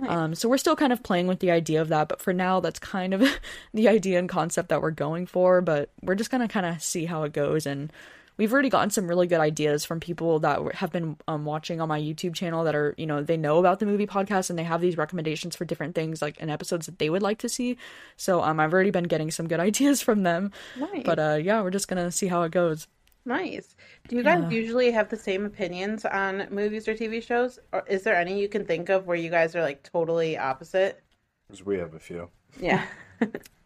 Um, 0.08 0.34
so 0.34 0.48
we're 0.48 0.58
still 0.58 0.76
kind 0.76 0.92
of 0.92 1.02
playing 1.02 1.26
with 1.26 1.40
the 1.40 1.50
idea 1.50 1.80
of 1.80 1.88
that, 1.88 2.08
but 2.08 2.20
for 2.20 2.32
now, 2.32 2.60
that's 2.60 2.78
kind 2.78 3.14
of 3.14 3.22
the 3.74 3.88
idea 3.88 4.18
and 4.18 4.28
concept 4.28 4.68
that 4.68 4.82
we're 4.82 4.90
going 4.90 5.26
for. 5.26 5.60
But 5.60 5.90
we're 6.02 6.14
just 6.14 6.30
gonna 6.30 6.48
kind 6.48 6.66
of 6.66 6.82
see 6.82 7.06
how 7.06 7.22
it 7.24 7.32
goes, 7.32 7.66
and 7.66 7.92
we've 8.36 8.52
already 8.52 8.68
gotten 8.68 8.90
some 8.90 9.06
really 9.06 9.26
good 9.26 9.40
ideas 9.40 9.84
from 9.84 10.00
people 10.00 10.40
that 10.40 10.74
have 10.74 10.90
been 10.90 11.16
um, 11.28 11.44
watching 11.44 11.80
on 11.80 11.88
my 11.88 12.00
YouTube 12.00 12.34
channel 12.34 12.64
that 12.64 12.74
are, 12.74 12.94
you 12.96 13.06
know, 13.06 13.22
they 13.22 13.36
know 13.36 13.58
about 13.58 13.78
the 13.78 13.86
movie 13.86 14.06
podcast 14.06 14.50
and 14.50 14.58
they 14.58 14.64
have 14.64 14.80
these 14.80 14.96
recommendations 14.96 15.54
for 15.54 15.64
different 15.64 15.94
things, 15.94 16.22
like 16.22 16.38
in 16.38 16.50
episodes 16.50 16.86
that 16.86 16.98
they 16.98 17.10
would 17.10 17.22
like 17.22 17.38
to 17.38 17.48
see. 17.48 17.76
So 18.16 18.42
um, 18.42 18.58
I've 18.58 18.72
already 18.72 18.90
been 18.90 19.04
getting 19.04 19.30
some 19.30 19.48
good 19.48 19.60
ideas 19.68 20.02
from 20.02 20.22
them. 20.22 20.50
Nice. 20.76 21.02
But 21.04 21.18
uh, 21.18 21.38
yeah, 21.40 21.62
we're 21.62 21.70
just 21.70 21.88
gonna 21.88 22.10
see 22.10 22.28
how 22.28 22.42
it 22.42 22.52
goes. 22.52 22.88
Nice. 23.24 23.76
Do 24.08 24.16
you 24.16 24.22
guys 24.22 24.42
yeah. 24.42 24.50
usually 24.50 24.90
have 24.90 25.08
the 25.08 25.16
same 25.16 25.44
opinions 25.46 26.04
on 26.04 26.48
movies 26.50 26.88
or 26.88 26.94
TV 26.94 27.22
shows? 27.22 27.58
Or 27.72 27.84
is 27.86 28.02
there 28.02 28.16
any 28.16 28.40
you 28.40 28.48
can 28.48 28.64
think 28.64 28.88
of 28.88 29.06
where 29.06 29.16
you 29.16 29.30
guys 29.30 29.54
are 29.54 29.62
like 29.62 29.82
totally 29.82 30.36
opposite? 30.36 31.02
Because 31.46 31.64
we 31.64 31.78
have 31.78 31.94
a 31.94 32.00
few. 32.00 32.28
Yeah. 32.60 32.84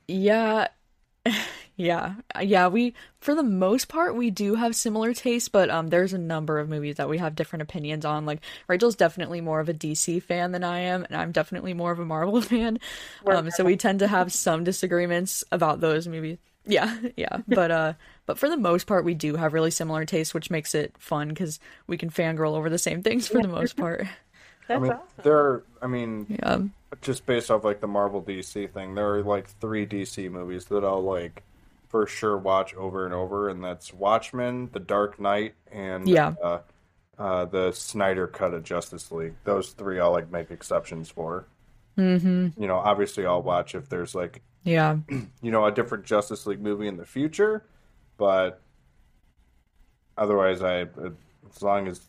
yeah. 0.09 0.69
Yeah. 1.79 2.15
Yeah, 2.41 2.69
we 2.69 2.95
for 3.21 3.35
the 3.35 3.43
most 3.43 3.89
part 3.89 4.17
we 4.17 4.31
do 4.31 4.55
have 4.55 4.75
similar 4.75 5.13
tastes, 5.13 5.51
but 5.51 5.69
um 5.69 5.89
there's 5.89 6.15
a 6.15 6.19
number 6.19 6.59
of 6.59 6.71
movies 6.71 6.97
that 6.97 7.09
we 7.09 7.19
have 7.19 7.35
different 7.35 7.63
opinions 7.63 8.07
on. 8.07 8.25
Like 8.25 8.41
Rachel's 8.67 8.97
definitely 8.97 9.43
more 9.43 9.61
of 9.61 9.69
a 9.69 9.75
DC 9.75 10.23
fan 10.23 10.53
than 10.53 10.65
I 10.65 10.81
am, 10.81 11.05
and 11.05 11.15
I'm 11.15 11.33
definitely 11.33 11.75
more 11.75 11.93
of 11.93 11.99
a 11.99 12.07
Marvel 12.07 12.41
fan. 12.41 12.79
Um 13.27 13.51
so 13.51 13.63
we 13.63 13.77
tend 13.77 13.99
to 13.99 14.09
have 14.09 14.33
some 14.33 14.65
disagreements 14.65 15.45
about 15.53 15.81
those 15.81 16.09
movies. 16.09 16.39
Yeah, 16.67 16.97
yeah. 17.17 17.39
But 17.49 17.71
uh 17.71 17.93
but 18.27 18.39
for 18.39 18.49
the 18.49 18.57
most 18.57 18.87
part 18.87 19.05
we 19.05 19.15
do 19.15 19.37
have 19.37 19.53
really 19.53 19.71
similar 19.71 20.05
tastes, 20.05 20.35
which 20.35 20.51
makes 20.51 20.75
it 20.75 20.95
fun 20.99 21.35
cuz 21.35 21.61
we 21.87 21.97
can 21.97 22.11
fangirl 22.11 22.55
over 22.55 22.69
the 22.69 22.79
same 22.79 23.03
things 23.03 23.29
for 23.29 23.41
the 23.41 23.49
most 23.49 23.77
part. 23.77 24.07
That's 24.69 24.79
I 24.79 24.83
mean, 24.83 24.93
awesome. 24.93 25.07
there 25.23 25.39
are, 25.39 25.65
I 25.81 25.87
mean, 25.87 26.27
yeah. 26.29 26.59
just 27.01 27.25
based 27.25 27.53
off 27.53 27.63
like 27.63 27.81
the 27.81 27.87
Marvel 27.87 28.21
DC 28.21 28.69
thing, 28.73 28.97
there 28.97 29.15
are 29.15 29.23
like 29.23 29.49
three 29.61 29.87
DC 29.87 30.29
movies 30.29 30.65
that 30.67 30.85
I'll 30.85 31.05
like 31.05 31.45
for 31.89 32.07
sure 32.07 32.37
watch 32.37 32.75
over 32.75 33.05
and 33.05 33.15
over, 33.15 33.49
and 33.49 33.63
that's 33.63 33.95
Watchmen, 33.95 34.69
The 34.73 34.81
Dark 34.81 35.21
Knight, 35.21 35.55
and 35.71 36.09
yeah. 36.09 36.35
Uh, 36.43 36.59
uh, 37.19 37.45
the 37.47 37.73
Snyder 37.73 38.27
cut 38.27 38.53
of 38.53 38.63
Justice 38.63 39.11
League. 39.11 39.35
Those 39.45 39.71
three 39.71 40.01
I'll 40.01 40.13
like 40.13 40.31
make 40.31 40.51
exceptions 40.51 41.09
for. 41.09 41.47
Mm-hmm. 41.97 42.61
You 42.61 42.69
know, 42.69 42.77
obviously 42.77 43.25
I'll 43.25 43.43
watch 43.43 43.75
if 43.75 43.89
there's 43.89 44.15
like 44.15 44.43
yeah, 44.67 44.97
you 45.43 45.51
know, 45.51 45.65
a 45.65 45.73
different 45.73 46.05
Justice 46.05 46.47
League 46.47 46.61
movie 46.61 46.89
in 46.89 46.97
the 46.97 47.07
future, 47.07 47.65
but 48.19 48.61
otherwise, 50.19 50.63
I 50.63 50.87
as 51.49 51.63
long 51.63 51.87
as 51.87 52.09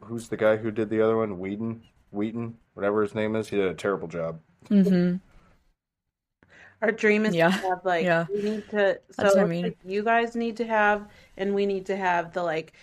who's 0.00 0.28
the 0.28 0.36
guy 0.36 0.56
who 0.56 0.70
did 0.70 0.90
the 0.90 1.00
other 1.00 1.16
one, 1.16 1.38
Whedon, 1.38 1.82
Wheaton, 2.10 2.56
whatever 2.74 3.02
his 3.02 3.14
name 3.14 3.34
is, 3.34 3.48
he 3.48 3.56
did 3.56 3.68
a 3.68 3.74
terrible 3.74 4.06
job. 4.06 4.38
Mm-hmm. 4.68 5.16
Our 6.82 6.92
dream 6.92 7.24
is 7.24 7.34
yeah. 7.34 7.48
to 7.48 7.52
have 7.52 7.84
like 7.84 8.04
yeah. 8.04 8.26
we 8.28 8.42
need 8.42 8.68
to. 8.70 9.00
So 9.12 9.40
I 9.40 9.44
mean. 9.46 9.64
like, 9.64 9.78
you 9.86 10.02
guys 10.02 10.36
need 10.36 10.58
to 10.58 10.66
have, 10.66 11.08
and 11.38 11.54
we 11.54 11.64
need 11.64 11.86
to 11.86 11.96
have 11.96 12.34
the 12.34 12.42
like 12.42 12.74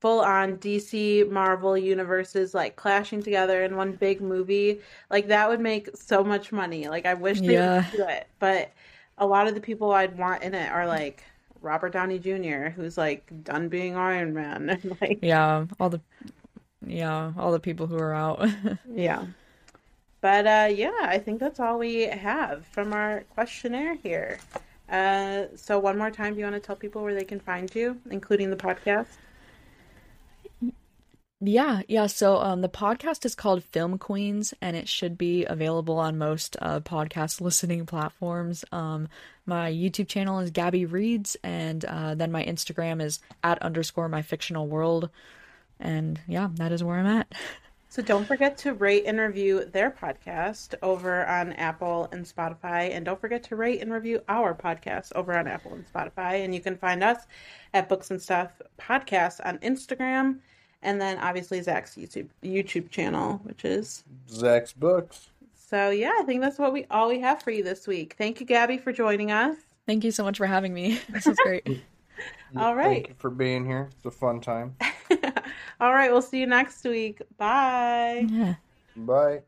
full 0.00 0.20
on 0.20 0.56
DC 0.56 1.30
Marvel 1.30 1.76
universes 1.76 2.54
like 2.54 2.76
clashing 2.76 3.22
together 3.22 3.62
in 3.64 3.76
one 3.76 3.92
big 3.92 4.20
movie. 4.20 4.80
Like 5.10 5.28
that 5.28 5.48
would 5.48 5.60
make 5.60 5.90
so 5.94 6.24
much 6.24 6.52
money. 6.52 6.88
Like 6.88 7.06
I 7.06 7.14
wish 7.14 7.40
they 7.40 7.54
yeah. 7.54 7.84
would 7.90 7.96
do 7.96 8.04
it. 8.08 8.26
But 8.38 8.72
a 9.18 9.26
lot 9.26 9.46
of 9.46 9.54
the 9.54 9.60
people 9.60 9.92
I'd 9.92 10.16
want 10.16 10.42
in 10.42 10.54
it 10.54 10.70
are 10.72 10.86
like 10.86 11.22
Robert 11.60 11.92
Downey 11.92 12.18
Jr., 12.18 12.70
who's 12.70 12.96
like 12.96 13.30
done 13.44 13.68
being 13.68 13.94
Iron 13.96 14.32
Man. 14.32 14.96
like 15.00 15.18
Yeah, 15.22 15.66
all 15.78 15.90
the 15.90 16.00
yeah, 16.86 17.32
all 17.36 17.52
the 17.52 17.60
people 17.60 17.86
who 17.86 17.98
are 17.98 18.14
out. 18.14 18.48
yeah. 18.90 19.24
But 20.22 20.46
uh 20.46 20.68
yeah, 20.74 20.98
I 21.02 21.18
think 21.18 21.40
that's 21.40 21.60
all 21.60 21.78
we 21.78 22.02
have 22.02 22.64
from 22.66 22.94
our 22.94 23.24
questionnaire 23.34 23.96
here. 23.96 24.38
Uh, 24.90 25.44
so 25.54 25.78
one 25.78 25.96
more 25.96 26.10
time, 26.10 26.32
do 26.34 26.40
you 26.40 26.44
want 26.44 26.56
to 26.56 26.60
tell 26.60 26.74
people 26.74 27.02
where 27.02 27.14
they 27.14 27.22
can 27.22 27.38
find 27.38 27.72
you, 27.76 27.96
including 28.10 28.50
the 28.50 28.56
podcast? 28.56 29.06
Yeah, 31.42 31.80
yeah. 31.88 32.06
So 32.06 32.36
um, 32.36 32.60
the 32.60 32.68
podcast 32.68 33.24
is 33.24 33.34
called 33.34 33.64
Film 33.64 33.96
Queens, 33.96 34.52
and 34.60 34.76
it 34.76 34.88
should 34.88 35.16
be 35.16 35.46
available 35.46 35.98
on 35.98 36.18
most 36.18 36.56
uh, 36.60 36.80
podcast 36.80 37.40
listening 37.40 37.86
platforms. 37.86 38.62
Um, 38.72 39.08
my 39.46 39.72
YouTube 39.72 40.06
channel 40.08 40.40
is 40.40 40.50
Gabby 40.50 40.84
Reads, 40.84 41.38
and 41.42 41.82
uh, 41.86 42.14
then 42.14 42.30
my 42.30 42.44
Instagram 42.44 43.02
is 43.02 43.20
at 43.42 43.62
underscore 43.62 44.08
my 44.08 44.20
fictional 44.20 44.66
world. 44.66 45.08
And 45.78 46.20
yeah, 46.28 46.50
that 46.56 46.72
is 46.72 46.84
where 46.84 46.98
I'm 46.98 47.06
at. 47.06 47.32
So 47.92 48.02
don't 48.02 48.24
forget 48.24 48.56
to 48.58 48.72
rate 48.72 49.02
and 49.04 49.18
review 49.18 49.64
their 49.64 49.90
podcast 49.90 50.76
over 50.80 51.26
on 51.26 51.54
Apple 51.54 52.08
and 52.12 52.24
Spotify. 52.24 52.94
And 52.94 53.04
don't 53.04 53.20
forget 53.20 53.42
to 53.44 53.56
rate 53.56 53.80
and 53.80 53.92
review 53.92 54.22
our 54.28 54.54
podcast 54.54 55.10
over 55.16 55.36
on 55.36 55.48
Apple 55.48 55.74
and 55.74 55.84
Spotify. 55.92 56.44
And 56.44 56.54
you 56.54 56.60
can 56.60 56.76
find 56.76 57.02
us 57.02 57.18
at 57.74 57.88
Books 57.88 58.12
and 58.12 58.22
Stuff 58.22 58.62
Podcast 58.78 59.40
on 59.44 59.58
Instagram 59.58 60.38
and 60.82 61.00
then 61.00 61.18
obviously 61.18 61.60
Zach's 61.62 61.94
YouTube 61.94 62.28
YouTube 62.42 62.90
channel, 62.90 63.40
which 63.44 63.64
is 63.64 64.04
Zach's 64.28 64.72
Books. 64.72 65.30
So 65.54 65.90
yeah, 65.90 66.12
I 66.18 66.24
think 66.24 66.40
that's 66.40 66.58
what 66.58 66.72
we 66.72 66.86
all 66.90 67.08
we 67.08 67.20
have 67.20 67.42
for 67.42 67.50
you 67.50 67.62
this 67.62 67.86
week. 67.86 68.14
Thank 68.18 68.40
you, 68.40 68.46
Gabby, 68.46 68.78
for 68.78 68.92
joining 68.92 69.30
us. 69.30 69.56
Thank 69.86 70.04
you 70.04 70.10
so 70.10 70.24
much 70.24 70.36
for 70.36 70.46
having 70.46 70.74
me. 70.74 71.00
This 71.10 71.26
is 71.26 71.38
great. 71.42 71.66
all 72.56 72.74
right. 72.74 72.94
Thank 72.94 73.08
you 73.08 73.14
for 73.18 73.30
being 73.30 73.64
here. 73.64 73.90
It's 73.96 74.06
a 74.06 74.10
fun 74.10 74.40
time. 74.40 74.76
all 75.80 75.92
right, 75.94 76.10
we'll 76.10 76.22
see 76.22 76.40
you 76.40 76.46
next 76.46 76.84
week. 76.84 77.22
Bye. 77.38 78.26
Yeah. 78.28 78.54
Bye. 78.96 79.42